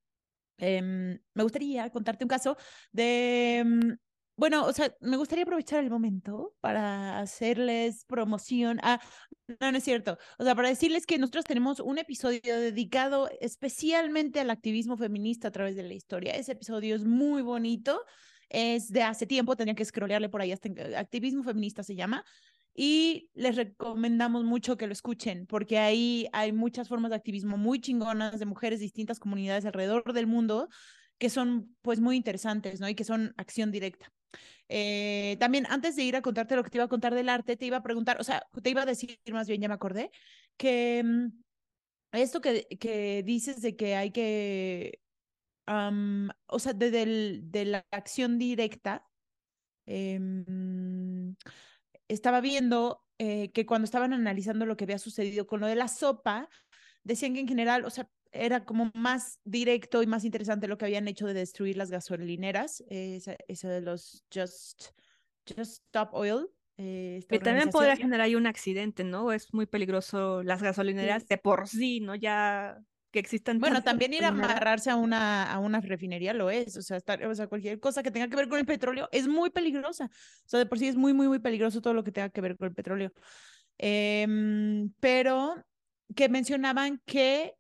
Em, 0.58 1.20
me 1.34 1.44
gustaría 1.44 1.90
contarte 1.90 2.24
un 2.24 2.30
caso 2.30 2.58
de, 2.92 3.58
em, 3.60 3.98
bueno, 4.38 4.66
o 4.66 4.74
sea, 4.74 4.94
me 5.02 5.18
gustaría 5.18 5.44
aprovechar 5.44 5.84
el 5.84 5.90
momento 5.90 6.56
para 6.62 7.20
hacerles 7.20 8.06
promoción 8.06 8.80
a, 8.84 9.00
no, 9.62 9.72
no 9.72 9.78
es 9.78 9.84
cierto, 9.84 10.18
o 10.38 10.44
sea, 10.44 10.56
para 10.56 10.70
decirles 10.70 11.06
que 11.06 11.18
nosotros 11.18 11.46
tenemos 11.46 11.80
un 11.80 11.98
episodio 11.98 12.60
dedicado 12.60 13.30
especialmente 13.40 14.40
al 14.40 14.50
activismo 14.50 14.98
feminista 14.98 15.50
a 15.50 15.52
través 15.52 15.76
de 15.76 15.84
la 15.84 15.94
historia. 15.94 16.34
Ese 16.36 16.54
episodio 16.54 16.96
es 16.96 17.06
muy 17.06 17.42
bonito, 17.42 18.02
es 18.50 18.90
de 18.90 19.04
hace 19.04 19.26
tiempo, 19.26 19.56
tenía 19.56 19.76
que 19.76 19.86
scrollearle 19.86 20.30
por 20.30 20.42
ahí, 20.42 20.52
hasta 20.52 20.70
activismo 20.98 21.44
feminista 21.44 21.84
se 21.84 21.96
llama 21.96 22.26
y 22.76 23.30
les 23.34 23.56
recomendamos 23.56 24.44
mucho 24.44 24.76
que 24.76 24.86
lo 24.86 24.92
escuchen, 24.94 25.48
porque 25.48 25.80
ahí 25.80 26.28
hay 26.34 26.52
muchas 26.52 26.90
formas 26.90 27.10
de 27.10 27.16
activismo 27.16 27.56
muy 27.56 27.80
chingonas 27.80 28.38
de 28.38 28.46
mujeres 28.46 28.80
de 28.80 28.84
distintas 28.86 29.18
comunidades 29.18 29.66
alrededor 29.66 30.12
del 30.12 30.28
mundo 30.28 30.68
que 31.18 31.30
son 31.30 31.74
pues 31.82 32.02
muy 32.02 32.18
interesantes, 32.18 32.82
¿no? 32.82 32.90
Y 32.90 32.96
que 32.96 33.06
son 33.06 33.34
acción 33.38 33.72
directa. 33.72 34.12
Eh, 34.68 35.38
también 35.40 35.66
antes 35.70 35.96
de 35.96 36.04
ir 36.04 36.18
a 36.18 36.22
contarte 36.22 36.58
lo 36.58 36.64
que 36.64 36.70
te 36.70 36.78
iba 36.78 36.84
a 36.84 36.90
contar 36.90 37.16
del 37.16 37.30
arte, 37.30 37.56
te 37.56 37.66
iba 37.66 37.78
a 37.78 37.84
preguntar, 37.84 38.20
o 38.20 38.24
sea, 38.26 38.46
te 38.62 38.70
iba 38.70 38.82
a 38.82 38.86
decir 38.86 39.20
más 39.32 39.48
bien, 39.48 39.62
ya 39.62 39.70
me 39.70 39.76
acordé, 39.76 40.12
que 40.58 41.02
mm, 41.02 41.28
esto 42.12 42.42
que, 42.42 42.68
que 42.80 43.24
dices 43.24 43.62
de 43.62 43.78
que 43.78 43.96
hay 43.96 44.12
que, 44.12 45.00
o 45.68 46.60
sea, 46.60 46.74
de, 46.74 47.42
de, 47.42 47.66
la 47.66 47.86
acción 47.92 48.38
directa, 48.38 49.08
eh, 49.86 50.20
estaba 52.08 52.42
viendo 52.42 53.04
eh, 53.18 53.52
que 53.52 53.66
cuando 53.66 53.86
estaban 53.86 54.14
analizando 54.14 54.66
lo 54.66 54.78
que 54.78 54.84
había 54.84 55.00
sucedido 55.00 55.48
con 55.48 55.60
lo 55.60 55.68
de 55.68 55.76
la 55.76 55.88
sopa, 55.88 56.50
decían 57.04 57.34
que 57.34 57.40
en 57.40 57.48
general, 57.48 57.86
o 57.86 57.90
sea, 57.90 58.10
era 58.32 58.66
como 58.66 58.92
más 58.94 59.40
directo 59.46 60.04
y 60.04 60.08
más 60.08 60.26
interesante 60.26 60.68
lo 60.68 60.78
que 60.78 60.86
habían 60.86 61.08
hecho 61.08 61.26
de 61.26 61.34
destruir 61.34 61.78
las 61.78 61.90
gasolineras, 61.90 62.84
eh, 62.90 63.22
esa, 63.48 63.70
de 63.70 63.82
los 63.82 64.26
Just, 64.34 64.90
Just 65.48 65.86
Stop 65.86 66.10
Oil. 66.14 66.48
Eh, 66.78 67.24
también 67.42 67.70
podría 67.70 67.96
generar 67.96 68.22
ahí 68.22 68.36
un 68.36 68.48
accidente, 68.48 69.06
¿no? 69.06 69.32
Es 69.32 69.54
muy 69.54 69.66
peligroso 69.66 70.44
las 70.44 70.62
gasolineras 70.62 71.26
de 71.28 71.38
por 71.38 71.70
sí, 71.70 72.02
¿no? 72.02 72.16
Ya 72.16 72.84
que 73.16 73.20
existan. 73.20 73.60
Bueno, 73.60 73.82
también 73.82 74.14
ir 74.14 74.26
a 74.26 74.28
amarrarse 74.28 74.90
a 74.90 74.98
una, 74.98 75.50
a 75.50 75.60
una 75.60 75.80
refinería 75.80 76.34
lo 76.34 76.50
es, 76.50 76.76
o 76.76 76.82
sea, 76.82 76.98
estar, 76.98 77.26
o 77.26 77.34
sea, 77.34 77.48
cualquier 77.48 77.80
cosa 77.80 78.04
que 78.04 78.12
tenga 78.12 78.28
que 78.28 78.36
ver 78.36 78.50
con 78.50 78.60
el 78.60 78.66
petróleo 78.66 79.08
es 79.14 79.30
muy 79.30 79.52
peligrosa. 79.52 80.06
O 80.06 80.50
sea, 80.50 80.60
de 80.60 80.66
por 80.66 80.78
sí 80.78 80.90
es 80.90 80.98
muy, 80.98 81.14
muy, 81.14 81.30
muy 81.30 81.40
peligroso 81.40 81.82
todo 81.82 81.94
lo 81.94 82.04
que 82.04 82.12
tenga 82.12 82.30
que 82.30 82.42
ver 82.42 82.58
con 82.58 82.68
el 82.68 82.74
petróleo. 82.74 83.14
Em, 83.78 84.92
pero 85.00 85.56
que 86.14 86.28
mencionaban 86.28 87.02
que 87.06 87.54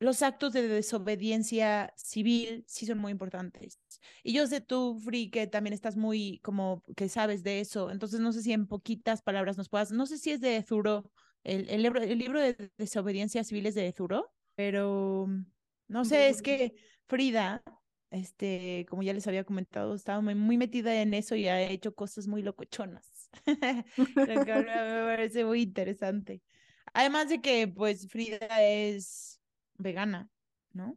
los 0.00 0.22
actos 0.22 0.52
de 0.52 0.66
desobediencia 0.66 1.92
civil 1.96 2.64
sí 2.66 2.84
son 2.84 2.98
muy 2.98 3.12
importantes. 3.12 3.78
Y 4.24 4.32
yo 4.32 4.48
sé 4.48 4.60
tú, 4.60 4.98
Free, 4.98 5.30
que 5.30 5.46
también 5.46 5.74
estás 5.74 5.96
muy 5.96 6.40
como 6.42 6.82
que 6.96 7.08
sabes 7.08 7.44
de 7.44 7.60
eso. 7.60 7.88
Entonces 7.92 8.18
no 8.18 8.32
sé 8.32 8.42
si 8.42 8.52
en 8.52 8.66
poquitas 8.66 9.22
palabras 9.22 9.56
nos 9.56 9.68
puedas, 9.68 9.92
no 9.92 10.06
sé 10.06 10.18
si 10.18 10.32
es 10.32 10.40
de 10.40 10.60
Zuro, 10.64 11.08
el, 11.44 11.68
el, 11.70 11.82
libro, 11.82 12.02
el 12.02 12.18
libro 12.18 12.40
de 12.40 12.72
desobediencia 12.78 13.44
civil 13.44 13.66
es 13.66 13.76
de 13.76 13.92
Zuro, 13.92 14.32
pero 14.62 15.26
no 15.88 16.04
sé, 16.04 16.28
es 16.28 16.40
que 16.40 16.74
Frida, 17.08 17.64
este, 18.10 18.86
como 18.88 19.02
ya 19.02 19.12
les 19.12 19.26
había 19.26 19.42
comentado, 19.42 19.92
estaba 19.92 20.20
muy 20.20 20.56
metida 20.56 21.02
en 21.02 21.14
eso 21.14 21.34
y 21.34 21.48
ha 21.48 21.60
hecho 21.62 21.96
cosas 21.96 22.28
muy 22.28 22.42
locochonas. 22.42 23.28
me 24.16 25.04
parece 25.04 25.44
muy 25.44 25.62
interesante. 25.62 26.42
Además 26.94 27.28
de 27.28 27.40
que, 27.40 27.66
pues, 27.66 28.06
Frida 28.08 28.62
es 28.62 29.40
vegana, 29.78 30.30
¿no? 30.72 30.96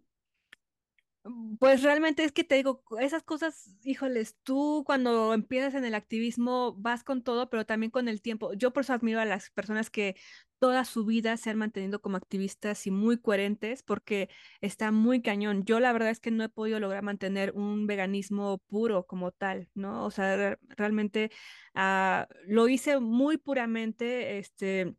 Pues 1.59 1.81
realmente 1.81 2.23
es 2.23 2.31
que 2.31 2.43
te 2.43 2.53
digo, 2.53 2.83
esas 2.99 3.23
cosas, 3.23 3.75
híjoles, 3.83 4.37
tú 4.43 4.83
cuando 4.85 5.33
empiezas 5.33 5.73
en 5.73 5.83
el 5.83 5.95
activismo 5.95 6.75
vas 6.77 7.03
con 7.03 7.23
todo, 7.23 7.49
pero 7.49 7.65
también 7.65 7.89
con 7.89 8.07
el 8.07 8.21
tiempo. 8.21 8.53
Yo 8.53 8.71
por 8.73 8.81
eso 8.81 8.93
admiro 8.93 9.19
a 9.19 9.25
las 9.25 9.49
personas 9.49 9.89
que 9.89 10.15
toda 10.59 10.85
su 10.85 11.03
vida 11.03 11.35
se 11.37 11.49
han 11.49 11.57
mantenido 11.57 11.99
como 11.99 12.17
activistas 12.17 12.85
y 12.85 12.91
muy 12.91 13.17
coherentes 13.19 13.81
porque 13.81 14.29
está 14.61 14.91
muy 14.91 15.23
cañón. 15.23 15.65
Yo 15.65 15.79
la 15.79 15.93
verdad 15.93 16.11
es 16.11 16.19
que 16.19 16.29
no 16.29 16.43
he 16.43 16.49
podido 16.49 16.79
lograr 16.79 17.01
mantener 17.01 17.53
un 17.55 17.87
veganismo 17.87 18.59
puro 18.67 19.07
como 19.07 19.31
tal, 19.31 19.67
¿no? 19.73 20.05
O 20.05 20.11
sea, 20.11 20.57
realmente 20.77 21.31
uh, 21.75 22.25
lo 22.45 22.67
hice 22.67 22.99
muy 22.99 23.37
puramente, 23.37 24.37
este 24.37 24.95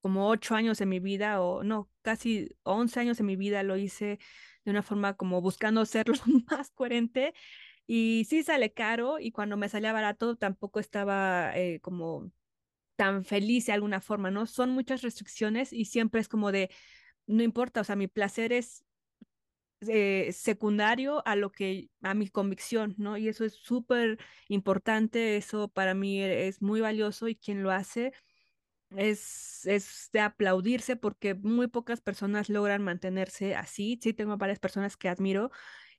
como 0.00 0.28
ocho 0.28 0.54
años 0.54 0.78
de 0.78 0.86
mi 0.86 1.00
vida, 1.00 1.40
o 1.40 1.62
no, 1.64 1.90
casi 2.02 2.50
once 2.62 3.00
años 3.00 3.16
de 3.16 3.24
mi 3.24 3.36
vida 3.36 3.62
lo 3.62 3.76
hice 3.78 4.18
de 4.64 4.70
una 4.70 4.82
forma 4.82 5.14
como 5.14 5.40
buscando 5.40 5.84
ser 5.86 6.08
lo 6.08 6.16
más 6.50 6.70
coherente. 6.70 7.34
Y 7.86 8.26
sí 8.28 8.42
sale 8.42 8.72
caro 8.72 9.18
y 9.20 9.30
cuando 9.32 9.56
me 9.56 9.68
salía 9.68 9.92
barato 9.92 10.36
tampoco 10.36 10.80
estaba 10.80 11.56
eh, 11.56 11.80
como 11.80 12.32
tan 12.96 13.24
feliz 13.24 13.66
de 13.66 13.72
alguna 13.72 14.00
forma, 14.00 14.30
¿no? 14.30 14.46
Son 14.46 14.70
muchas 14.70 15.02
restricciones 15.02 15.72
y 15.72 15.86
siempre 15.86 16.20
es 16.20 16.28
como 16.28 16.52
de, 16.52 16.70
no 17.26 17.42
importa, 17.42 17.80
o 17.82 17.84
sea, 17.84 17.96
mi 17.96 18.08
placer 18.08 18.52
es 18.52 18.84
eh, 19.88 20.32
secundario 20.32 21.26
a 21.26 21.36
lo 21.36 21.52
que, 21.52 21.90
a 22.02 22.14
mi 22.14 22.28
convicción, 22.28 22.94
¿no? 22.98 23.16
Y 23.18 23.28
eso 23.28 23.44
es 23.44 23.54
súper 23.54 24.18
importante, 24.48 25.36
eso 25.36 25.68
para 25.68 25.94
mí 25.94 26.22
es 26.22 26.62
muy 26.62 26.80
valioso 26.80 27.28
y 27.28 27.36
quien 27.36 27.62
lo 27.62 27.70
hace 27.70 28.12
es, 28.96 29.66
es 29.66 30.10
de 30.12 30.20
aplaudirse 30.20 30.96
porque 30.96 31.34
muy 31.34 31.68
pocas 31.68 32.00
personas 32.00 32.48
logran 32.48 32.82
mantenerse 32.82 33.54
así. 33.56 33.98
Sí, 34.02 34.12
tengo 34.14 34.36
varias 34.36 34.58
personas 34.60 34.96
que 34.96 35.08
admiro 35.08 35.50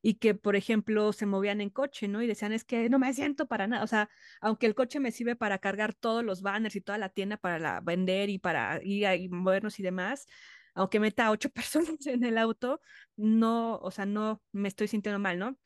y 0.02 0.16
que, 0.16 0.36
por 0.36 0.56
ejemplo, 0.56 1.14
se 1.14 1.26
movían 1.26 1.62
en 1.62 1.70
coche, 1.70 2.08
¿no? 2.08 2.22
Y 2.22 2.28
decían, 2.28 2.54
es 2.54 2.64
que 2.64 2.90
no 2.90 3.00
me 3.00 3.14
siento 3.14 3.48
para 3.48 3.68
nada. 3.68 3.84
O 3.84 3.88
sea, 3.88 4.10
aunque 4.42 4.68
el 4.68 4.76
coche 4.76 5.00
me 5.00 5.12
sirve 5.12 5.36
para 5.36 5.58
cargar 5.60 5.94
todos 5.94 6.24
los 6.24 6.42
banners 6.42 6.76
y 6.76 6.82
toda 6.82 6.98
la 6.98 7.10
tienda 7.10 7.38
para 7.38 7.60
la, 7.60 7.82
vender 7.82 8.30
y 8.30 8.38
para 8.40 8.80
ir 8.84 9.08
a 9.08 9.16
y 9.16 9.30
movernos 9.30 9.80
y 9.80 9.84
demás, 9.84 10.28
aunque 10.76 11.00
meta 11.00 11.32
ocho 11.32 11.50
personas 11.52 12.06
en 12.06 12.24
el 12.24 12.38
auto, 12.38 12.82
no, 13.16 13.78
o 13.78 13.92
sea, 13.92 14.06
no 14.06 14.44
me 14.52 14.68
estoy 14.68 14.88
sintiendo 14.88 15.20
mal, 15.20 15.40
¿no? 15.40 15.58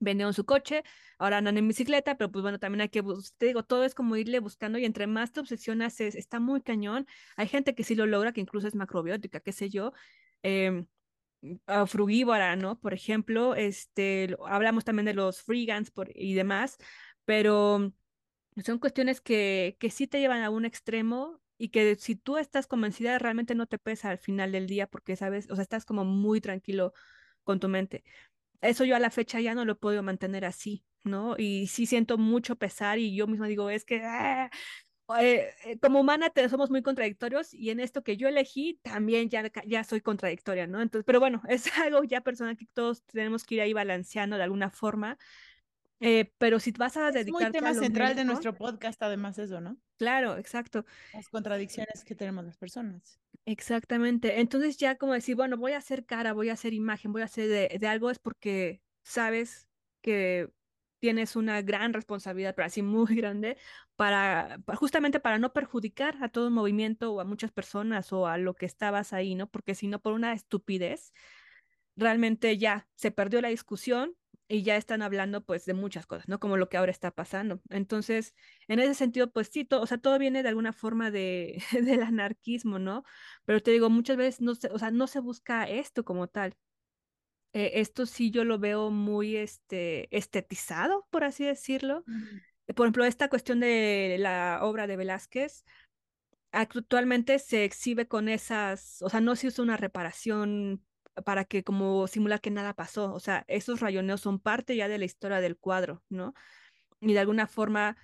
Vendieron 0.00 0.34
su 0.34 0.44
coche, 0.44 0.82
ahora 1.18 1.38
andan 1.38 1.58
en 1.58 1.68
bicicleta, 1.68 2.16
pero 2.16 2.30
pues 2.30 2.42
bueno, 2.42 2.58
también 2.58 2.82
hay 2.82 2.88
que, 2.88 3.02
te 3.36 3.46
digo, 3.46 3.64
todo 3.64 3.84
es 3.84 3.94
como 3.94 4.16
irle 4.16 4.40
buscando 4.40 4.78
y 4.78 4.84
entre 4.84 5.06
más 5.06 5.32
te 5.32 5.40
obsesionas 5.40 6.00
es, 6.00 6.14
está 6.14 6.40
muy 6.40 6.62
cañón. 6.62 7.06
Hay 7.36 7.48
gente 7.48 7.74
que 7.74 7.84
sí 7.84 7.94
lo 7.94 8.06
logra, 8.06 8.32
que 8.32 8.40
incluso 8.40 8.68
es 8.68 8.74
macrobiótica, 8.74 9.40
qué 9.40 9.52
sé 9.52 9.70
yo, 9.70 9.92
eh, 10.42 10.84
frugívora, 11.86 12.56
¿no? 12.56 12.78
Por 12.80 12.94
ejemplo, 12.94 13.54
este, 13.54 14.36
hablamos 14.46 14.84
también 14.84 15.06
de 15.06 15.14
los 15.14 15.42
freegans 15.42 15.90
por, 15.90 16.10
y 16.14 16.34
demás, 16.34 16.78
pero 17.24 17.92
son 18.64 18.78
cuestiones 18.78 19.20
que, 19.20 19.76
que 19.78 19.90
sí 19.90 20.06
te 20.06 20.20
llevan 20.20 20.42
a 20.42 20.50
un 20.50 20.64
extremo 20.64 21.40
y 21.58 21.68
que 21.70 21.96
si 21.96 22.16
tú 22.16 22.38
estás 22.38 22.66
convencida 22.66 23.18
realmente 23.18 23.54
no 23.54 23.66
te 23.66 23.78
pesa 23.78 24.10
al 24.10 24.18
final 24.18 24.52
del 24.52 24.66
día 24.66 24.86
porque 24.88 25.16
sabes, 25.16 25.50
o 25.50 25.54
sea, 25.54 25.62
estás 25.62 25.84
como 25.84 26.04
muy 26.04 26.40
tranquilo 26.40 26.92
con 27.44 27.60
tu 27.60 27.68
mente 27.68 28.04
eso 28.60 28.84
yo 28.84 28.96
a 28.96 28.98
la 28.98 29.10
fecha 29.10 29.40
ya 29.40 29.54
no 29.54 29.64
lo 29.64 29.78
puedo 29.78 30.02
mantener 30.02 30.44
así, 30.44 30.84
¿no? 31.04 31.36
Y 31.38 31.68
sí 31.68 31.86
siento 31.86 32.18
mucho 32.18 32.56
pesar 32.56 32.98
y 32.98 33.14
yo 33.14 33.26
misma 33.26 33.46
digo, 33.46 33.70
es 33.70 33.84
que 33.84 34.02
ah, 34.04 34.50
eh, 35.20 35.54
eh, 35.64 35.78
como 35.78 36.00
humana 36.00 36.28
te, 36.28 36.46
somos 36.48 36.70
muy 36.70 36.82
contradictorios 36.82 37.54
y 37.54 37.70
en 37.70 37.80
esto 37.80 38.02
que 38.02 38.18
yo 38.18 38.28
elegí 38.28 38.78
también 38.82 39.30
ya, 39.30 39.50
ya 39.66 39.82
soy 39.82 40.02
contradictoria, 40.02 40.66
¿no? 40.66 40.82
Entonces, 40.82 41.04
pero 41.06 41.18
bueno, 41.18 41.42
es 41.48 41.66
algo 41.78 42.04
ya 42.04 42.20
personal 42.20 42.56
que 42.56 42.66
todos 42.66 43.02
tenemos 43.04 43.44
que 43.44 43.56
ir 43.56 43.60
ahí 43.62 43.72
balanceando 43.72 44.36
de 44.36 44.42
alguna 44.42 44.70
forma. 44.70 45.16
Eh, 46.00 46.32
pero 46.38 46.60
si 46.60 46.70
vas 46.72 46.96
a 46.96 47.10
dedicarte 47.10 47.28
es 47.28 47.32
muy 47.32 47.50
tema 47.50 47.74
central 47.74 48.14
de 48.14 48.24
nuestro 48.24 48.54
podcast, 48.54 49.02
además 49.02 49.38
eso, 49.38 49.60
¿no? 49.60 49.78
Claro, 49.98 50.36
exacto. 50.38 50.84
Las 51.12 51.28
contradicciones 51.28 52.04
que 52.04 52.14
tenemos 52.14 52.44
las 52.44 52.56
personas. 52.56 53.20
Exactamente. 53.44 54.40
Entonces 54.40 54.76
ya 54.76 54.96
como 54.96 55.12
decir, 55.12 55.34
bueno, 55.34 55.56
voy 55.56 55.72
a 55.72 55.78
hacer 55.78 56.06
cara, 56.06 56.32
voy 56.32 56.50
a 56.50 56.52
hacer 56.52 56.72
imagen, 56.72 57.12
voy 57.12 57.22
a 57.22 57.26
hacer 57.26 57.48
de, 57.80 57.86
algo 57.86 58.10
es 58.10 58.18
porque 58.18 58.82
sabes 59.02 59.68
que 60.00 60.50
tienes 61.00 61.34
una 61.34 61.62
gran 61.62 61.92
responsabilidad, 61.92 62.54
pero 62.54 62.66
así 62.66 62.82
muy 62.82 63.06
grande, 63.16 63.56
para, 63.96 64.58
justamente 64.76 65.18
para 65.18 65.38
no 65.38 65.52
perjudicar 65.52 66.16
a 66.22 66.28
todo 66.28 66.46
el 66.46 66.54
movimiento 66.54 67.12
o 67.12 67.20
a 67.20 67.24
muchas 67.24 67.50
personas 67.50 68.12
o 68.12 68.26
a 68.26 68.38
lo 68.38 68.54
que 68.54 68.66
estabas 68.66 69.12
ahí, 69.12 69.34
¿no? 69.34 69.50
Porque 69.50 69.74
si 69.74 69.88
no, 69.88 70.00
por 70.00 70.12
una 70.12 70.32
estupidez, 70.32 71.12
realmente 71.96 72.58
ya 72.58 72.88
se 72.94 73.10
perdió 73.10 73.40
la 73.40 73.48
discusión 73.48 74.14
y 74.48 74.62
ya 74.62 74.76
están 74.76 75.02
hablando 75.02 75.44
pues 75.44 75.66
de 75.66 75.74
muchas 75.74 76.06
cosas, 76.06 76.28
¿no? 76.28 76.40
Como 76.40 76.56
lo 76.56 76.68
que 76.68 76.78
ahora 76.78 76.90
está 76.90 77.10
pasando. 77.10 77.60
Entonces, 77.68 78.34
en 78.66 78.80
ese 78.80 78.94
sentido, 78.94 79.30
pues 79.30 79.48
sí, 79.52 79.64
todo, 79.64 79.82
o 79.82 79.86
sea, 79.86 79.98
todo 79.98 80.18
viene 80.18 80.42
de 80.42 80.48
alguna 80.48 80.72
forma 80.72 81.10
de, 81.10 81.62
del 81.82 82.02
anarquismo, 82.02 82.78
¿no? 82.78 83.04
Pero 83.44 83.62
te 83.62 83.70
digo, 83.70 83.90
muchas 83.90 84.16
veces 84.16 84.40
no 84.40 84.54
se, 84.54 84.68
o 84.68 84.78
sea, 84.78 84.90
no 84.90 85.06
se 85.06 85.20
busca 85.20 85.64
esto 85.68 86.04
como 86.04 86.28
tal. 86.28 86.56
Eh, 87.52 87.72
esto 87.74 88.06
sí 88.06 88.30
yo 88.30 88.44
lo 88.44 88.58
veo 88.58 88.90
muy 88.90 89.36
este, 89.36 90.14
estetizado, 90.16 91.06
por 91.10 91.24
así 91.24 91.44
decirlo. 91.44 92.04
Por 92.74 92.86
ejemplo, 92.86 93.04
esta 93.04 93.28
cuestión 93.28 93.60
de 93.60 94.16
la 94.18 94.60
obra 94.62 94.86
de 94.86 94.96
Velázquez, 94.96 95.64
actualmente 96.52 97.38
se 97.38 97.64
exhibe 97.64 98.08
con 98.08 98.28
esas, 98.28 99.02
o 99.02 99.10
sea, 99.10 99.20
no 99.20 99.36
se 99.36 99.48
usa 99.48 99.64
una 99.64 99.76
reparación 99.76 100.82
para 101.24 101.44
que 101.44 101.64
como 101.64 102.06
simular 102.06 102.40
que 102.40 102.50
nada 102.50 102.74
pasó. 102.74 103.12
O 103.14 103.20
sea, 103.20 103.44
esos 103.48 103.80
rayoneos 103.80 104.20
son 104.20 104.38
parte 104.40 104.76
ya 104.76 104.88
de 104.88 104.98
la 104.98 105.04
historia 105.04 105.40
del 105.40 105.56
cuadro, 105.58 106.02
¿no? 106.08 106.34
Y 107.00 107.12
de 107.12 107.20
alguna 107.20 107.46
forma, 107.46 107.96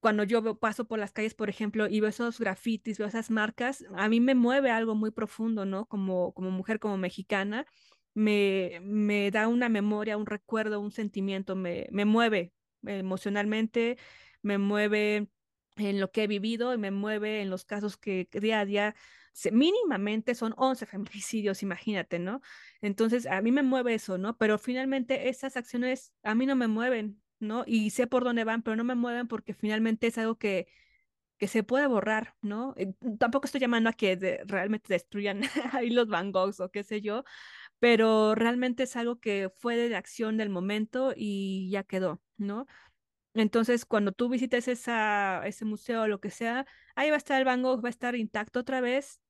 cuando 0.00 0.24
yo 0.24 0.58
paso 0.58 0.86
por 0.86 0.98
las 0.98 1.12
calles, 1.12 1.34
por 1.34 1.50
ejemplo, 1.50 1.88
y 1.88 2.00
veo 2.00 2.10
esos 2.10 2.38
grafitis, 2.38 2.98
veo 2.98 3.08
esas 3.08 3.30
marcas, 3.30 3.84
a 3.96 4.08
mí 4.08 4.20
me 4.20 4.34
mueve 4.34 4.70
algo 4.70 4.94
muy 4.94 5.10
profundo, 5.10 5.66
¿no? 5.66 5.86
Como, 5.86 6.32
como 6.34 6.50
mujer, 6.50 6.78
como 6.80 6.96
mexicana, 6.96 7.66
me, 8.14 8.80
me 8.82 9.30
da 9.30 9.48
una 9.48 9.68
memoria, 9.68 10.16
un 10.16 10.26
recuerdo, 10.26 10.80
un 10.80 10.90
sentimiento, 10.90 11.56
me, 11.56 11.86
me 11.90 12.04
mueve 12.04 12.52
emocionalmente, 12.82 13.98
me 14.42 14.58
mueve 14.58 15.28
en 15.76 16.00
lo 16.00 16.10
que 16.10 16.24
he 16.24 16.26
vivido 16.26 16.74
y 16.74 16.78
me 16.78 16.90
mueve 16.90 17.42
en 17.42 17.50
los 17.50 17.64
casos 17.64 17.96
que 17.96 18.28
día 18.32 18.60
a 18.60 18.64
día 18.64 18.94
mínimamente 19.52 20.34
son 20.34 20.54
11 20.56 20.86
feminicidios, 20.86 21.62
imagínate, 21.62 22.18
¿no? 22.18 22.40
Entonces, 22.80 23.26
a 23.26 23.40
mí 23.42 23.52
me 23.52 23.62
mueve 23.62 23.94
eso, 23.94 24.18
¿no? 24.18 24.36
Pero 24.36 24.58
finalmente 24.58 25.28
esas 25.28 25.56
acciones 25.56 26.12
a 26.22 26.34
mí 26.34 26.46
no 26.46 26.56
me 26.56 26.68
mueven, 26.68 27.22
¿no? 27.38 27.64
Y 27.66 27.90
sé 27.90 28.06
por 28.06 28.24
dónde 28.24 28.44
van, 28.44 28.62
pero 28.62 28.76
no 28.76 28.84
me 28.84 28.94
mueven 28.94 29.28
porque 29.28 29.54
finalmente 29.54 30.08
es 30.08 30.18
algo 30.18 30.36
que, 30.36 30.68
que 31.38 31.48
se 31.48 31.62
puede 31.62 31.86
borrar, 31.86 32.36
¿no? 32.42 32.74
Eh, 32.76 32.94
tampoco 33.18 33.46
estoy 33.46 33.60
llamando 33.60 33.90
a 33.90 33.92
que 33.94 34.42
realmente 34.46 34.92
destruyan 34.92 35.42
ahí 35.72 35.90
los 35.90 36.08
Van 36.08 36.32
Goghs 36.32 36.60
o 36.60 36.70
qué 36.70 36.84
sé 36.84 37.00
yo, 37.00 37.24
pero 37.78 38.34
realmente 38.34 38.84
es 38.84 38.96
algo 38.96 39.20
que 39.20 39.50
fue 39.58 39.76
de 39.76 39.96
acción 39.96 40.36
del 40.36 40.50
momento 40.50 41.14
y 41.16 41.70
ya 41.70 41.84
quedó, 41.84 42.22
¿no? 42.36 42.66
Entonces, 43.34 43.84
cuando 43.84 44.12
tú 44.12 44.28
visites 44.28 44.68
esa, 44.68 45.46
ese 45.46 45.64
museo 45.64 46.02
o 46.02 46.08
lo 46.08 46.20
que 46.20 46.30
sea, 46.30 46.66
ahí 46.96 47.10
va 47.10 47.16
a 47.16 47.18
estar 47.18 47.38
el 47.38 47.44
Van 47.44 47.62
Gogh, 47.62 47.82
va 47.84 47.88
a 47.88 47.90
estar 47.90 48.16
intacto 48.16 48.60
otra 48.60 48.80
vez, 48.80 49.20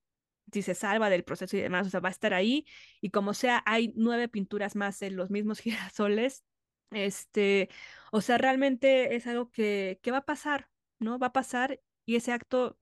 si 0.52 0.62
se 0.62 0.74
salva 0.74 1.10
del 1.10 1.24
proceso 1.24 1.56
y 1.56 1.60
demás, 1.60 1.86
o 1.86 1.90
sea, 1.90 2.00
va 2.00 2.08
a 2.08 2.12
estar 2.12 2.34
ahí. 2.34 2.66
Y 3.00 3.10
como 3.10 3.34
sea, 3.34 3.62
hay 3.66 3.92
nueve 3.96 4.28
pinturas 4.28 4.76
más 4.76 5.02
en 5.02 5.16
los 5.16 5.30
mismos 5.30 5.60
girasoles. 5.60 6.44
Este, 6.90 7.68
o 8.12 8.20
sea, 8.20 8.38
realmente 8.38 9.14
es 9.16 9.26
algo 9.26 9.50
que, 9.50 10.00
que 10.02 10.10
va 10.10 10.18
a 10.18 10.24
pasar, 10.24 10.68
¿no? 10.98 11.18
Va 11.18 11.28
a 11.28 11.32
pasar 11.32 11.80
y 12.04 12.16
ese 12.16 12.32
acto 12.32 12.78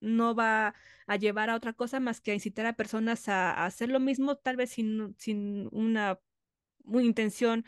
no 0.00 0.34
va 0.34 0.74
a 1.06 1.16
llevar 1.16 1.50
a 1.50 1.56
otra 1.56 1.72
cosa 1.72 2.00
más 2.00 2.20
que 2.20 2.32
a 2.32 2.34
incitar 2.34 2.66
a 2.66 2.74
personas 2.74 3.28
a, 3.28 3.64
hacer 3.64 3.88
lo 3.88 4.00
mismo, 4.00 4.36
tal 4.36 4.56
vez 4.56 4.70
sin, 4.70 5.14
sin 5.18 5.68
una, 5.72 6.20
intención 6.86 7.64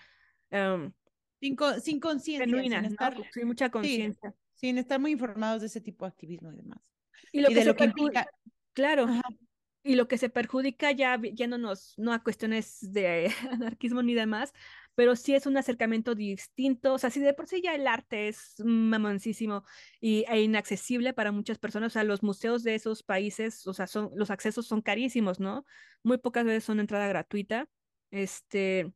em, 0.50 0.92
sin, 1.40 1.56
sin 1.82 2.00
conciencia. 2.00 2.46
Sin, 2.46 2.72
estar, 2.84 3.16
sin 3.32 3.46
mucha 3.46 3.70
conciencia. 3.70 4.34
sin 4.54 4.78
estar 4.78 5.00
muy 5.00 5.12
informados 5.12 5.62
de 5.62 5.68
ese 5.68 5.80
tipo 5.80 6.04
de 6.04 6.10
activismo 6.10 6.52
y 6.52 6.56
demás. 6.56 6.80
Y 7.32 7.40
lo 7.40 7.48
que 7.48 7.54
de 7.54 7.64
lo 7.64 7.76
que 7.76 7.84
implica. 7.84 8.26
Claro. 8.72 9.06
Y 9.82 9.94
lo 9.94 10.08
que 10.08 10.18
se 10.18 10.28
perjudica 10.28 10.92
ya 10.92 11.18
yéndonos, 11.20 11.94
no 11.96 12.12
a 12.12 12.22
cuestiones 12.22 12.78
de 12.92 13.32
anarquismo 13.50 14.02
ni 14.02 14.14
demás, 14.14 14.52
pero 14.94 15.16
sí 15.16 15.34
es 15.34 15.46
un 15.46 15.56
acercamiento 15.56 16.14
distinto, 16.14 16.92
o 16.92 16.98
sea, 16.98 17.08
si 17.08 17.20
de 17.20 17.32
por 17.32 17.46
sí 17.46 17.62
ya 17.62 17.74
el 17.74 17.86
arte 17.86 18.28
es 18.28 18.56
mamoncísimo 18.62 19.64
y, 20.00 20.26
e 20.28 20.42
inaccesible 20.42 21.14
para 21.14 21.32
muchas 21.32 21.58
personas, 21.58 21.92
o 21.92 21.94
sea, 21.94 22.04
los 22.04 22.22
museos 22.22 22.62
de 22.62 22.74
esos 22.74 23.02
países, 23.02 23.66
o 23.66 23.72
sea, 23.72 23.86
son, 23.86 24.10
los 24.14 24.30
accesos 24.30 24.66
son 24.66 24.82
carísimos, 24.82 25.40
¿no? 25.40 25.64
Muy 26.02 26.18
pocas 26.18 26.44
veces 26.44 26.64
son 26.64 26.80
entrada 26.80 27.08
gratuita, 27.08 27.66
este, 28.10 28.92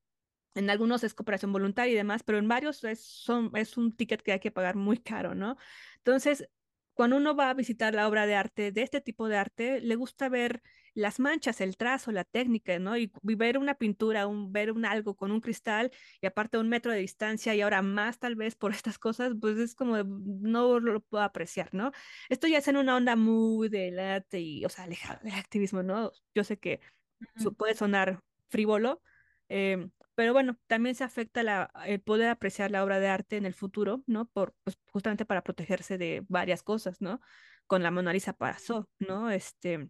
en 0.55 0.71
algunos 0.71 1.05
es 1.05 1.15
cooperación 1.15 1.53
voluntaria 1.53 1.93
y 1.93 1.97
demás, 1.97 2.23
pero 2.23 2.39
en 2.39 2.49
varios 2.49 2.85
es, 2.85 3.01
son, 3.05 3.51
es 3.55 3.77
un 3.77 3.95
ticket 3.97 4.23
que 4.23 4.33
hay 4.33 4.41
que 4.41 4.51
pagar 4.51 4.77
muy 4.77 4.99
caro, 4.99 5.35
¿no? 5.35 5.57
Entonces, 5.99 6.49
cuando 6.95 7.17
uno 7.17 7.35
va 7.35 7.51
a 7.51 7.55
visitar 7.55 7.95
la 7.95 8.09
obra 8.09 8.25
de 8.27 8.37
arte, 8.37 8.73
de 8.73 8.83
este 8.83 9.01
tipo 9.01 9.29
de 9.29 9.37
arte, 9.37 9.81
le 9.81 9.97
gusta 9.97 10.29
ver 10.29 10.63
las 10.95 11.19
manchas, 11.19 11.61
el 11.61 11.77
trazo, 11.77 12.13
la 12.13 12.23
técnica, 12.23 12.79
¿no? 12.79 12.97
Y, 12.97 13.11
ver 13.23 13.59
una 13.59 13.75
pintura, 13.75 14.29
un, 14.29 14.53
ver 14.53 14.71
un 14.71 14.85
algo 14.85 15.17
con 15.17 15.33
un 15.33 15.41
cristal 15.41 15.91
y 16.21 16.27
aparte 16.27 16.57
un 16.57 16.69
metro 16.69 16.93
de 16.93 16.99
distancia 16.99 17.53
y 17.55 17.61
ahora 17.63 17.83
más 17.83 18.21
tal 18.21 18.37
vez 18.37 18.55
por 18.55 18.71
estas 18.75 18.99
cosas, 18.99 19.33
pues 19.41 19.59
es 19.59 19.75
como 19.75 19.97
no 20.05 20.79
lo 20.79 21.01
puedo 21.01 21.25
apreciar, 21.25 21.75
¿no? 21.75 21.91
Esto 22.29 22.47
ya 22.47 22.59
es 22.59 22.69
en 22.69 22.77
una 22.77 22.97
onda 22.97 23.17
muy 23.17 23.69
del 23.69 23.99
arte 23.99 24.41
y, 24.41 24.65
o 24.65 24.69
sea, 24.69 24.85
alejado 24.85 25.21
del 25.25 25.35
activismo, 25.35 25.83
¿no? 25.83 26.13
Yo 26.35 26.45
sé 26.45 26.59
que 26.59 26.81
puede 27.57 27.75
sonar 27.75 28.21
frívolo, 28.49 29.03
em, 29.49 29.91
pero 30.15 30.33
bueno, 30.33 30.57
también 30.67 30.95
se 30.95 31.05
afecta 31.05 31.71
el 31.87 32.01
poder 32.01 32.29
apreciar 32.29 32.71
la 32.71 32.85
obra 32.85 33.01
de 33.01 33.09
arte 33.09 33.37
en 33.37 33.47
el 33.47 33.55
futuro, 33.55 34.03
¿no? 34.07 34.27
Por, 34.27 34.55
pues, 34.63 34.79
justamente 34.93 35.25
para 35.25 35.43
protegerse 35.43 35.99
de 35.99 36.25
varias 36.29 36.63
cosas, 36.63 37.01
¿no? 37.01 37.21
Con 37.67 37.83
la 37.83 37.91
Mona 37.91 38.13
Lisa 38.13 38.33
pasó, 38.33 38.89
¿no? 38.99 39.31
Este, 39.31 39.89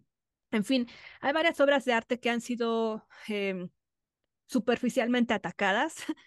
en 0.51 0.63
fin, 0.63 0.87
hay 1.21 1.33
varias 1.33 1.59
obras 1.59 1.85
de 1.85 1.93
arte 1.93 2.19
que 2.19 2.29
han 2.29 2.41
sido 2.41 3.07
em, 3.27 3.69
superficialmente 4.47 5.33
atacadas, 5.33 5.95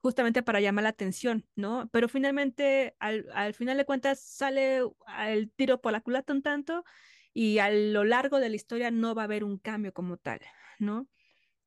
justamente 0.00 0.42
para 0.42 0.60
llamar 0.60 0.84
la 0.84 0.90
atención, 0.90 1.48
¿no? 1.56 1.88
Pero 1.92 2.08
finalmente, 2.08 2.94
al, 3.00 3.26
al 3.34 3.54
final 3.54 3.76
de 3.76 3.84
cuentas, 3.84 4.20
sale 4.20 4.82
el 5.26 5.52
tiro 5.52 5.80
por 5.80 5.92
la 5.92 6.00
culata 6.00 6.32
un 6.32 6.42
tanto 6.42 6.84
y 7.32 7.58
a 7.58 7.70
lo 7.70 8.04
largo 8.04 8.40
de 8.40 8.48
la 8.48 8.56
historia 8.56 8.90
no 8.90 9.14
va 9.14 9.22
a 9.22 9.24
haber 9.24 9.44
un 9.44 9.58
cambio 9.58 9.92
como 9.92 10.16
tal, 10.16 10.40
¿no? 10.78 11.08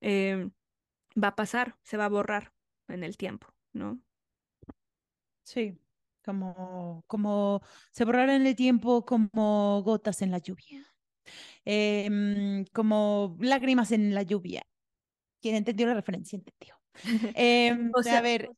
Eh, 0.02 0.50
va 1.16 1.30
a 1.30 1.36
pasar, 1.36 1.78
se 1.84 1.98
va 1.98 2.06
a 2.06 2.10
borrar 2.10 2.54
en 2.88 3.04
el 3.04 3.18
tiempo, 3.18 3.48
¿no? 3.74 4.02
Sí, 5.44 5.78
como, 6.24 7.04
como 7.08 7.62
se 7.92 8.06
borrará 8.06 8.36
en 8.36 8.46
el 8.46 8.56
tiempo 8.56 9.06
como 9.06 9.82
gotas 9.84 10.22
en 10.22 10.32
la 10.32 10.38
lluvia, 10.38 10.86
em, 11.66 12.66
como 12.74 13.38
lágrimas 13.40 13.92
en 13.92 14.14
la 14.16 14.24
lluvia. 14.24 14.64
Quien 15.42 15.56
entendió 15.56 15.88
la 15.88 15.96
referencia 15.96 16.38
entendió. 16.38 16.76
Em, 17.38 17.92
o 17.96 18.04
sea, 18.04 18.20
a 18.20 18.22
ver, 18.22 18.50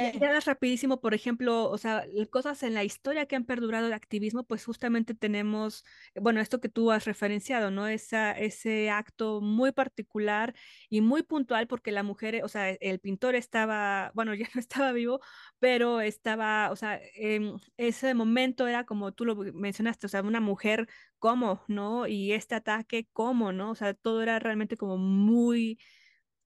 eh. 0.00 0.18
Ya 0.20 0.38
rapidísimo, 0.40 1.00
por 1.00 1.14
ejemplo, 1.14 1.68
o 1.70 1.78
sea, 1.78 2.04
cosas 2.30 2.62
en 2.62 2.74
la 2.74 2.84
historia 2.84 3.26
que 3.26 3.36
han 3.36 3.44
perdurado 3.44 3.88
de 3.88 3.94
activismo, 3.94 4.44
pues 4.44 4.64
justamente 4.64 5.14
tenemos, 5.14 5.84
bueno, 6.20 6.40
esto 6.40 6.60
que 6.60 6.68
tú 6.68 6.90
has 6.90 7.04
referenciado, 7.04 7.70
¿no? 7.70 7.86
Esa, 7.86 8.32
ese 8.32 8.90
acto 8.90 9.40
muy 9.40 9.72
particular 9.72 10.54
y 10.88 11.00
muy 11.00 11.22
puntual 11.22 11.66
porque 11.66 11.92
la 11.92 12.02
mujer, 12.02 12.42
o 12.44 12.48
sea, 12.48 12.70
el 12.70 13.00
pintor 13.00 13.34
estaba, 13.34 14.12
bueno, 14.14 14.34
ya 14.34 14.48
no 14.54 14.60
estaba 14.60 14.92
vivo, 14.92 15.20
pero 15.58 16.00
estaba, 16.00 16.70
o 16.70 16.76
sea, 16.76 17.00
en 17.14 17.56
ese 17.76 18.14
momento 18.14 18.66
era 18.66 18.84
como 18.84 19.12
tú 19.12 19.24
lo 19.24 19.36
mencionaste, 19.36 20.06
o 20.06 20.08
sea, 20.08 20.22
una 20.22 20.40
mujer, 20.40 20.88
¿cómo? 21.18 21.62
¿No? 21.68 22.06
Y 22.06 22.32
este 22.32 22.54
ataque, 22.54 23.08
¿cómo? 23.12 23.52
¿No? 23.52 23.70
O 23.70 23.74
sea, 23.74 23.94
todo 23.94 24.22
era 24.22 24.38
realmente 24.38 24.76
como 24.76 24.96
muy 24.98 25.78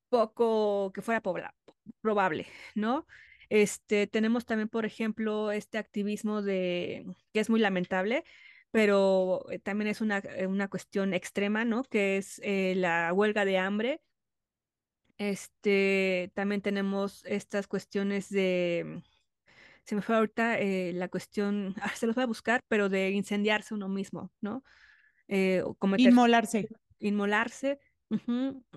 poco 0.08 0.92
que 0.92 1.02
fuera 1.02 1.20
probable, 2.00 2.46
¿no? 2.74 3.06
Este, 3.48 4.06
tenemos 4.06 4.46
también, 4.46 4.68
por 4.68 4.84
ejemplo, 4.84 5.52
este 5.52 5.78
activismo 5.78 6.42
de, 6.42 7.04
que 7.32 7.40
es 7.40 7.50
muy 7.50 7.60
lamentable, 7.60 8.24
pero 8.70 9.48
eh, 9.50 9.58
también 9.58 9.88
es 9.88 10.00
una, 10.00 10.18
eh, 10.18 10.46
una 10.46 10.68
cuestión 10.68 11.14
extrema, 11.14 11.64
¿no? 11.64 11.84
Que 11.84 12.16
es 12.16 12.40
eh, 12.42 12.74
la 12.76 13.12
huelga 13.12 13.44
de 13.44 13.58
hambre. 13.58 14.00
Este, 15.16 16.32
también 16.34 16.60
tenemos 16.60 17.24
estas 17.24 17.68
cuestiones 17.68 18.28
de, 18.30 19.02
se 19.84 19.94
me 19.94 20.02
fue 20.02 20.16
ahorita 20.16 20.58
la 20.58 21.08
cuestión, 21.08 21.74
ah, 21.80 21.92
se 21.94 22.06
los 22.06 22.16
voy 22.16 22.24
a 22.24 22.26
buscar, 22.26 22.64
pero 22.66 22.88
de 22.88 23.10
incendiarse 23.10 23.74
uno 23.74 23.88
mismo, 23.88 24.32
¿no? 24.40 24.64
Inmolarse. 26.08 26.68
Inmolarse. 26.98 27.78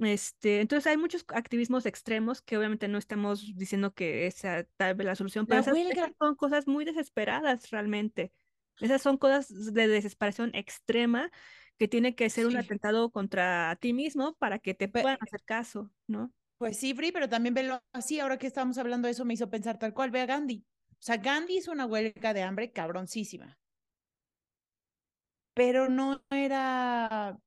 Este, 0.01 0.61
entonces 0.61 0.87
hay 0.87 0.97
muchos 0.97 1.25
activismos 1.29 1.85
extremos 1.85 2.41
que 2.41 2.57
obviamente 2.57 2.87
no 2.87 2.97
estamos 2.97 3.55
diciendo 3.55 3.93
que 3.93 4.27
esa 4.27 4.65
tal 4.77 4.95
vez 4.95 5.05
la 5.05 5.15
solución, 5.15 5.45
pero 5.45 5.61
esas, 5.61 5.75
son 6.19 6.35
cosas 6.35 6.67
muy 6.67 6.85
desesperadas 6.85 7.69
realmente. 7.69 8.31
Esas 8.79 9.01
son 9.01 9.17
cosas 9.17 9.73
de 9.73 9.87
desesperación 9.87 10.51
extrema 10.53 11.31
que 11.77 11.87
tiene 11.87 12.15
que 12.15 12.29
ser 12.29 12.47
un 12.47 12.57
atentado 12.57 13.11
contra 13.11 13.75
ti 13.79 13.93
mismo 13.93 14.35
para 14.35 14.59
que 14.59 14.73
te 14.73 14.87
puedan 14.87 15.17
hacer 15.21 15.43
caso, 15.43 15.91
¿no? 16.07 16.31
Pues 16.57 16.79
sí, 16.79 16.93
Free, 16.95 17.11
pero 17.11 17.29
también 17.29 17.53
velo 17.53 17.83
así, 17.93 18.19
ahora 18.19 18.37
que 18.37 18.47
estamos 18.47 18.77
hablando 18.77 19.07
de 19.07 19.11
eso 19.11 19.25
me 19.25 19.35
hizo 19.35 19.49
pensar 19.49 19.77
tal 19.77 19.93
cual, 19.93 20.09
ve 20.09 20.21
a 20.21 20.25
Gandhi. 20.25 20.65
O 20.91 20.95
sea, 20.99 21.17
Gandhi 21.17 21.57
hizo 21.57 21.71
una 21.71 21.85
huelga 21.85 22.33
de 22.33 22.41
hambre 22.41 22.71
cabroncísima. 22.71 23.59
Pero 25.53 25.89
no 25.89 26.23
era 26.31 27.39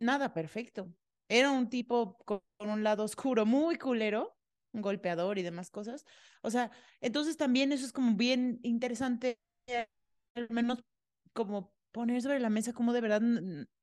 nada 0.00 0.32
perfecto. 0.32 0.92
Era 1.30 1.52
un 1.52 1.70
tipo 1.70 2.18
con 2.24 2.42
un 2.58 2.82
lado 2.82 3.04
oscuro, 3.04 3.46
muy 3.46 3.76
culero, 3.76 4.36
un 4.72 4.82
golpeador 4.82 5.38
y 5.38 5.42
demás 5.42 5.70
cosas. 5.70 6.04
O 6.42 6.50
sea, 6.50 6.72
entonces 7.00 7.36
también 7.36 7.70
eso 7.70 7.86
es 7.86 7.92
como 7.92 8.16
bien 8.16 8.58
interesante, 8.64 9.38
al 10.34 10.48
menos 10.50 10.84
como 11.32 11.72
poner 11.92 12.20
sobre 12.20 12.40
la 12.40 12.50
mesa 12.50 12.72
como 12.72 12.92
de 12.92 13.00
verdad, 13.00 13.22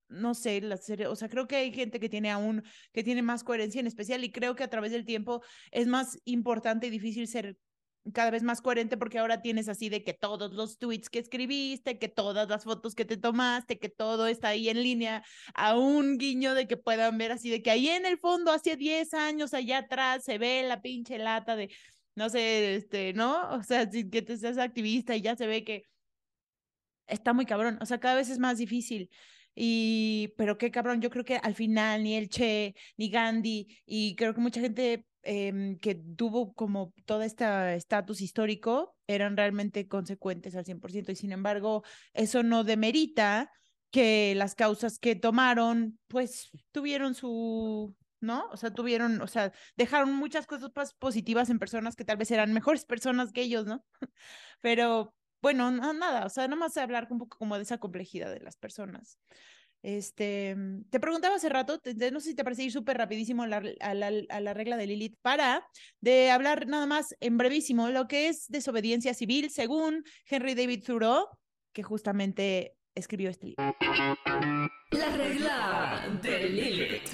no 0.09 0.33
sé, 0.33 0.59
la 0.59 0.75
serie, 0.75 1.07
o 1.07 1.15
sea, 1.15 1.29
creo 1.29 1.47
que 1.47 1.55
hay 1.55 1.71
gente 1.71 2.01
que 2.01 2.09
tiene 2.09 2.31
aún, 2.31 2.63
que 2.91 3.03
tiene 3.03 3.21
más 3.21 3.45
coherencia 3.45 3.79
en 3.79 3.87
especial 3.87 4.25
y 4.25 4.31
creo 4.33 4.55
que 4.57 4.65
a 4.65 4.69
través 4.69 4.91
del 4.91 5.05
tiempo 5.05 5.41
es 5.71 5.87
más 5.87 6.19
importante 6.25 6.87
y 6.87 6.89
difícil 6.89 7.29
ser 7.29 7.57
cada 8.13 8.31
vez 8.31 8.43
más 8.43 8.61
coherente 8.61 8.97
porque 8.97 9.19
ahora 9.19 9.41
tienes 9.41 9.67
así 9.69 9.89
de 9.89 10.03
que 10.03 10.13
todos 10.13 10.53
los 10.53 10.77
tweets 10.77 11.09
que 11.09 11.19
escribiste, 11.19 11.99
que 11.99 12.07
todas 12.07 12.47
las 12.49 12.63
fotos 12.63 12.95
que 12.95 13.05
te 13.05 13.17
tomaste, 13.17 13.79
que 13.79 13.89
todo 13.89 14.27
está 14.27 14.49
ahí 14.49 14.69
en 14.69 14.81
línea, 14.81 15.23
a 15.53 15.77
un 15.77 16.17
guiño 16.17 16.53
de 16.53 16.67
que 16.67 16.77
puedan 16.77 17.17
ver 17.17 17.31
así 17.31 17.49
de 17.49 17.61
que 17.61 17.71
ahí 17.71 17.89
en 17.89 18.05
el 18.05 18.17
fondo, 18.17 18.51
hace 18.51 18.75
10 18.75 19.13
años, 19.13 19.53
allá 19.53 19.79
atrás, 19.79 20.23
se 20.23 20.37
ve 20.37 20.63
la 20.67 20.81
pinche 20.81 21.17
lata 21.17 21.55
de, 21.55 21.69
no 22.15 22.29
sé, 22.29 22.75
este, 22.75 23.13
¿no? 23.13 23.49
O 23.51 23.63
sea, 23.63 23.89
que 23.89 24.21
te 24.21 24.37
seas 24.37 24.57
activista 24.57 25.15
y 25.15 25.21
ya 25.21 25.35
se 25.35 25.47
ve 25.47 25.63
que 25.63 25.83
está 27.07 27.33
muy 27.33 27.45
cabrón, 27.45 27.77
o 27.81 27.85
sea, 27.85 27.99
cada 27.99 28.15
vez 28.15 28.29
es 28.29 28.39
más 28.39 28.57
difícil. 28.57 29.09
Y, 29.59 30.33
pero 30.37 30.57
qué 30.57 30.69
cabrón, 30.69 31.01
yo 31.01 31.09
creo 31.09 31.25
que 31.25 31.37
al 31.37 31.55
final 31.55 32.03
ni 32.03 32.15
el 32.15 32.29
Che, 32.29 32.75
ni 32.95 33.09
Gandhi, 33.09 33.67
y 33.87 34.15
creo 34.15 34.33
que 34.35 34.41
mucha 34.41 34.61
gente 34.61 35.05
Em, 35.29 35.77
que 35.79 35.93
tuvo 35.93 36.53
como 36.53 36.93
todo 37.03 37.21
este 37.21 37.75
estatus 37.75 38.21
histórico 38.21 38.95
eran 39.07 39.35
realmente 39.35 39.85
consecuentes 39.89 40.55
al 40.55 40.63
100% 40.63 41.11
y 41.11 41.17
sin 41.17 41.33
embargo 41.33 41.83
eso 42.13 42.43
no 42.43 42.63
demerita 42.63 43.51
que 43.91 44.35
las 44.37 44.55
causas 44.55 44.99
que 44.99 45.15
tomaron 45.15 45.99
pues 46.07 46.49
tuvieron 46.71 47.13
su, 47.13 47.93
¿no? 48.21 48.47
O 48.51 48.55
sea, 48.55 48.73
tuvieron, 48.73 49.21
o 49.21 49.27
sea, 49.27 49.51
dejaron 49.75 50.13
muchas 50.13 50.47
cosas 50.47 50.71
positivas 50.97 51.49
en 51.49 51.59
personas 51.59 51.97
que 51.97 52.05
tal 52.05 52.15
vez 52.15 52.31
eran 52.31 52.53
mejores 52.53 52.85
personas 52.85 53.33
que 53.33 53.41
ellos, 53.41 53.65
¿no? 53.65 53.83
Pero 54.61 55.13
bueno, 55.41 55.71
nada, 55.71 56.25
o 56.25 56.29
sea, 56.29 56.47
nada 56.47 56.55
más 56.55 56.77
hablar 56.77 57.09
un 57.09 57.19
poco 57.19 57.37
como 57.37 57.57
de 57.57 57.63
esa 57.63 57.79
complejidad 57.79 58.31
de 58.31 58.39
las 58.39 58.55
personas. 58.55 59.19
Este, 59.83 60.55
mm, 60.55 60.89
te 60.89 60.99
preguntaba 60.99 61.35
hace 61.35 61.49
rato, 61.49 61.79
no 62.11 62.19
sé 62.19 62.29
si 62.29 62.35
te 62.35 62.43
parece 62.43 62.63
ir 62.63 62.71
súper 62.71 62.97
rapidísimo 62.97 63.43
a 63.43 63.47
la, 63.47 63.63
a, 63.79 63.93
la, 63.93 64.53
regla 64.53 64.77
de 64.77 64.87
Lilith 64.87 65.17
para 65.21 65.65
de 66.01 66.31
hablar 66.31 66.67
nada 66.67 66.85
más 66.85 67.15
en 67.19 67.37
brevísimo 67.37 67.89
lo 67.89 68.07
que 68.07 68.27
es 68.27 68.47
desobediencia 68.47 69.13
civil 69.13 69.49
según 69.49 70.03
Henry 70.29 70.55
David 70.55 70.83
Thoreau, 70.83 71.27
que 71.73 71.83
justamente 71.83 72.75
escribió 72.95 73.29
este 73.29 73.47
libro. 73.47 73.75
La 74.91 75.15
regla 75.15 76.19
de 76.21 76.49
Lilith. 76.49 77.09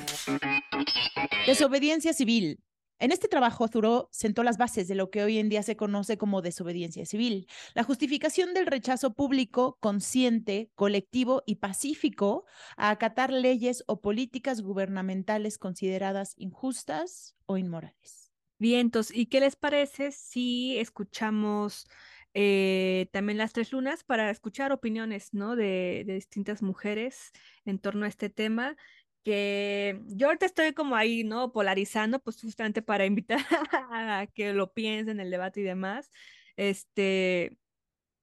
Desobediencia 1.45 2.14
civil. 2.14 2.59
En 3.04 3.12
este 3.12 3.28
trabajo, 3.28 3.68
Thoreau 3.68 4.08
sentó 4.12 4.43
las 4.43 4.58
bases 4.58 4.88
de 4.88 4.95
lo 4.95 5.10
que 5.10 5.26
hoy 5.26 5.38
en 5.38 5.49
día 5.49 5.62
se 5.62 5.76
conoce 5.76 6.18
como 6.18 6.41
desobediencia 6.41 7.06
civil, 7.06 7.49
la 7.74 7.84
justificación 7.84 8.54
del 8.54 8.66
rechazo 8.66 9.14
público, 9.14 9.78
consciente, 9.82 10.72
colectivo 10.74 11.43
y 11.45 11.56
pacífico 11.56 12.45
a 12.78 12.91
acatar 12.91 13.34
leyes 13.34 13.84
o 13.88 13.99
políticas 13.99 14.62
gubernamentales 14.62 15.58
consideradas 15.58 16.34
injustas 16.38 17.36
o 17.45 17.58
inmorales. 17.58 18.32
Vientos, 18.58 19.12
¿y 19.14 19.26
qué 19.26 19.41
les 19.41 19.58
parece 19.58 20.14
si 20.14 20.78
escuchamos 20.80 21.89
eh, 22.34 23.10
también 23.12 23.38
las 23.38 23.51
tres 23.51 23.74
lunas 23.74 24.06
para 24.06 24.30
escuchar 24.30 24.72
opiniones 24.72 25.34
¿no? 25.34 25.58
de, 25.58 26.06
de 26.08 26.14
distintas 26.14 26.62
mujeres 26.62 27.34
en 27.66 27.80
torno 27.80 28.06
a 28.06 28.08
este 28.08 28.30
tema? 28.30 28.78
Que 29.24 30.01
yo 30.07 30.28
ahorita 30.28 30.45
estoy 30.45 30.74
como 30.74 30.95
ahí, 30.95 31.24
¿no? 31.24 31.51
Polarizando, 31.51 32.19
pues 32.19 32.41
justamente 32.41 32.82
para 32.82 33.05
invitar 33.05 33.39
a 33.91 34.28
que 34.34 34.53
lo 34.53 34.74
piensen 34.74 35.19
en 35.19 35.26
el 35.28 35.32
debate 35.32 35.61
y 35.61 35.63
demás. 35.63 36.11
Este, 36.57 37.57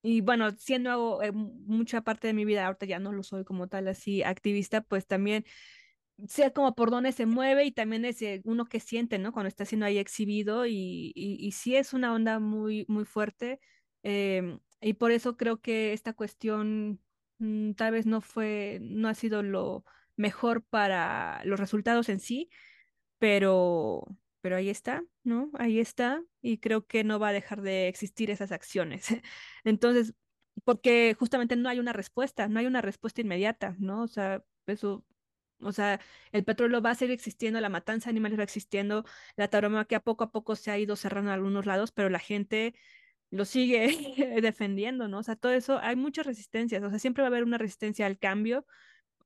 y 0.02 0.20
bueno, 0.22 0.50
siendo 0.52 1.22
eh, 1.22 1.32
mucha 1.32 2.02
parte 2.02 2.28
de 2.28 2.34
mi 2.34 2.44
vida, 2.44 2.66
ahorita 2.66 2.86
ya 2.86 2.98
no 2.98 3.12
lo 3.12 3.22
soy 3.22 3.44
como 3.44 3.68
tal 3.68 3.88
así 3.88 4.22
activista, 4.22 4.82
pues 4.82 5.06
también 5.06 5.44
sé 6.28 6.52
como 6.52 6.74
por 6.74 6.90
dónde 6.90 7.12
se 7.12 7.26
mueve 7.26 7.64
y 7.64 7.72
también 7.72 8.04
es 8.04 8.18
uno 8.44 8.66
que 8.66 8.80
siente, 8.80 9.18
¿no? 9.18 9.32
Cuando 9.32 9.48
está 9.48 9.64
siendo 9.64 9.86
ahí 9.86 9.98
exhibido 9.98 10.66
y, 10.66 11.12
y, 11.14 11.52
sí 11.52 11.76
es 11.76 11.92
una 11.94 12.12
onda 12.14 12.38
muy, 12.40 12.84
muy 12.88 13.04
fuerte. 13.04 13.60
Em, 14.02 14.60
y 14.80 14.94
por 14.94 15.12
eso 15.12 15.36
creo 15.36 15.60
que 15.60 15.92
esta 15.92 16.12
cuestión 16.14 17.00
mm, 17.38 17.72
tal 17.72 17.92
vez 17.92 18.06
no 18.06 18.20
fue, 18.20 18.78
no 18.82 19.08
ha 19.08 19.14
sido 19.14 19.42
lo 19.42 19.84
mejor 20.20 20.62
para 20.64 21.42
los 21.44 21.58
resultados 21.58 22.08
en 22.08 22.20
sí, 22.20 22.50
pero, 23.18 24.06
pero 24.40 24.56
ahí 24.56 24.70
está, 24.70 25.04
¿no? 25.24 25.50
Ahí 25.54 25.80
está 25.80 26.22
y 26.42 26.58
creo 26.58 26.86
que 26.86 27.04
no 27.04 27.18
va 27.18 27.28
a 27.28 27.32
dejar 27.32 27.62
de 27.62 27.88
existir 27.88 28.30
esas 28.30 28.52
acciones. 28.52 29.08
Entonces, 29.64 30.14
porque 30.64 31.16
justamente 31.18 31.56
no 31.56 31.68
hay 31.68 31.78
una 31.80 31.92
respuesta, 31.92 32.48
no 32.48 32.60
hay 32.60 32.66
una 32.66 32.82
respuesta 32.82 33.20
inmediata, 33.22 33.76
¿no? 33.78 34.02
O 34.02 34.08
sea, 34.08 34.44
eso, 34.66 35.04
o 35.60 35.72
sea, 35.72 36.00
el 36.32 36.44
petróleo 36.44 36.82
va 36.82 36.90
a 36.90 36.94
seguir 36.94 37.14
existiendo, 37.14 37.60
la 37.60 37.68
matanza 37.68 38.06
de 38.06 38.10
animales 38.12 38.38
va 38.38 38.44
existiendo, 38.44 39.04
la 39.36 39.48
tauromaquia 39.48 40.00
poco 40.00 40.24
a 40.24 40.32
poco 40.32 40.56
se 40.56 40.70
ha 40.70 40.78
ido 40.78 40.96
cerrando 40.96 41.30
en 41.30 41.34
algunos 41.34 41.66
lados, 41.66 41.92
pero 41.92 42.10
la 42.10 42.18
gente 42.18 42.74
lo 43.30 43.44
sigue 43.44 43.88
defendiendo, 44.42 45.08
¿no? 45.08 45.18
O 45.20 45.22
sea, 45.22 45.36
todo 45.36 45.52
eso, 45.52 45.78
hay 45.78 45.96
muchas 45.96 46.26
resistencias, 46.26 46.82
o 46.82 46.90
sea, 46.90 46.98
siempre 46.98 47.22
va 47.22 47.28
a 47.28 47.30
haber 47.30 47.44
una 47.44 47.58
resistencia 47.58 48.06
al 48.06 48.18
cambio 48.18 48.66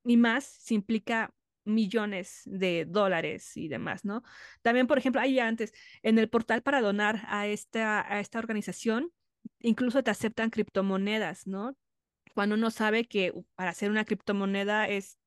y 0.04 0.16
más 0.16 0.44
si 0.44 0.74
implica 0.74 1.32
millones 1.64 2.42
de 2.44 2.84
dólares 2.86 3.56
y 3.56 3.68
demás, 3.68 4.04
¿no? 4.04 4.22
También, 4.62 4.86
por 4.86 4.98
ejemplo, 4.98 5.20
ahí 5.20 5.38
antes, 5.38 5.72
en 6.02 6.18
el 6.18 6.28
portal 6.28 6.62
para 6.62 6.80
donar 6.80 7.22
a 7.28 7.46
esta, 7.46 8.00
a 8.12 8.20
esta 8.20 8.38
organización, 8.38 9.12
incluso 9.60 10.02
te 10.02 10.10
aceptan 10.10 10.50
criptomonedas, 10.50 11.46
¿no? 11.46 11.76
Cuando 12.34 12.56
uno 12.56 12.70
sabe 12.70 13.06
que 13.06 13.32
para 13.54 13.70
hacer 13.70 13.90
una 13.90 14.04
criptomoneda 14.04 14.88
es, 14.88 15.18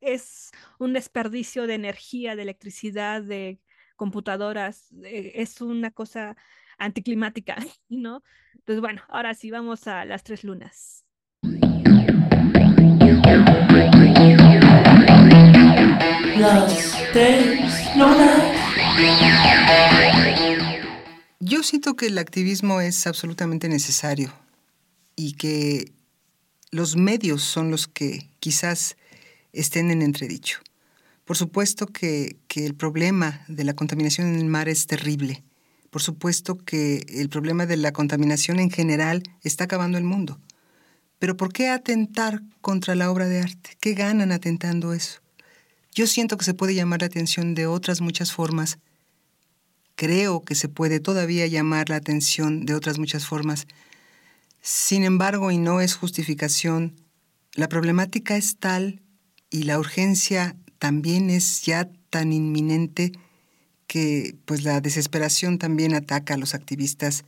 es 0.00 0.50
un 0.78 0.92
desperdicio 0.92 1.66
de 1.66 1.74
energía, 1.74 2.36
de 2.36 2.42
electricidad, 2.42 3.22
de 3.22 3.60
computadoras, 3.96 4.90
eh, 5.04 5.32
es 5.36 5.60
una 5.60 5.90
cosa 5.90 6.36
anticlimática, 6.78 7.56
¿no? 7.88 8.22
Entonces, 8.54 8.80
bueno, 8.80 9.02
ahora 9.08 9.34
sí, 9.34 9.50
vamos 9.50 9.86
a 9.86 10.04
las 10.04 10.22
tres 10.24 10.44
lunas. 10.44 11.04
Yo 21.38 21.62
siento 21.62 21.94
que 21.94 22.06
el 22.06 22.18
activismo 22.18 22.80
es 22.80 23.06
absolutamente 23.06 23.68
necesario 23.68 24.32
y 25.14 25.34
que 25.34 25.92
los 26.72 26.96
medios 26.96 27.42
son 27.42 27.70
los 27.70 27.86
que 27.86 28.28
quizás 28.40 28.96
estén 29.52 29.92
en 29.92 30.02
entredicho. 30.02 30.58
Por 31.24 31.36
supuesto 31.36 31.86
que, 31.86 32.36
que, 32.48 32.66
el 32.66 32.74
problema 32.74 33.44
de 33.46 33.62
la 33.62 33.74
contaminación 33.74 34.26
en 34.26 34.40
el 34.40 34.46
mar 34.46 34.68
es 34.68 34.88
terrible. 34.88 35.44
Por 35.90 36.02
supuesto 36.02 36.58
que 36.58 37.06
el 37.08 37.28
problema 37.28 37.66
de 37.66 37.76
la 37.76 37.92
contaminación 37.92 38.58
en 38.58 38.70
general 38.70 39.22
está 39.44 39.64
acabando 39.64 39.96
el 39.96 40.04
mundo. 40.04 40.40
Pero 41.20 41.36
¿por 41.36 41.52
qué 41.52 41.68
atentar 41.68 42.42
contra 42.60 42.96
la 42.96 43.12
obra 43.12 43.28
de 43.28 43.40
arte? 43.40 43.76
¿Qué 43.80 43.94
ganan 43.94 44.32
atentando 44.32 44.92
eso? 44.92 45.22
Yo 45.94 46.06
siento 46.06 46.38
que 46.38 46.44
se 46.44 46.54
puede 46.54 46.74
llamar 46.74 47.00
la 47.00 47.06
atención 47.06 47.54
de 47.54 47.66
otras 47.66 48.00
muchas 48.00 48.32
formas. 48.32 48.78
Creo 49.94 50.42
que 50.42 50.54
se 50.54 50.68
puede 50.68 51.00
todavía 51.00 51.46
llamar 51.46 51.90
la 51.90 51.96
atención 51.96 52.64
de 52.64 52.74
otras 52.74 52.98
muchas 52.98 53.26
formas. 53.26 53.66
Sin 54.62 55.04
embargo, 55.04 55.50
y 55.50 55.58
no 55.58 55.82
es 55.82 55.94
justificación, 55.94 56.96
la 57.54 57.68
problemática 57.68 58.36
es 58.36 58.56
tal 58.56 59.02
y 59.50 59.64
la 59.64 59.78
urgencia 59.78 60.56
también 60.78 61.28
es 61.28 61.62
ya 61.62 61.90
tan 62.08 62.32
inminente 62.32 63.12
que 63.86 64.34
pues 64.46 64.64
la 64.64 64.80
desesperación 64.80 65.58
también 65.58 65.94
ataca 65.94 66.34
a 66.34 66.38
los 66.38 66.54
activistas 66.54 67.24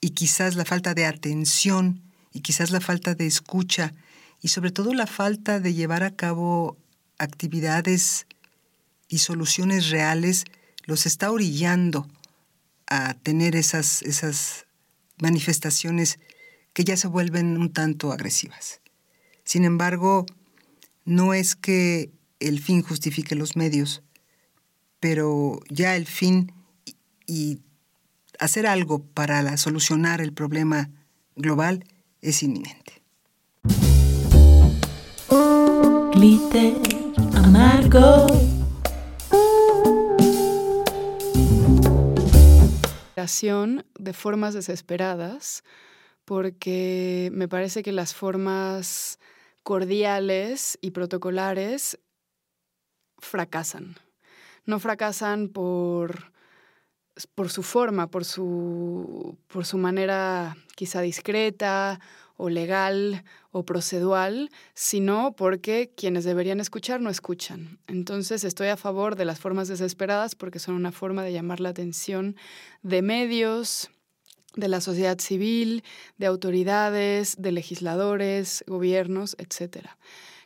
y 0.00 0.10
quizás 0.10 0.54
la 0.54 0.64
falta 0.64 0.94
de 0.94 1.04
atención 1.04 2.00
y 2.32 2.40
quizás 2.40 2.70
la 2.70 2.80
falta 2.80 3.16
de 3.16 3.26
escucha 3.26 3.94
y 4.40 4.48
sobre 4.48 4.70
todo 4.70 4.94
la 4.94 5.08
falta 5.08 5.58
de 5.58 5.74
llevar 5.74 6.04
a 6.04 6.14
cabo 6.14 6.76
actividades 7.18 8.26
y 9.08 9.18
soluciones 9.18 9.90
reales 9.90 10.44
los 10.84 11.06
está 11.06 11.30
orillando 11.30 12.08
a 12.86 13.14
tener 13.14 13.56
esas, 13.56 14.02
esas 14.02 14.66
manifestaciones 15.18 16.18
que 16.72 16.84
ya 16.84 16.96
se 16.96 17.08
vuelven 17.08 17.56
un 17.56 17.72
tanto 17.72 18.12
agresivas. 18.12 18.80
Sin 19.44 19.64
embargo, 19.64 20.26
no 21.04 21.34
es 21.34 21.56
que 21.56 22.10
el 22.40 22.60
fin 22.60 22.82
justifique 22.82 23.34
los 23.34 23.56
medios, 23.56 24.02
pero 25.00 25.60
ya 25.68 25.96
el 25.96 26.06
fin 26.06 26.52
y, 27.26 27.60
hacer 28.38 28.68
algo 28.68 29.02
para 29.02 29.56
solucionar 29.56 30.20
el 30.20 30.32
problema 30.32 30.90
global 31.34 31.84
es 32.20 32.42
inminente. 32.44 33.02
Amargo. 37.38 38.26
de 43.98 44.12
formas 44.14 44.54
desesperadas, 44.54 45.62
porque 46.24 47.30
me 47.32 47.46
parece 47.46 47.82
que 47.82 47.92
las 47.92 48.14
formas 48.14 49.18
cordiales 49.62 50.78
y 50.80 50.90
protocolares 50.90 51.98
fracasan. 53.18 53.96
No 54.64 54.80
fracasan 54.80 55.48
por, 55.48 56.32
por 57.34 57.50
su 57.50 57.62
forma, 57.62 58.10
por 58.10 58.24
su, 58.24 59.38
por 59.46 59.64
su 59.64 59.78
manera 59.78 60.56
quizá 60.74 61.00
discreta 61.00 62.00
o 62.38 62.48
legal 62.48 63.24
o 63.50 63.64
procedual, 63.64 64.48
sino 64.72 65.34
porque 65.36 65.92
quienes 65.94 66.24
deberían 66.24 66.60
escuchar 66.60 67.00
no 67.00 67.10
escuchan. 67.10 67.78
Entonces 67.88 68.44
estoy 68.44 68.68
a 68.68 68.76
favor 68.76 69.16
de 69.16 69.26
las 69.26 69.40
formas 69.40 69.68
desesperadas 69.68 70.34
porque 70.34 70.60
son 70.60 70.74
una 70.74 70.92
forma 70.92 71.22
de 71.22 71.32
llamar 71.32 71.60
la 71.60 71.68
atención 71.68 72.36
de 72.82 73.02
medios, 73.02 73.90
de 74.54 74.68
la 74.68 74.80
sociedad 74.80 75.18
civil, 75.18 75.82
de 76.16 76.26
autoridades, 76.26 77.36
de 77.38 77.52
legisladores, 77.52 78.64
gobiernos, 78.66 79.36
etc. 79.38 79.88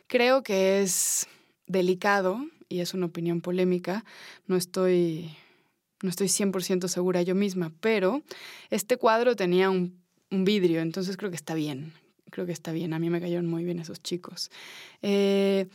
Creo 0.07 0.43
que 0.43 0.81
es 0.81 1.27
delicado, 1.67 2.45
y 2.69 2.79
es 2.79 2.95
una 2.95 3.05
opinión 3.05 3.41
polémica, 3.41 4.03
no 4.47 4.55
estoy, 4.55 5.37
no 6.01 6.09
estoy 6.09 6.27
100% 6.27 6.87
segura 6.87 7.21
yo 7.21 7.35
misma, 7.35 7.71
pero 7.79 8.23
este 8.71 8.97
cuadro 8.97 9.35
tenía 9.35 9.69
un 9.69 10.02
un 10.33 10.45
vidrio, 10.45 10.81
entonces 10.81 11.15
creo 11.15 11.29
que 11.29 11.37
está 11.37 11.53
bien, 11.53 11.93
creo 12.31 12.45
que 12.45 12.51
está 12.51 12.71
bien, 12.71 12.93
a 12.93 12.99
mí 12.99 13.09
me 13.09 13.21
cayeron 13.21 13.45
muy 13.45 13.63
bien 13.63 13.79
esos 13.79 14.01
chicos. 14.01 14.49
Eh, 15.01 15.67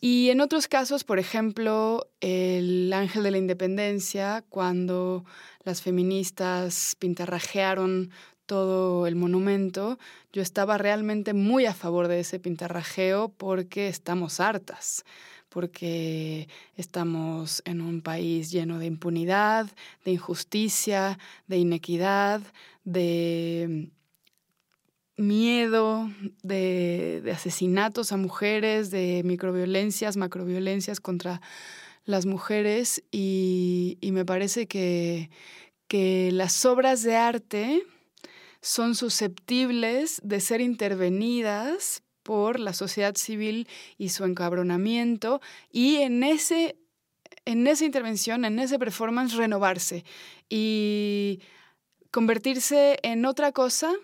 y 0.00 0.30
en 0.30 0.40
otros 0.40 0.66
casos, 0.68 1.04
por 1.04 1.18
ejemplo, 1.18 2.08
el 2.20 2.92
Ángel 2.92 3.22
de 3.22 3.30
la 3.30 3.38
Independencia, 3.38 4.42
cuando 4.48 5.24
las 5.64 5.82
feministas 5.82 6.96
pintarrajearon 6.98 8.10
todo 8.46 9.06
el 9.06 9.16
monumento, 9.16 9.98
yo 10.32 10.40
estaba 10.40 10.78
realmente 10.78 11.34
muy 11.34 11.66
a 11.66 11.74
favor 11.74 12.08
de 12.08 12.20
ese 12.20 12.38
pintarrajeo 12.38 13.28
porque 13.36 13.88
estamos 13.88 14.40
hartas 14.40 15.04
porque 15.48 16.48
estamos 16.76 17.62
en 17.64 17.80
un 17.80 18.02
país 18.02 18.50
lleno 18.50 18.78
de 18.78 18.84
impunidad, 18.84 19.66
de 20.04 20.10
injusticia, 20.10 21.18
de 21.46 21.56
inequidad, 21.56 22.42
de 22.84 23.88
miedo, 25.16 26.10
de, 26.42 27.22
asesinatos 27.32 28.12
a 28.12 28.16
mujeres, 28.16 28.90
de 28.90 29.22
microviolencias, 29.24 30.16
macroviolencias 30.16 31.00
contra 31.00 31.40
las 32.04 32.26
mujeres. 32.26 33.02
Y, 33.10 33.98
me 34.02 34.24
parece 34.24 34.66
que, 34.66 35.30
que 35.88 36.30
las 36.32 36.64
obras 36.64 37.02
de 37.02 37.16
arte 37.16 37.82
son 38.60 38.94
susceptibles 38.94 40.20
de 40.24 40.40
ser 40.40 40.60
intervenidas 40.60 42.02
por 42.22 42.58
la 42.58 42.72
sociedad 42.72 43.14
civil 43.14 43.68
y 43.98 44.08
su 44.10 44.24
encabronamiento. 44.24 45.40
Y 45.70 45.96
en 45.96 46.22
ese 46.22 46.76
en 47.44 47.66
esa 47.66 47.84
intervención, 47.84 48.44
en 48.44 48.58
ese 48.58 48.78
performance 48.78 49.34
renovarse 49.34 50.04
y 50.48 51.40
convertirse 52.10 52.98
en 53.02 53.24
otra 53.24 53.52
cosa 53.52 53.94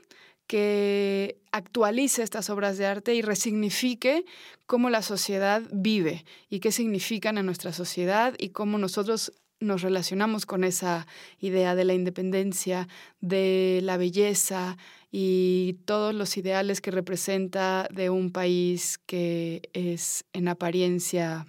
que 0.47 1.39
actualice 1.51 2.23
estas 2.23 2.51
obras 2.51 2.79
de 2.79 2.87
arte 2.87 3.15
y 3.15 3.23
resignifique 3.23 4.25
cómo 4.67 4.91
la 4.91 5.03
sociedad 5.03 5.63
vive 5.73 6.25
y 6.49 6.61
qué 6.61 6.73
significan 6.73 7.39
en 7.39 7.47
nuestra 7.47 7.73
sociedad 7.73 8.35
y 8.39 8.51
cómo 8.51 8.79
nosotros 8.79 9.33
nos 9.61 9.83
relacionamos 9.83 10.45
con 10.45 10.65
esa 10.65 11.07
idea 11.39 11.75
de 11.75 11.85
la 11.85 11.95
independencia, 11.95 12.89
de 13.21 13.81
la 13.83 13.97
belleza 13.97 14.77
y 15.11 15.79
todos 15.85 16.15
los 16.15 16.37
ideales 16.37 16.81
que 16.81 16.91
representa 16.91 17.89
de 17.93 18.11
un 18.11 18.33
país 18.33 18.99
que 19.07 19.71
es 19.73 20.25
en 20.33 20.49
apariencia 20.49 21.47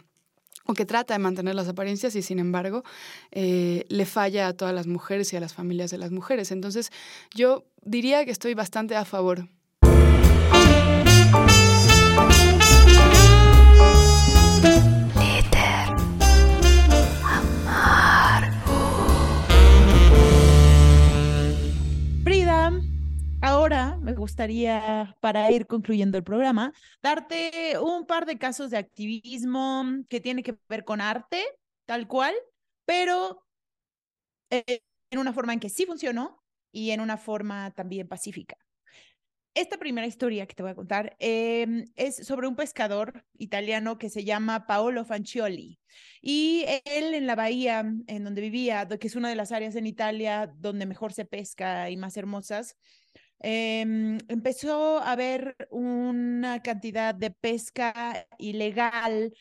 o 0.66 0.74
que 0.74 0.86
trata 0.86 1.14
de 1.14 1.20
mantener 1.20 1.56
las 1.56 1.68
apariencias 1.68 2.16
y 2.16 2.22
sin 2.22 2.40
embargo 2.40 2.84
eh, 3.32 3.86
le 3.90 4.06
falla 4.06 4.48
a 4.48 4.54
todas 4.54 4.74
las 4.74 4.88
mujeres 4.88 5.34
y 5.34 5.38
a 5.38 5.40
las 5.40 5.54
familias 5.54 5.92
de 5.92 5.98
las 5.98 6.12
mujeres. 6.12 6.52
Entonces 6.52 6.92
yo 7.34 7.66
diría 7.84 8.26
que 8.26 8.32
estoy 8.32 8.54
bastante 8.54 8.96
a 8.96 9.06
favor. 9.06 9.50
Gustaría, 24.24 25.18
para 25.20 25.52
ir 25.52 25.68
concluyendo 25.68 26.18
el 26.18 26.24
programa, 26.24 26.72
darte 27.02 27.78
un 27.78 28.06
par 28.06 28.26
de 28.26 28.38
casos 28.38 28.70
de 28.70 28.78
activismo 28.78 29.84
que 30.08 30.22
tiene 30.22 30.44
que 30.44 30.58
ver 30.70 30.86
con 30.86 31.02
arte, 31.02 31.44
tal 31.86 32.08
cual, 32.08 32.34
pero 32.86 33.46
eh, 34.50 34.82
en 35.12 35.20
una 35.20 35.34
forma 35.34 35.52
en 35.52 35.60
que 35.60 35.70
sí 35.70 35.86
funcionó 35.86 36.42
y 36.72 36.92
en 36.92 37.02
una 37.02 37.18
forma 37.18 37.72
también 37.72 38.08
pacífica. 38.08 38.56
Esta 39.56 39.78
primera 39.78 40.08
historia 40.08 40.48
que 40.48 40.56
te 40.56 40.64
voy 40.64 40.72
a 40.72 40.76
contar 40.76 41.16
em, 41.20 41.84
es 41.96 42.16
sobre 42.26 42.48
un 42.48 42.56
pescador 42.56 43.26
italiano 43.38 43.98
que 43.98 44.10
se 44.10 44.24
llama 44.24 44.66
Paolo 44.66 45.04
Fancioli. 45.04 45.80
Y 46.22 46.66
él 46.86 47.14
en 47.14 47.28
la 47.28 47.36
bahía 47.36 47.86
en 48.08 48.24
donde 48.24 48.42
vivía, 48.42 48.88
que 48.88 49.08
es 49.08 49.16
una 49.16 49.30
de 49.30 49.36
las 49.36 49.52
áreas 49.52 49.76
en 49.76 49.86
Italia 49.86 50.52
donde 50.58 50.86
mejor 50.86 51.12
se 51.12 51.26
pesca 51.26 51.90
y 51.90 51.98
más 51.98 52.16
hermosas, 52.16 52.78
Em, 53.46 54.20
empezó 54.30 55.00
a 55.00 55.12
haber 55.12 55.58
una 55.70 56.62
cantidad 56.64 57.14
de 57.14 57.30
pesca 57.30 58.26
ilegal 58.38 59.34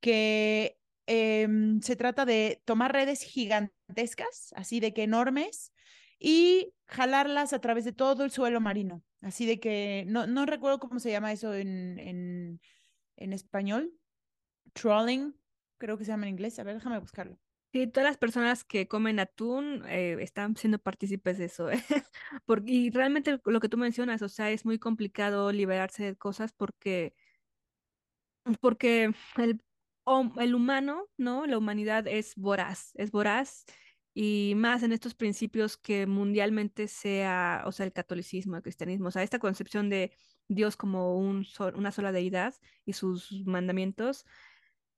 que 0.00 0.76
em, 1.06 1.80
se 1.80 1.96
trata 1.96 2.26
de 2.26 2.60
tomar 2.66 2.92
redes 2.92 3.22
gigantescas, 3.22 4.52
así 4.56 4.78
de 4.78 4.92
que 4.92 5.04
enormes, 5.04 5.72
y 6.18 6.74
jalarlas 6.86 7.54
a 7.54 7.60
través 7.60 7.86
de 7.86 7.92
todo 7.92 8.24
el 8.24 8.30
suelo 8.30 8.60
marino. 8.60 9.02
Así 9.22 9.46
de 9.46 9.58
que 9.58 10.04
no, 10.06 10.26
no 10.26 10.44
recuerdo 10.44 10.78
cómo 10.78 11.00
se 11.00 11.10
llama 11.10 11.32
eso 11.32 11.54
en, 11.54 11.98
en, 11.98 12.60
en 13.16 13.32
español. 13.32 13.90
Trolling, 14.74 15.34
creo 15.78 15.96
que 15.96 16.04
se 16.04 16.10
llama 16.10 16.26
en 16.26 16.34
inglés. 16.34 16.58
A 16.58 16.64
ver, 16.64 16.74
déjame 16.74 16.98
buscarlo. 16.98 17.38
Sí, 17.76 17.86
todas 17.86 18.08
las 18.08 18.16
personas 18.16 18.64
que 18.64 18.88
comen 18.88 19.20
atún 19.20 19.84
eh, 19.86 20.16
están 20.20 20.56
siendo 20.56 20.78
partícipes 20.78 21.36
de 21.36 21.44
eso. 21.44 21.70
¿eh? 21.70 21.84
porque, 22.46 22.72
y 22.72 22.90
realmente 22.90 23.38
lo 23.44 23.60
que 23.60 23.68
tú 23.68 23.76
mencionas, 23.76 24.22
o 24.22 24.30
sea, 24.30 24.50
es 24.50 24.64
muy 24.64 24.78
complicado 24.78 25.52
liberarse 25.52 26.02
de 26.02 26.16
cosas 26.16 26.54
porque, 26.54 27.14
porque 28.62 29.12
el, 29.36 29.62
el 30.38 30.54
humano, 30.54 31.06
¿no? 31.18 31.46
La 31.46 31.58
humanidad 31.58 32.06
es 32.06 32.34
voraz, 32.36 32.92
es 32.94 33.10
voraz 33.10 33.66
y 34.14 34.54
más 34.56 34.82
en 34.82 34.92
estos 34.92 35.14
principios 35.14 35.76
que 35.76 36.06
mundialmente 36.06 36.88
sea, 36.88 37.62
o 37.66 37.72
sea, 37.72 37.84
el 37.84 37.92
catolicismo, 37.92 38.56
el 38.56 38.62
cristianismo, 38.62 39.08
o 39.08 39.10
sea, 39.10 39.22
esta 39.22 39.38
concepción 39.38 39.90
de 39.90 40.16
Dios 40.48 40.78
como 40.78 41.18
un 41.18 41.46
una 41.74 41.92
sola 41.92 42.10
deidad 42.10 42.54
y 42.86 42.94
sus 42.94 43.44
mandamientos, 43.44 44.24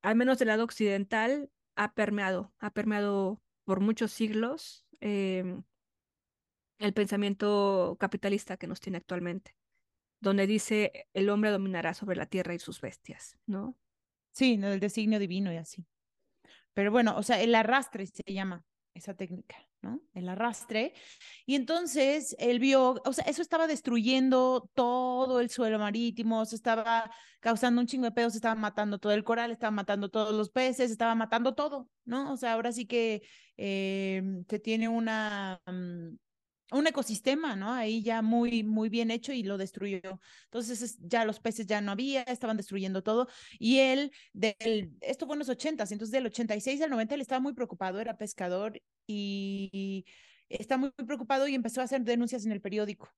al 0.02 0.14
menos 0.14 0.38
del 0.38 0.48
lado 0.48 0.62
occidental, 0.62 1.50
ha 1.78 1.94
permeado, 1.94 2.52
ha 2.58 2.70
permeado 2.70 3.40
por 3.64 3.80
muchos 3.80 4.10
siglos 4.10 4.84
em, 5.00 5.62
el 6.78 6.92
pensamiento 6.92 7.96
capitalista 8.00 8.56
que 8.56 8.66
nos 8.66 8.80
tiene 8.80 8.98
actualmente, 8.98 9.54
donde 10.20 10.48
dice 10.48 11.08
el 11.14 11.30
hombre 11.30 11.50
dominará 11.50 11.94
sobre 11.94 12.16
la 12.16 12.26
tierra 12.26 12.52
y 12.52 12.58
sus 12.58 12.80
bestias, 12.80 13.38
¿no? 13.46 13.76
Sí, 14.32 14.58
el 14.60 14.80
designio 14.80 15.20
divino 15.20 15.52
y 15.52 15.56
así. 15.56 15.86
Pero 16.74 16.90
bueno, 16.90 17.16
o 17.16 17.22
sea, 17.22 17.40
el 17.40 17.54
arrastre 17.54 18.06
se 18.06 18.22
llama 18.26 18.64
esa 18.94 19.14
técnica, 19.14 19.56
El 20.12 20.28
arrastre. 20.28 20.92
Y 21.46 21.54
entonces 21.54 22.34
él 22.38 22.58
vio, 22.58 23.00
o 23.04 23.12
sea, 23.12 23.24
eso 23.24 23.42
estaba 23.42 23.66
destruyendo 23.66 24.70
todo 24.74 25.40
el 25.40 25.50
suelo 25.50 25.78
marítimo, 25.78 26.44
se 26.44 26.56
estaba 26.56 27.10
causando 27.40 27.80
un 27.80 27.86
chingo 27.86 28.06
de 28.06 28.12
pedos, 28.12 28.32
se 28.32 28.38
estaba 28.38 28.56
matando 28.56 28.98
todo 28.98 29.12
el 29.12 29.24
coral, 29.24 29.52
estaba 29.52 29.70
matando 29.70 30.10
todos 30.10 30.34
los 30.34 30.50
peces, 30.50 30.90
estaba 30.90 31.14
matando 31.14 31.54
todo, 31.54 31.88
¿no? 32.04 32.32
O 32.32 32.36
sea, 32.36 32.54
ahora 32.54 32.72
sí 32.72 32.86
que 32.86 33.22
eh, 33.56 34.22
se 34.48 34.58
tiene 34.58 34.88
una, 34.88 35.60
mm, 35.66 36.16
un 36.72 36.86
ecosistema, 36.86 37.56
¿no? 37.56 37.72
Ahí 37.72 38.02
ya 38.02 38.20
muy, 38.20 38.64
muy 38.64 38.88
bien 38.88 39.10
hecho 39.10 39.32
y 39.32 39.42
lo 39.42 39.56
destruyó. 39.58 40.20
Entonces 40.44 40.98
ya 41.00 41.24
los 41.24 41.40
peces 41.40 41.66
ya 41.66 41.80
no 41.80 41.92
había, 41.92 42.22
estaban 42.22 42.56
destruyendo 42.56 43.02
todo. 43.02 43.28
Y 43.58 43.78
él, 43.78 44.12
del, 44.32 44.92
esto 45.00 45.26
fue 45.26 45.36
en 45.36 45.40
los 45.40 45.48
80, 45.48 45.84
entonces 45.84 46.10
del 46.10 46.26
86 46.26 46.82
al 46.82 46.90
90 46.90 47.14
él 47.14 47.20
estaba 47.20 47.40
muy 47.40 47.54
preocupado, 47.54 48.00
era 48.00 48.18
pescador 48.18 48.80
y, 49.08 50.04
está 50.48 50.76
muy, 50.76 50.90
preocupado 50.92 51.48
y 51.48 51.54
empezó 51.54 51.80
a 51.80 51.84
hacer 51.84 52.02
denuncias 52.02 52.46
en 52.46 52.52
el 52.52 52.60
periódico 52.60 53.12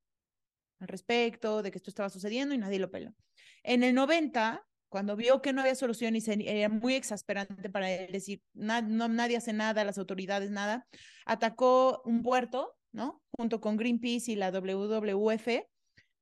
al 0.79 0.89
respecto 0.89 1.63
de 1.63 1.71
que 1.71 1.77
esto 1.77 1.91
estaba 1.91 2.09
sucediendo 2.09 2.55
y 2.55 2.59
nadie 2.59 2.79
lo 2.79 2.91
peló. 2.91 3.15
En 3.63 3.83
el 3.83 3.95
90, 3.95 4.67
cuando 4.89 5.15
vio 5.15 5.43
que 5.43 5.53
no 5.53 5.61
había 5.61 5.75
solución 5.75 6.17
y 6.17 6.23
era 6.47 6.71
muy 6.71 6.95
exasperante 6.95 7.69
para 7.69 7.91
él 7.91 8.13
decir, 8.13 8.43
no, 8.55 8.81
nadie 9.09 9.37
hace 9.37 9.53
nada, 9.53 9.85
las 9.85 9.99
autoridades 9.99 10.51
nada, 10.51 10.87
atacó 11.27 12.01
un 12.07 12.23
puerto 12.23 12.79
¿no? 12.93 13.23
Junto 13.31 13.61
con 13.61 13.77
Greenpeace 13.77 14.33
y 14.33 14.37
la 14.37 14.51
WWF, 14.51 15.67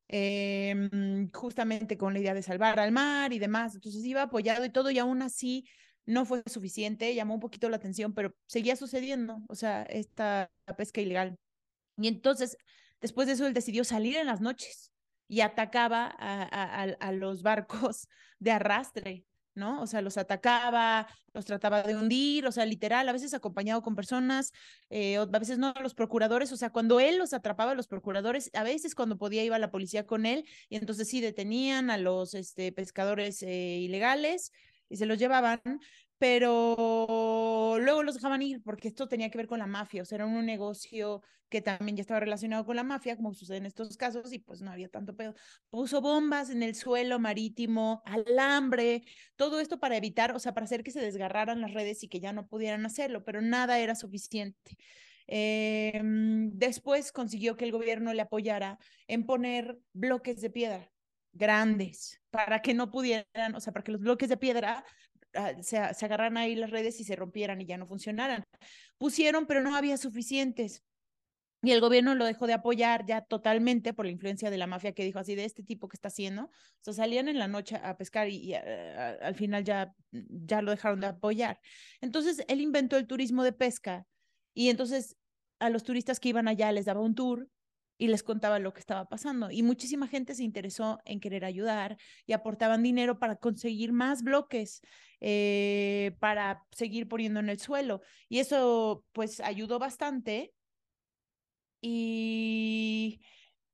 em, 0.09 1.31
justamente 1.33 1.97
con 1.97 2.13
la 2.13 2.21
idea 2.21 2.35
de 2.35 2.43
salvar 2.43 2.79
al 2.81 2.93
mar 2.93 3.33
y 3.33 3.39
demás. 3.39 3.75
Entonces 3.75 4.05
iba 4.05 4.23
apoyado 4.23 4.65
y 4.65 4.71
todo, 4.71 4.91
y 4.91 4.99
aún 4.99 5.23
así 5.23 5.65
no 6.09 6.25
fue 6.25 6.43
suficiente, 6.47 7.15
llamó 7.15 7.35
un 7.35 7.41
poquito 7.41 7.69
la 7.69 7.77
atención, 7.77 8.15
pero 8.15 8.35
seguía 8.47 8.77
sucediendo, 8.77 9.43
o 9.49 9.55
sea, 9.55 9.83
esta 9.83 10.51
pesca 10.77 11.03
ilegal. 11.03 11.37
Y 11.99 12.09
entonces, 12.09 12.57
después 13.01 13.27
de 13.27 13.35
eso, 13.35 13.47
él 13.47 13.53
decidió 13.53 13.85
salir 13.85 14.17
en 14.17 14.27
las 14.27 14.41
noches 14.41 14.91
y 15.29 15.43
atacaba 15.43 16.07
a 16.09 17.13
los 17.13 17.43
barcos 17.43 18.09
de 18.39 18.53
arrastre 18.53 19.27
¿no? 19.59 19.83
O 19.83 19.87
sea, 19.87 20.01
los 20.01 20.17
atacaba, 20.17 21.07
los 21.35 21.45
trataba 21.45 21.83
de 21.83 21.97
hundir, 21.97 22.47
o 22.47 22.53
sea, 22.53 22.65
literal, 22.65 23.09
a 23.09 23.13
veces 23.13 23.35
acompañado 23.35 23.83
con 23.83 23.95
personas, 23.95 24.53
eh, 24.89 25.17
a 25.19 25.27
veces 25.27 25.59
no 25.59 25.75
los 25.83 25.95
procuradores, 25.95 26.51
o 26.53 26.57
sea, 26.57 26.71
cuando 26.71 27.01
él 27.01 27.19
los 27.19 27.35
atrapaba, 27.35 27.75
los 27.75 27.89
procuradores, 27.89 28.51
a 28.55 28.63
veces 28.63 28.95
cuando 28.95 29.19
podía 29.19 29.45
iba 29.45 29.59
la 29.59 29.71
policía 29.71 30.07
con 30.07 30.25
él 30.25 30.45
y 30.71 30.77
entonces 30.77 31.09
sí 31.09 31.21
detenían 31.21 31.91
a 31.91 31.99
los 31.99 32.33
este, 32.35 32.73
pescadores 32.73 33.43
eh, 33.43 33.79
ilegales 33.81 34.53
y 34.89 34.97
se 34.97 35.07
los 35.07 35.19
llevaban, 35.19 35.61
pero 36.19 37.77
luego 37.81 38.03
los 38.03 38.15
dejaban 38.15 38.43
ir 38.43 38.63
porque 38.63 38.89
esto 38.89 39.09
tenía 39.09 39.31
que 39.31 39.39
ver 39.39 39.47
con 39.47 39.59
la 39.59 39.67
mafia, 39.67 40.03
o 40.03 40.05
sea, 40.05 40.17
era 40.17 40.27
un 40.27 40.45
negocio 40.45 41.23
que 41.49 41.63
también 41.63 41.97
ya 41.97 42.03
estaba 42.03 42.21
relacionado 42.21 42.65
con 42.67 42.77
la 42.77 42.85
mafia, 42.85 43.17
como 43.17 43.33
sucede 43.33 43.59
en 43.59 43.67
estos 43.67 43.97
casos, 43.97 44.33
y 44.33 44.39
pues 44.39 44.61
no 44.61 44.71
había 44.71 44.89
tanto 44.89 45.17
pedo. 45.17 45.35
Puso 45.71 46.01
bombas 46.01 46.51
en 46.51 46.63
el 46.63 46.75
suelo 46.75 47.19
marítimo, 47.19 48.03
alambre, 48.05 49.03
todo 49.37 49.61
esto 49.61 49.79
para 49.81 49.97
evitar, 49.97 50.35
o 50.35 50.39
sea, 50.39 50.53
para 50.53 50.65
hacer 50.65 50.83
que 50.83 50.91
se 50.91 51.01
desgarraran 51.01 51.61
las 51.61 51.73
redes 51.73 52.03
y 52.05 52.09
que 52.09 52.21
ya 52.21 52.33
no 52.33 52.47
pudieran 52.49 52.85
hacerlo, 52.85 53.25
pero 53.25 53.41
nada 53.41 53.79
era 53.79 53.95
suficiente. 53.95 54.77
Em, 55.27 56.51
después 56.55 57.13
consiguió 57.13 57.57
que 57.57 57.65
el 57.65 57.73
gobierno 57.73 58.13
le 58.15 58.23
apoyara 58.23 58.79
en 59.09 59.27
poner 59.27 59.79
bloques 59.93 60.41
de 60.41 60.51
piedra 60.51 60.91
grandes 61.39 62.21
para 62.31 62.61
que 62.61 62.75
no 62.75 62.91
pudieran, 62.91 63.55
o 63.55 63.61
sea, 63.61 63.73
para 63.73 63.85
que 63.85 63.93
los 63.93 64.01
bloques 64.01 64.29
de 64.29 64.37
piedra 64.37 64.85
Ah, 65.35 65.53
se, 65.63 65.95
se 65.95 66.05
agarraran 66.07 66.37
ahí 66.37 66.55
las 66.55 66.71
redes 66.71 67.01
y 67.01 67.05
se 67.05 67.17
rompieran 67.17 67.61
y 67.61 67.67
ya 67.67 67.77
no 67.77 67.87
funcionaran. 67.87 68.45
Pusieron, 68.97 69.47
pero 69.47 69.61
no 69.61 69.77
había 69.77 69.97
suficientes. 69.97 70.83
Y 71.63 71.73
el 71.73 71.81
gobierno 71.81 72.15
lo 72.15 72.25
dejó 72.25 72.47
de 72.47 72.53
apoyar 72.53 73.05
ya 73.05 73.21
totalmente 73.21 73.93
por 73.93 74.07
la 74.07 74.13
influencia 74.13 74.49
de 74.49 74.59
la 74.59 74.69
mafia 74.69 74.93
que 74.93 75.05
dijo 75.05 75.19
así 75.19 75.35
de 75.35 75.45
este 75.45 75.65
tipo 75.65 75.89
que 75.89 75.97
está 75.97 76.09
haciendo. 76.09 76.45
O 76.45 76.51
sea, 76.81 76.95
salían 76.95 77.29
en 77.29 77.39
la 77.39 77.49
noche 77.49 77.77
a 77.77 77.97
pescar 77.97 78.29
y, 78.29 78.55
ah, 78.55 79.17
al 79.21 79.35
final 79.35 79.65
ya, 79.65 79.93
ya 80.13 80.63
lo 80.63 80.71
dejaron 80.71 81.01
de 81.01 81.09
apoyar. 81.09 81.61
Entonces, 82.01 82.45
él 82.49 82.61
inventó 82.61 82.97
el 82.97 83.07
turismo 83.07 83.43
de 83.43 83.53
pesca 83.53 84.07
y 84.55 84.71
entonces 84.71 85.17
a 85.61 85.71
los 85.71 85.83
turistas 85.83 86.21
que 86.21 86.29
iban 86.31 86.49
allá 86.49 86.71
les 86.73 86.85
daba 86.85 87.01
un 87.01 87.15
tour 87.15 87.49
y 87.99 88.07
les 88.09 88.23
contaba 88.23 88.59
lo 88.61 88.73
que 88.73 88.81
estaba 88.81 89.07
pasando. 89.09 89.51
Y 89.51 89.63
muchísima 89.63 90.07
gente 90.07 90.35
se 90.35 90.45
interesó 90.45 91.01
en 91.05 91.21
querer 91.21 91.45
ayudar 91.45 91.99
y 92.27 92.33
aportaban 92.33 92.83
dinero 92.83 93.19
para 93.19 93.37
conseguir 93.37 93.93
más 93.93 94.23
bloques, 94.23 94.81
eh, 95.21 96.13
para 96.21 96.63
seguir 96.73 97.09
poniendo 97.09 97.41
en 97.41 97.49
el 97.51 97.59
suelo. 97.59 98.01
Y 98.29 98.39
eso 98.39 99.05
pues 99.13 99.41
ayudó 99.41 99.79
bastante. 99.79 100.55
Y, 101.81 103.21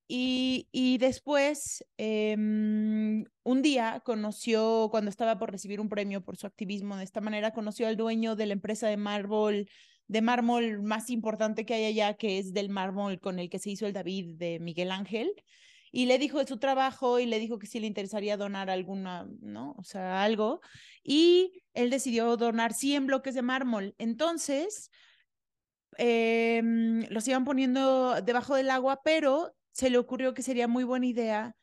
y, 0.09 0.69
y 0.73 0.99
después, 0.99 1.85
em, 1.97 3.25
un 3.43 3.63
día 3.63 4.03
conoció, 4.05 4.89
cuando 4.91 5.11
estaba 5.11 5.39
por 5.39 5.51
recibir 5.51 5.81
un 5.81 5.89
premio 5.89 6.23
por 6.23 6.37
su 6.37 6.47
activismo 6.47 6.97
de 6.97 7.05
esta 7.05 7.21
manera, 7.21 7.53
conoció 7.53 7.89
al 7.89 7.97
dueño 7.97 8.37
de 8.37 8.47
la 8.47 8.53
empresa 8.53 8.89
de 8.89 8.97
mármol, 8.99 9.67
de 10.09 10.23
mármol 10.23 10.83
más 10.83 11.11
importante 11.11 11.65
que 11.65 11.75
hay 11.75 11.85
allá, 11.87 12.15
que 12.15 12.39
es 12.39 12.53
del 12.53 12.69
mármol 12.69 13.21
con 13.21 13.39
el 13.39 13.49
que 13.51 13.59
se 13.59 13.71
hizo 13.71 13.87
el 13.87 13.93
David 13.93 14.35
de 14.37 14.59
Miguel 14.61 14.91
Ángel. 14.91 15.33
Y 15.91 16.07
le 16.07 16.19
dijo 16.19 16.41
de 16.41 16.47
su 16.47 16.59
trabajo 16.59 17.21
y 17.21 17.27
le 17.27 17.39
dijo 17.39 17.59
que 17.59 17.69
sí 17.69 17.79
le 17.79 17.87
interesaría 17.87 18.37
donar 18.37 18.69
alguna, 18.69 19.29
¿no? 19.41 19.77
O 19.79 19.85
sea, 19.85 20.25
algo. 20.25 20.61
Y 21.05 21.63
él 21.73 21.89
decidió 21.89 22.37
donar 22.37 22.73
100 22.75 23.07
bloques 23.07 23.35
de 23.35 23.43
mármol. 23.43 23.95
Entonces, 23.99 24.91
em, 25.97 27.05
los 27.11 27.29
iban 27.29 27.45
poniendo 27.45 28.21
debajo 28.23 28.57
del 28.57 28.71
agua, 28.71 29.03
pero 29.05 29.55
se 29.71 29.91
le 29.91 29.99
ocurrió 29.99 30.35
que 30.35 30.43
sería 30.43 30.69
muy 30.69 30.85
buena 30.85 31.07
idea 31.07 31.57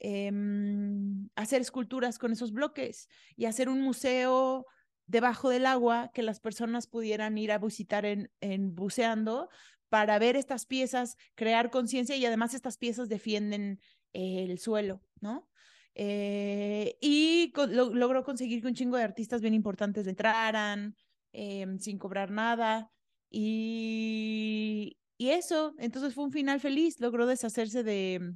em, 0.00 1.28
hacer 1.36 1.60
esculturas 1.62 2.18
con 2.18 2.32
esos 2.32 2.52
bloques 2.52 3.08
y 3.36 3.46
hacer 3.46 3.68
un 3.68 3.80
museo 3.80 4.66
debajo 5.06 5.50
del 5.50 5.66
agua 5.66 6.10
que 6.14 6.22
las 6.22 6.40
personas 6.40 6.86
pudieran 6.86 7.36
ir 7.38 7.52
a 7.52 7.58
visitar 7.58 8.04
en, 8.06 8.30
en 8.40 8.74
buceando 8.74 9.48
para 9.88 10.18
ver 10.18 10.36
estas 10.36 10.66
piezas, 10.66 11.16
crear 11.34 11.70
conciencia 11.70 12.16
y 12.16 12.26
además 12.26 12.54
estas 12.54 12.78
piezas 12.78 13.08
defienden 13.08 13.80
el 14.12 14.58
suelo, 14.58 15.02
¿no? 15.20 15.48
Eh, 15.94 16.96
y 17.00 17.52
logró 17.54 18.24
conseguir 18.24 18.60
que 18.60 18.66
un 18.66 18.74
chingo 18.74 18.96
de 18.96 19.04
artistas 19.04 19.40
bien 19.40 19.54
importantes 19.54 20.06
entraran 20.06 20.96
em, 21.32 21.78
sin 21.78 21.98
cobrar 21.98 22.30
nada. 22.30 22.90
Y, 23.30 24.96
y 25.16 25.30
eso, 25.30 25.74
entonces 25.78 26.14
fue 26.14 26.24
un 26.24 26.32
final 26.32 26.60
feliz, 26.60 27.00
logró 27.00 27.26
deshacerse 27.26 27.82
de, 27.82 28.34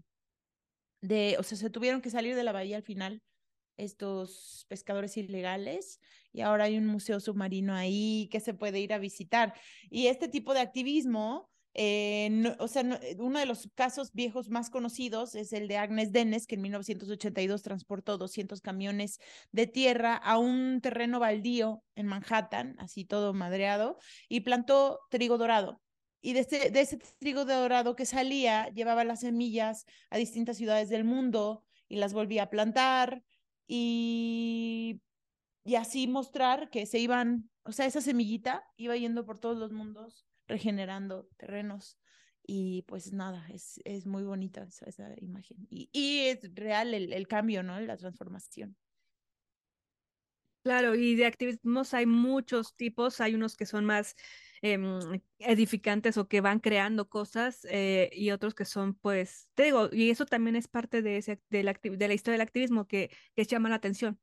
de, 1.00 1.36
o 1.38 1.42
sea, 1.42 1.58
se 1.58 1.70
tuvieron 1.70 2.00
que 2.00 2.10
salir 2.10 2.36
de 2.36 2.44
la 2.44 2.52
bahía 2.52 2.76
al 2.76 2.82
final 2.82 3.22
estos 3.78 4.66
pescadores 4.68 5.16
ilegales 5.16 6.00
y 6.32 6.42
ahora 6.42 6.64
hay 6.64 6.76
un 6.76 6.86
museo 6.86 7.20
submarino 7.20 7.74
ahí 7.74 8.28
que 8.30 8.40
se 8.40 8.54
puede 8.54 8.80
ir 8.80 8.92
a 8.92 8.98
visitar. 8.98 9.54
Y 9.90 10.08
este 10.08 10.28
tipo 10.28 10.52
de 10.52 10.60
activismo, 10.60 11.50
eh, 11.74 12.54
o 12.58 12.68
sea, 12.68 12.82
eh, 13.02 13.16
uno 13.18 13.38
de 13.38 13.46
los 13.46 13.68
casos 13.74 14.12
viejos 14.12 14.50
más 14.50 14.68
conocidos 14.68 15.34
es 15.34 15.52
el 15.52 15.68
de 15.68 15.78
Agnes 15.78 16.12
Dennis, 16.12 16.46
que 16.46 16.56
en 16.56 16.62
1982 16.62 17.62
transportó 17.62 18.18
200 18.18 18.60
camiones 18.60 19.18
de 19.52 19.66
tierra 19.66 20.16
a 20.16 20.38
un 20.38 20.80
terreno 20.80 21.20
baldío 21.20 21.82
en 21.94 22.06
Manhattan, 22.06 22.76
así 22.78 23.04
todo 23.04 23.32
madreado, 23.32 23.98
y 24.28 24.40
plantó 24.40 25.00
trigo 25.10 25.38
dorado. 25.38 25.80
Y 26.20 26.32
de 26.32 26.40
ese, 26.40 26.70
de 26.70 26.80
ese 26.80 26.98
trigo 27.18 27.44
dorado 27.44 27.94
que 27.94 28.04
salía, 28.04 28.68
llevaba 28.70 29.04
las 29.04 29.20
semillas 29.20 29.86
a 30.10 30.18
distintas 30.18 30.56
ciudades 30.56 30.88
del 30.88 31.04
mundo 31.04 31.64
y 31.88 31.96
las 31.96 32.12
volvía 32.12 32.44
a 32.44 32.50
plantar 32.50 33.22
y, 33.68 35.02
y 35.62 35.76
así 35.76 36.08
mostrar 36.08 36.70
que 36.70 36.86
se 36.86 36.98
iban, 36.98 37.50
o 37.64 37.72
sea, 37.72 37.86
esa 37.86 38.00
semillita 38.00 38.64
iba 38.76 38.96
yendo 38.96 39.26
por 39.26 39.38
todos 39.38 39.58
los 39.58 39.72
mundos, 39.72 40.26
regenerando 40.48 41.28
terrenos. 41.36 41.98
Y 42.50 42.82
pues 42.88 43.12
nada, 43.12 43.46
es, 43.50 43.78
es 43.84 44.06
muy 44.06 44.24
bonita 44.24 44.62
esa, 44.62 44.86
esa 44.86 45.14
imagen. 45.20 45.58
Y, 45.68 45.90
y, 45.92 46.20
es 46.28 46.54
real 46.54 46.94
el, 46.94 47.12
el 47.12 47.28
cambio, 47.28 47.62
¿no? 47.62 47.78
La 47.78 47.98
transformación. 47.98 48.74
Claro, 50.62 50.94
y 50.94 51.14
de 51.14 51.26
activismos 51.26 51.92
hay 51.92 52.06
muchos 52.06 52.74
tipos, 52.74 53.20
hay 53.20 53.34
unos 53.34 53.54
que 53.54 53.66
son 53.66 53.84
más 53.84 54.16
eh, 54.62 54.78
edificantes 55.38 56.16
o 56.18 56.28
que 56.28 56.40
van 56.40 56.61
creando 56.61 57.09
cosas 57.09 57.66
eh, 57.70 58.11
y 58.12 58.30
otros 58.30 58.54
que 58.54 58.64
son, 58.64 58.94
pues, 58.94 59.48
te 59.54 59.64
digo, 59.64 59.88
y 59.92 60.11
eso 60.11 60.26
también 60.26 60.56
es 60.56 60.68
parte 60.68 61.02
de, 61.02 61.18
ese, 61.18 61.40
de, 61.50 61.62
la, 61.62 61.74
de 61.82 62.09
la 62.09 62.14
historia 62.14 62.34
del 62.34 62.46
activismo 62.46 62.86
que, 62.86 63.11
que 63.34 63.44
llama 63.44 63.68
la 63.68 63.76
atención. 63.76 64.18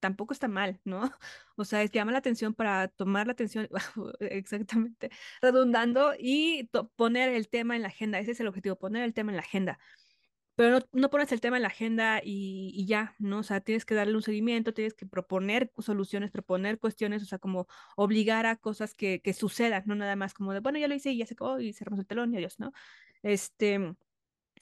Tampoco 0.00 0.32
está 0.32 0.48
mal, 0.48 0.80
¿no? 0.84 1.00
O 1.56 1.64
sea, 1.64 1.82
es, 1.82 1.90
llama 1.90 2.12
la 2.12 2.18
atención 2.18 2.54
para 2.54 2.88
tomar 2.88 3.26
la 3.26 3.32
atención, 3.32 3.68
exactamente, 4.20 5.10
redundando 5.42 6.14
y 6.18 6.70
poner 6.96 7.30
el 7.30 7.48
tema 7.48 7.76
en 7.76 7.82
la 7.82 7.88
agenda. 7.88 8.18
Ese 8.18 8.30
es 8.32 8.40
el 8.40 8.48
objetivo, 8.48 8.76
poner 8.78 9.04
el 9.04 9.12
tema 9.14 9.32
en 9.32 9.36
la 9.36 9.42
agenda 9.42 9.78
pero 10.60 10.80
no, 10.92 11.08
pones 11.08 11.32
el 11.32 11.40
tema 11.40 11.56
en 11.56 11.62
la 11.62 11.68
agenda 11.68 12.20
y, 12.22 12.84
ya, 12.86 13.14
¿no? 13.18 13.38
O 13.38 13.42
sea, 13.42 13.62
tienes 13.62 13.86
que 13.86 13.94
darle 13.94 14.14
un 14.14 14.20
seguimiento, 14.20 14.74
tienes 14.74 14.92
que 14.92 15.06
proponer 15.06 15.72
soluciones, 15.78 16.30
proponer 16.30 16.78
cuestiones, 16.78 17.22
o 17.22 17.24
sea, 17.24 17.38
como 17.38 17.66
obligar 17.96 18.44
a 18.44 18.56
cosas 18.56 18.92
que, 18.94 19.22
sucedan, 19.32 19.84
no 19.86 19.94
nada 19.94 20.16
más 20.16 20.34
como 20.34 20.52
de, 20.52 20.60
bueno, 20.60 20.78
ya 20.78 20.86
lo 20.86 20.94
hice 20.94 21.12
y 21.12 21.16
ya 21.16 21.24
se 21.24 21.32
acabó 21.32 21.60
y 21.60 21.72
cerramos 21.72 22.00
el 22.00 22.06
telón 22.06 22.34
y 22.34 22.36
adiós, 22.36 22.58
¿no? 22.58 22.72
Este, 23.22 23.94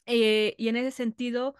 eh, 0.06 0.54
y 0.56 0.68
en 0.68 0.76
ese 0.76 0.92
sentido, 0.92 1.56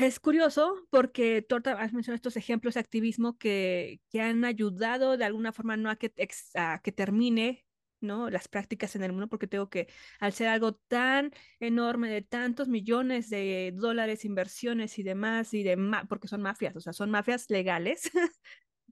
es 0.00 0.18
curioso 0.18 0.74
porque 0.90 1.40
tú 1.42 1.54
has 1.54 1.92
mencionado 1.92 2.16
estos 2.16 2.36
ejemplos 2.36 2.74
de 2.74 2.80
activismo 2.80 3.38
que, 3.38 4.00
que 4.10 4.20
han 4.20 4.44
ayudado 4.44 5.16
de 5.16 5.26
alguna 5.26 5.52
forma 5.52 5.76
no 5.76 5.90
a 5.90 5.96
que 5.96 6.92
termine 6.92 7.64
¿no? 8.04 8.30
Las 8.30 8.48
prácticas 8.48 8.94
en 8.96 9.02
el 9.04 9.12
mundo, 9.12 9.28
porque 9.28 9.46
tengo 9.46 9.68
que, 9.70 9.88
al 10.20 10.32
ser 10.32 10.48
algo 10.48 10.74
tan 10.74 11.32
enorme 11.60 12.08
de 12.08 12.22
tantos 12.22 12.68
millones 12.68 13.30
de 13.30 13.72
dólares, 13.74 14.24
inversiones 14.24 14.98
y 14.98 15.02
demás, 15.02 15.54
y 15.54 15.62
de 15.62 15.76
porque 16.08 16.28
son 16.28 16.42
mafias, 16.42 16.76
o 16.76 16.80
sea, 16.80 16.92
son 16.92 17.10
mafias 17.10 17.50
legales, 17.50 18.10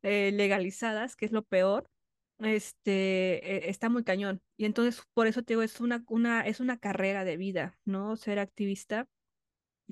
eh, 0.03 0.33
legalizadas, 0.33 1.17
que 1.17 1.27
es 1.27 1.33
lo 1.33 1.45
peor, 1.45 1.89
este, 2.39 3.67
e, 3.67 3.71
está 3.71 3.89
muy 3.89 4.05
cañón. 4.05 4.43
Y 4.57 4.65
entonces, 4.65 5.03
por 5.15 5.27
eso 5.27 5.43
te 5.43 5.55
digo, 5.55 5.63
es 5.63 5.81
una, 5.81 6.05
una, 6.09 6.43
es 6.43 6.61
una 6.61 6.79
carrera 6.79 7.25
de 7.25 7.37
vida, 7.37 7.79
¿no? 7.85 8.17
Ser 8.17 8.39
activista 8.39 9.09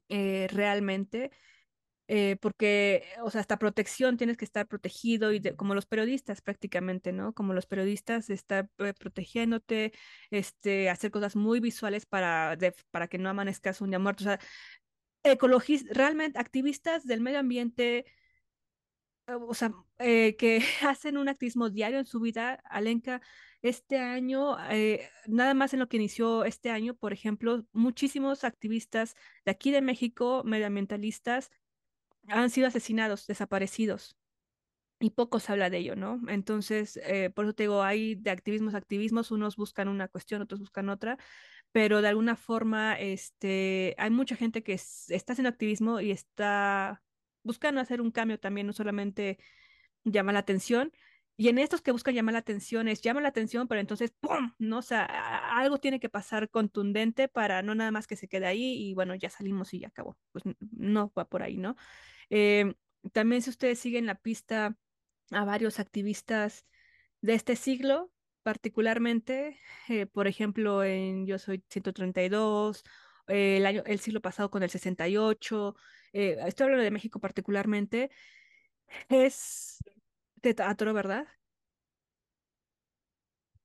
eh, 0.08 0.48
realmente 0.50 1.30
eh, 2.12 2.36
porque, 2.40 3.04
o 3.22 3.30
sea, 3.30 3.40
hasta 3.40 3.56
protección 3.56 4.16
tienes 4.16 4.36
que 4.36 4.44
estar 4.44 4.66
protegido 4.66 5.32
y 5.32 5.40
como 5.54 5.76
los 5.76 5.86
periodistas 5.86 6.40
prácticamente, 6.42 7.12
¿no? 7.12 7.32
Como 7.34 7.54
los 7.54 7.66
periodistas, 7.66 8.30
estar 8.30 8.68
eh, 8.78 8.92
protegiéndote, 8.98 9.92
este, 10.32 10.90
hacer 10.90 11.12
cosas 11.12 11.36
muy 11.36 11.60
visuales 11.60 12.06
para, 12.06 12.58
para 12.90 13.06
que 13.06 13.18
no 13.18 13.28
amanezcas 13.30 13.80
un 13.80 13.90
día 13.90 14.00
muerto. 14.00 14.24
O 14.24 14.26
sea, 14.26 14.40
ecologistas, 15.22 15.96
realmente 15.96 16.40
activistas 16.40 17.06
del 17.06 17.20
medio 17.20 17.38
ambiente, 17.38 18.06
eh, 19.28 19.34
o 19.34 19.54
sea, 19.54 19.72
que 19.98 20.62
hacen 20.82 21.16
un 21.16 21.28
activismo 21.28 21.70
diario 21.70 22.00
en 22.00 22.06
su 22.06 22.18
vida, 22.18 22.54
Alenka, 22.64 23.20
este 23.62 23.98
año, 23.98 24.56
nada 25.28 25.54
más 25.54 25.74
en 25.74 25.78
lo 25.80 25.88
que 25.88 25.98
inició 25.98 26.44
este 26.44 26.70
año, 26.70 26.96
por 26.96 27.12
ejemplo, 27.12 27.64
muchísimos 27.72 28.42
activistas 28.42 29.14
de 29.44 29.52
aquí 29.52 29.70
de 29.70 29.82
México, 29.82 30.42
medioambientalistas, 30.44 31.50
han 32.28 32.50
sido 32.50 32.68
asesinados, 32.68 33.26
desaparecidos. 33.26 34.16
Y 35.00 35.10
poco 35.10 35.40
se 35.40 35.52
habla 35.52 35.70
de 35.70 35.78
ello, 35.78 35.96
¿no? 35.96 36.20
Entonces, 36.28 36.98
eh, 37.04 37.30
por 37.30 37.46
eso 37.46 37.54
te 37.54 37.62
digo, 37.64 37.82
hay 37.82 38.16
de 38.16 38.30
activismos 38.30 38.74
activismos, 38.74 39.30
unos 39.30 39.56
buscan 39.56 39.88
una 39.88 40.08
cuestión, 40.08 40.42
otros 40.42 40.60
buscan 40.60 40.90
otra, 40.90 41.18
pero 41.72 42.02
de 42.02 42.08
alguna 42.08 42.36
forma, 42.36 42.98
este, 43.00 43.94
hay 43.98 44.10
mucha 44.10 44.36
gente 44.36 44.62
que 44.62 44.74
está 44.74 45.32
haciendo 45.32 45.48
activismo 45.50 46.00
y 46.00 46.10
está 46.10 47.02
buscando 47.42 47.80
hacer 47.80 48.00
un 48.02 48.10
cambio 48.10 48.38
también, 48.40 48.66
no 48.66 48.74
solamente 48.74 49.38
llama 50.04 50.32
la 50.32 50.40
atención, 50.40 50.92
y 51.40 51.48
en 51.48 51.56
estos 51.56 51.80
que 51.80 51.90
buscan 51.90 52.14
llamar 52.14 52.34
la 52.34 52.40
atención 52.40 52.86
es 52.86 53.00
llama 53.00 53.22
la 53.22 53.28
atención, 53.30 53.66
pero 53.66 53.80
entonces, 53.80 54.12
¡pum! 54.20 54.52
¿no? 54.58 54.76
O 54.76 54.82
sea, 54.82 55.06
algo 55.56 55.78
tiene 55.78 55.98
que 55.98 56.10
pasar 56.10 56.50
contundente 56.50 57.28
para 57.28 57.62
no 57.62 57.74
nada 57.74 57.90
más 57.90 58.06
que 58.06 58.14
se 58.14 58.28
quede 58.28 58.44
ahí 58.44 58.74
y 58.74 58.92
bueno, 58.92 59.14
ya 59.14 59.30
salimos 59.30 59.72
y 59.72 59.78
ya 59.78 59.88
acabó. 59.88 60.18
Pues 60.32 60.44
no 60.70 61.10
va 61.18 61.24
por 61.24 61.42
ahí, 61.42 61.56
¿no? 61.56 61.76
Eh, 62.28 62.74
también 63.12 63.40
si 63.40 63.48
ustedes 63.48 63.78
siguen 63.78 64.04
la 64.04 64.16
pista 64.16 64.76
a 65.30 65.44
varios 65.46 65.80
activistas 65.80 66.66
de 67.22 67.32
este 67.32 67.56
siglo, 67.56 68.12
particularmente, 68.42 69.58
eh, 69.88 70.04
por 70.04 70.26
ejemplo, 70.26 70.84
en 70.84 71.24
Yo 71.26 71.38
Soy 71.38 71.64
132, 71.70 72.84
eh, 73.28 73.56
el, 73.56 73.64
año, 73.64 73.82
el 73.86 74.00
siglo 74.00 74.20
pasado 74.20 74.50
con 74.50 74.62
el 74.62 74.68
68, 74.68 75.74
estoy 76.12 76.64
hablando 76.64 76.84
de 76.84 76.90
México 76.90 77.18
particularmente, 77.18 78.10
es 79.08 79.78
teatro, 80.40 80.92
¿verdad? 80.94 81.26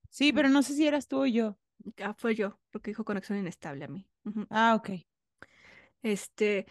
Sí, 0.09 0.31
pero 0.31 0.47
no 0.47 0.63
sé 0.63 0.73
si 0.73 0.87
eras 0.87 1.07
tú 1.07 1.23
o 1.23 1.25
yo. 1.25 1.57
Ah, 2.01 2.15
fue 2.17 2.35
yo, 2.35 2.59
porque 2.71 2.91
dijo 2.91 3.03
conexión 3.03 3.37
inestable 3.37 3.85
a 3.85 3.87
mí. 3.87 4.07
Ah, 4.49 4.75
ok. 4.75 4.91
Este, 6.01 6.65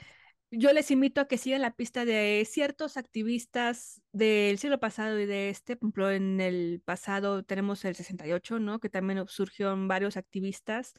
yo 0.51 0.73
les 0.73 0.91
invito 0.91 1.21
a 1.21 1.29
que 1.29 1.39
sigan 1.39 1.63
la 1.63 1.75
pista 1.75 2.05
de 2.05 2.47
ciertos 2.49 2.97
activistas 2.97 4.01
del 4.13 4.59
siglo 4.59 4.79
pasado 4.81 5.19
y 5.19 5.27
de 5.27 5.51
este. 5.51 5.77
Por 5.77 5.89
ejemplo, 5.89 6.11
en 6.11 6.41
el 6.41 6.83
pasado 6.85 7.43
tenemos 7.43 7.85
el 7.85 7.97
68, 7.97 8.61
¿no? 8.61 8.79
Que 8.81 8.89
también 8.89 9.27
surgieron 9.29 9.89
varios 9.89 10.17
activistas. 10.17 10.95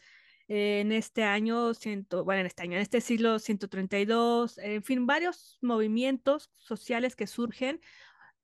en 0.48 0.92
este 0.92 1.24
año, 1.24 1.74
ciento, 1.74 2.24
bueno, 2.24 2.42
en 2.42 2.48
este 2.48 2.62
año, 2.64 2.76
en 2.76 2.82
este 2.84 3.02
siglo 3.02 3.40
132, 3.40 4.60
en 4.60 4.84
fin, 4.84 5.08
varios 5.08 5.58
movimientos 5.62 6.52
sociales 6.58 7.16
que 7.16 7.26
surgen 7.26 7.82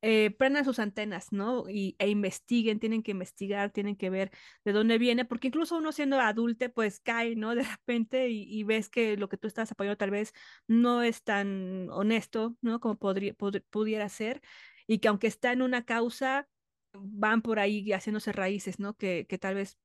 eh, 0.04 0.32
prendan 0.32 0.66
sus 0.66 0.80
antenas, 0.80 1.32
¿no? 1.32 1.70
Y, 1.70 1.96
e 2.00 2.10
investiguen, 2.10 2.80
tienen 2.80 3.04
que 3.04 3.12
investigar, 3.12 3.72
tienen 3.72 3.96
que 3.96 4.10
ver 4.10 4.32
de 4.66 4.72
dónde 4.72 4.98
viene, 4.98 5.26
porque 5.26 5.48
incluso 5.50 5.78
uno 5.78 5.92
siendo 5.92 6.20
adulto, 6.20 6.72
pues 6.74 7.00
cae, 7.00 7.36
¿no? 7.36 7.54
De 7.56 7.64
repente 7.64 8.30
y, 8.30 8.64
ves 8.64 8.90
que 8.90 9.18
lo 9.18 9.30
que 9.30 9.38
tú 9.38 9.48
estás 9.48 9.72
apoyando 9.72 9.98
tal 9.98 10.12
vez 10.12 10.34
no 10.68 11.04
es 11.04 11.24
tan 11.24 11.90
honesto, 11.92 12.56
¿no? 12.62 12.80
Como 12.80 12.98
podría, 12.98 13.34
pudiera 13.34 14.10
ser, 14.10 14.42
y 14.88 15.00
que 15.00 15.08
aunque 15.08 15.28
está 15.28 15.52
en 15.52 15.62
una 15.62 15.86
causa, 15.86 16.48
van 16.94 17.42
por 17.42 17.60
ahí 17.60 17.92
haciéndose 17.92 18.32
raíces, 18.32 18.80
¿no? 18.80 18.96
Que, 18.96 19.26
que 19.30 19.38
tal 19.38 19.56
vez 19.56 19.78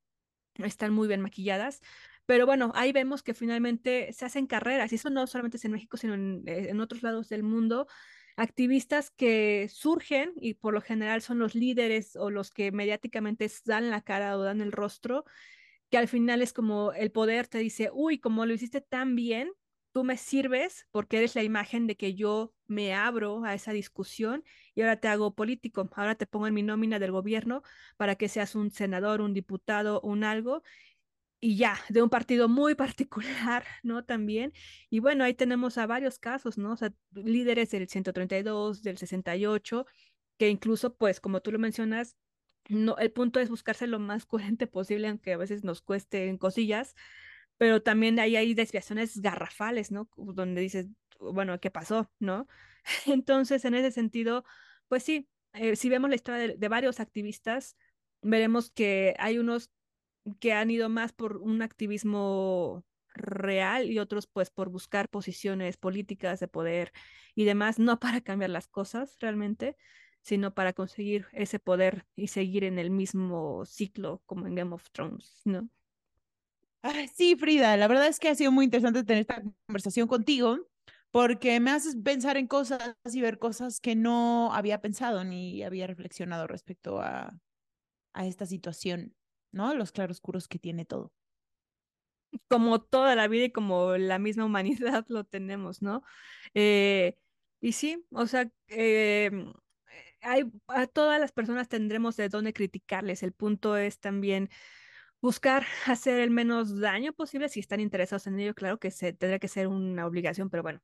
están 0.55 0.93
muy 0.93 1.09
bien 1.09 1.21
maquilladas. 1.21 1.81
Pero 2.27 2.47
bueno, 2.47 2.73
ahí 2.75 2.93
vemos 2.93 3.23
que 3.23 3.35
finalmente 3.35 4.12
se 4.12 4.25
hacen 4.25 4.47
carreras, 4.47 4.93
y 4.93 4.97
eso 4.97 5.11
no 5.11 5.27
solamente 5.27 5.59
es 5.59 5.64
en 5.64 5.73
México, 5.73 5.97
sino 5.97 6.14
en, 6.14 6.43
eh, 6.47 6.71
en 6.71 6.81
otros 6.81 7.03
lados 7.03 7.29
del 7.29 7.43
mundo, 7.43 7.87
activistas 8.37 9.11
que 9.11 9.68
surgen 9.72 10.32
y 10.37 10.55
por 10.55 10.74
lo 10.74 10.80
general 10.80 11.22
son 11.22 11.39
los 11.39 11.55
líderes 11.55 12.16
o 12.16 12.30
los 12.30 12.51
que 12.51 12.72
mediáticamente 12.72 13.51
dan 13.64 13.91
la 13.91 14.03
cara 14.03 14.37
o 14.37 14.43
dan 14.43 14.61
el 14.61 14.72
rostro, 14.72 15.24
que 15.91 15.99
al 15.99 16.09
final 16.09 16.43
es 16.43 16.53
como 16.53 16.93
el 16.93 17.12
poder 17.12 17.49
te 17.49 17.59
dice, 17.59 17.91
uy, 17.93 18.18
como 18.18 18.47
lo 18.47 18.55
hiciste 18.55 18.80
tan 18.80 19.14
bien, 19.16 19.51
tú 19.93 20.05
me 20.05 20.16
sirves 20.18 20.87
porque 20.91 21.18
eres 21.18 21.34
la 21.34 21.43
imagen 21.43 21.87
de 21.87 21.97
que 21.97 22.14
yo 22.14 22.53
me 22.66 22.95
abro 22.95 23.45
a 23.45 23.55
esa 23.55 23.72
discusión 23.72 24.45
y 24.74 24.82
ahora 24.82 25.01
te 25.01 25.09
hago 25.09 25.34
político, 25.34 25.89
ahora 25.95 26.16
te 26.16 26.26
pongo 26.26 26.47
en 26.47 26.55
mi 26.55 26.62
nómina 26.62 26.99
del 26.99 27.12
gobierno 27.12 27.62
para 27.97 28.16
que 28.16 28.28
seas 28.28 28.55
un 28.55 28.70
senador, 28.70 29.20
un 29.22 29.32
diputado, 29.32 30.01
un 30.03 30.24
algo, 30.24 30.62
y 31.41 31.57
ya, 31.57 31.78
de 31.89 32.03
un 32.03 32.11
partido 32.11 32.49
muy 32.49 32.74
particular, 32.97 33.64
¿no? 33.82 34.05
También. 34.05 34.53
Y 34.91 35.01
bueno, 35.01 35.24
ahí 35.24 35.34
tenemos 35.34 35.78
a 35.78 35.87
varios 35.87 36.18
casos, 36.18 36.59
¿no? 36.59 36.72
O 36.72 36.76
sea, 36.76 36.93
líderes 37.12 37.70
del 37.70 37.89
132, 37.89 38.82
del 38.82 38.99
68, 38.99 39.87
que 40.39 40.49
incluso, 40.49 40.97
pues, 40.97 41.20
como 41.20 41.41
tú 41.41 41.53
lo 41.53 41.59
mencionas, 41.59 42.16
no, 42.68 42.97
el 42.99 43.12
punto 43.12 43.41
es 43.41 43.49
buscarse 43.49 43.87
lo 43.87 43.99
más 43.99 44.26
coherente 44.26 44.66
posible, 44.66 45.09
aunque 45.09 45.32
a 45.32 45.37
veces 45.37 45.64
nos 45.64 45.82
cueste 45.82 46.28
en 46.28 46.39
cosillas, 46.39 46.95
pero 47.59 47.82
también 47.82 48.18
ahí 48.18 48.37
hay 48.37 48.55
desviaciones 48.55 49.20
garrafales, 49.20 49.91
¿no? 49.93 50.09
Donde 50.16 50.61
dices, 50.61 50.89
bueno, 51.20 51.61
¿qué 51.61 51.70
pasó? 51.70 52.11
¿No? 52.18 52.49
Entonces, 53.07 53.64
en 53.64 53.74
ese 53.74 53.91
sentido, 53.93 54.45
pues 54.89 55.03
sí, 55.05 55.28
eh, 55.53 55.76
si 55.76 55.89
vemos 55.89 56.11
la 56.11 56.16
historia 56.16 56.55
de 56.57 56.68
varios 56.68 57.01
activistas, 57.01 57.76
veremos 58.22 58.70
que 58.70 59.14
hay 59.18 59.39
unos 59.39 59.70
que 60.41 60.53
han 60.53 60.70
ido 60.70 60.89
más 60.89 61.12
por 61.12 61.39
un 61.39 61.62
activismo 61.62 62.85
real 63.14 63.91
y 63.91 63.99
otros 63.99 64.27
pues 64.27 64.51
por 64.51 64.68
buscar 64.68 65.09
posiciones 65.09 65.77
políticas 65.77 66.41
de 66.41 66.49
poder 66.49 66.93
y 67.35 67.45
demás, 67.45 67.79
no 67.79 67.99
para 67.99 68.20
cambiar 68.20 68.51
las 68.51 68.68
cosas 68.68 69.16
realmente, 69.20 69.77
sino 70.20 70.55
para 70.55 70.72
conseguir 70.72 71.27
ese 71.33 71.59
poder 71.59 72.07
y 72.14 72.29
seguir 72.29 72.64
en 72.64 72.79
el 72.79 72.91
mismo 72.91 73.64
ciclo 73.64 74.22
como 74.27 74.47
en 74.47 74.55
Game 74.55 74.74
of 74.74 74.91
Thrones, 74.91 75.43
¿no? 75.45 75.68
sí, 77.14 77.37
Frida, 77.37 77.77
la 77.77 77.89
verdad 77.89 78.07
es 78.07 78.18
que 78.18 78.29
ha 78.29 78.35
sido 78.35 78.53
muy 78.53 78.64
interesante 78.64 79.03
tener 79.05 79.22
esta 79.22 79.43
conversación 79.66 80.07
contigo 80.07 80.68
porque 81.11 81.59
me 81.61 81.70
haces 81.70 81.97
pensar 81.97 82.37
en 82.37 82.47
cosas 82.47 82.95
y 83.12 83.20
ver 83.20 83.39
cosas 83.39 83.81
que 83.81 83.97
no 83.97 84.53
había 84.53 84.81
pensado 84.81 85.24
ni 85.24 85.62
había 85.62 85.87
reflexionado 85.87 86.47
respecto 86.47 87.01
a, 87.01 87.41
a 88.12 88.27
esta 88.27 88.47
situación. 88.47 89.14
¿No? 89.53 89.74
Los 89.74 89.92
claroscuros 89.92 90.49
que 90.49 90.59
tiene 90.59 90.84
todo. 90.84 91.12
Como 92.49 92.82
toda 92.82 93.14
la 93.14 93.28
vida 93.28 93.44
y 93.44 93.53
como 93.53 93.97
la 93.97 94.18
misma 94.18 94.44
humanidad 94.44 95.07
lo 95.09 95.24
tenemos, 95.24 95.82
¿no? 95.82 96.03
Eh, 96.55 97.16
y 97.61 97.72
sí, 97.72 98.05
o 98.11 98.26
sea, 98.26 98.51
em, 98.68 99.53
hay, 100.22 100.44
a 100.68 100.86
todas 100.86 101.20
las 101.20 101.32
personas 101.32 101.68
tendremos 101.68 102.16
de 102.16 102.28
dónde 102.28 102.53
criticarles. 102.53 103.22
El 103.22 103.32
punto 103.32 103.76
es 103.76 104.01
también 104.01 104.51
buscar 105.20 105.66
hacer 105.86 106.20
el 106.20 106.30
menos 106.30 106.80
daño 106.80 107.12
posible 107.14 107.49
si 107.49 107.61
están 107.61 107.80
interesados 107.80 108.26
en 108.26 108.40
ello. 108.40 108.55
Claro 108.55 108.78
que 108.78 108.90
se, 108.90 109.12
tendría 109.12 109.38
que 109.38 109.49
ser 109.49 109.68
una 109.68 110.07
obligación, 110.07 110.51
pero 110.51 110.62
bueno, 110.62 110.80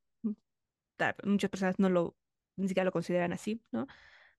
muchas 1.24 1.50
personas 1.50 1.78
no 1.78 1.88
lo, 1.88 2.16
ni 2.56 2.68
siquiera 2.68 2.84
lo 2.84 2.92
consideran 2.92 3.32
así, 3.32 3.62
¿no? 3.70 3.86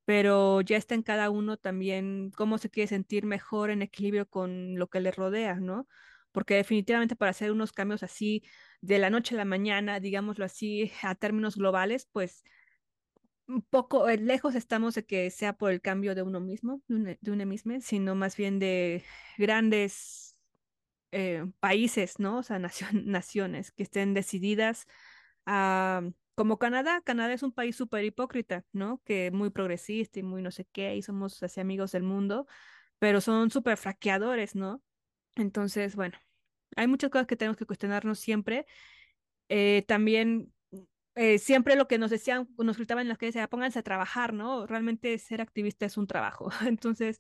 Pero 0.06 0.62
ya 0.62 0.78
está 0.78 0.96
en 0.96 1.04
cada 1.04 1.30
uno 1.30 1.58
también 1.58 2.32
cómo 2.32 2.58
se 2.58 2.70
quiere 2.70 2.88
sentir 2.88 3.26
mejor 3.26 3.70
en 3.70 3.82
equilibrio 3.82 4.28
con 4.30 4.78
lo 4.78 4.88
que 4.90 5.00
le 5.00 5.12
rodea, 5.12 5.56
¿no? 5.56 5.88
Porque 6.32 6.56
definitivamente 6.56 7.16
para 7.16 7.32
hacer 7.32 7.52
unos 7.52 7.72
cambios 7.72 8.04
así 8.04 8.44
de 8.82 9.00
la 9.00 9.10
noche 9.10 9.36
a 9.36 9.38
la 9.38 9.46
mañana, 9.46 10.00
digámoslo 10.00 10.46
así, 10.46 10.92
a 11.04 11.16
términos 11.16 11.56
globales, 11.56 12.08
pues 12.12 12.44
un 13.48 13.62
poco 13.62 14.10
eh, 14.10 14.18
lejos 14.18 14.56
estamos 14.56 14.96
de 14.96 15.06
que 15.06 15.30
sea 15.30 15.54
por 15.54 15.72
el 15.72 15.82
cambio 15.82 16.16
de 16.16 16.24
uno 16.24 16.40
mismo, 16.40 16.82
de 16.88 17.18
uno, 17.32 17.46
mismo, 17.46 17.80
sino 17.82 18.16
más 18.16 18.38
bien 18.38 18.60
de 18.60 19.04
grandes 19.38 20.38
eh, 21.12 21.46
países, 21.60 22.20
¿no? 22.20 22.40
O 22.40 22.44
sea, 22.44 22.60
naciones 22.94 23.72
que 23.72 23.84
estén 23.84 24.14
decididas 24.14 24.88
a 25.46 26.02
como 26.36 26.58
Canadá, 26.60 27.02
Canadá 27.02 27.34
es 27.34 27.44
un 27.44 27.52
país 27.52 27.76
súper 27.76 28.06
hipócrita, 28.06 28.66
¿no? 28.72 29.02
Que 29.06 29.32
muy 29.32 29.50
progresista 29.50 30.20
y 30.20 30.24
muy 30.24 30.42
no 30.42 30.52
sé 30.52 30.66
qué, 30.72 30.96
y 30.96 31.02
somos 31.02 31.42
así 31.44 31.60
amigos 31.62 31.92
del 31.92 32.04
mundo, 32.04 32.48
pero 33.00 33.22
son 33.22 33.52
súper 33.52 33.78
fraqueadores, 33.78 34.56
¿no? 34.56 34.82
Entonces, 35.36 35.96
bueno, 35.96 36.18
hay 36.76 36.88
muchas 36.88 37.10
cosas 37.12 37.28
que 37.28 37.36
tenemos 37.36 37.58
que 37.58 37.66
cuestionarnos 37.66 38.20
siempre. 38.20 38.66
Eh, 39.50 39.84
también, 39.88 40.54
eh, 41.16 41.40
siempre 41.40 41.76
lo 41.76 41.88
que 41.88 41.98
nos 42.00 42.12
decían, 42.12 42.50
nos 42.58 42.78
gritaban 42.78 43.04
en 43.04 43.10
las 43.10 43.18
calles 43.18 43.36
era 43.36 43.48
pónganse 43.50 43.80
a 43.80 43.84
trabajar, 43.84 44.34
¿no? 44.34 44.68
Realmente 44.68 45.18
ser 45.20 45.42
activista 45.42 45.86
es 45.86 45.98
un 45.98 46.08
trabajo. 46.08 46.50
Entonces, 46.68 47.18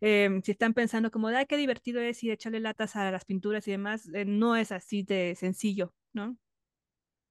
em, 0.00 0.42
si 0.42 0.52
están 0.52 0.74
pensando 0.74 1.10
como 1.10 1.28
ay, 1.28 1.46
qué 1.46 1.56
divertido 1.56 2.00
es 2.00 2.22
y 2.24 2.30
echarle 2.30 2.60
latas 2.60 2.96
a 2.96 3.10
las 3.10 3.24
pinturas 3.24 3.66
y 3.68 3.72
demás, 3.72 4.08
eh, 4.14 4.24
no 4.24 4.56
es 4.56 4.72
así 4.72 5.02
de 5.02 5.34
sencillo, 5.36 5.94
¿no? 6.12 6.36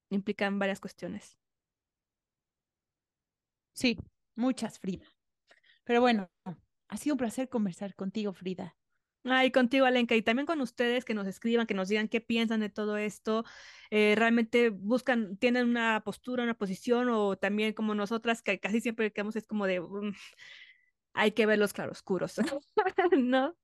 Implican 0.10 0.60
varias 0.60 0.80
cuestiones. 0.80 1.38
Sí, 3.74 3.98
muchas, 4.36 4.80
Frida. 4.80 5.06
Pero 5.84 6.02
bueno, 6.02 6.32
ha 6.88 6.98
sido 6.98 7.16
un 7.16 7.20
placer 7.20 7.50
conversar 7.50 7.96
contigo, 7.96 8.34
Frida. 8.34 8.78
Ay, 9.28 9.52
contigo, 9.52 9.86
Alenka, 9.88 10.16
y 10.16 10.22
también 10.22 10.46
con 10.46 10.62
ustedes 10.62 11.04
que 11.04 11.16
nos 11.16 11.26
escriban, 11.28 11.66
que 11.66 11.74
nos 11.74 11.88
digan 11.90 12.08
qué 12.08 12.22
piensan 12.22 12.60
de 12.60 12.70
todo 12.70 12.98
esto. 12.98 13.44
Eh, 13.90 14.14
realmente 14.16 14.70
buscan, 14.70 15.38
tienen 15.38 15.68
una 15.68 16.04
postura, 16.06 16.44
una 16.44 16.54
posición, 16.58 17.10
o 17.10 17.36
también 17.36 17.74
como 17.74 17.96
nosotras, 17.96 18.44
que 18.44 18.60
casi 18.60 18.82
siempre 18.82 19.12
quedamos 19.12 19.36
es 19.36 19.48
como 19.48 19.66
de 19.66 19.82
mm, 19.82 20.14
hay 21.14 21.32
que 21.32 21.46
ver 21.46 21.60
los 21.60 21.74
claroscuros, 21.74 22.36
¿no? 23.18 23.56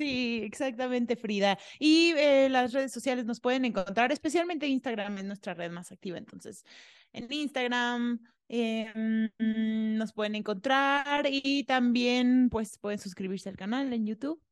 Sí, 0.00 0.40
exactamente, 0.44 1.14
Frida. 1.14 1.58
Y 1.78 2.12
eh, 2.16 2.48
las 2.48 2.72
redes 2.72 2.90
sociales 2.90 3.26
nos 3.26 3.38
pueden 3.38 3.66
encontrar, 3.66 4.10
especialmente 4.12 4.66
Instagram 4.66 5.18
es 5.18 5.24
nuestra 5.24 5.52
red 5.52 5.70
más 5.70 5.92
activa. 5.92 6.16
Entonces, 6.16 6.64
en 7.12 7.30
Instagram 7.30 8.18
em, 8.48 9.28
nos 9.38 10.14
pueden 10.14 10.36
encontrar 10.36 11.26
y 11.30 11.64
también 11.64 12.48
pues 12.48 12.78
pueden 12.78 12.98
suscribirse 12.98 13.50
al 13.50 13.58
canal 13.58 13.92
en 13.92 14.06
YouTube. 14.06 14.42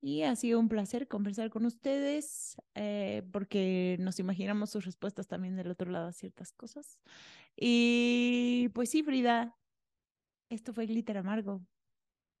Y 0.00 0.22
ha 0.22 0.36
sido 0.36 0.58
un 0.58 0.70
placer 0.70 1.06
conversar 1.06 1.50
con 1.50 1.66
ustedes 1.66 2.56
eh, 2.74 3.24
porque 3.30 3.98
nos 4.00 4.18
imaginamos 4.18 4.70
sus 4.70 4.86
respuestas 4.86 5.26
también 5.28 5.54
del 5.54 5.70
otro 5.70 5.90
lado 5.90 6.08
a 6.08 6.12
ciertas 6.12 6.52
cosas. 6.52 6.98
Y 7.56 8.70
pues 8.74 8.88
sí, 8.88 9.02
Frida, 9.02 9.54
esto 10.48 10.72
fue 10.72 10.86
Glitter 10.86 11.18
Amargo. 11.18 11.62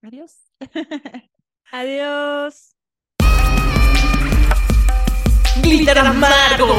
Adiós. 0.02 0.50
Adiós. 1.72 2.74
Glitter 5.62 5.98
amargo. 5.98 6.74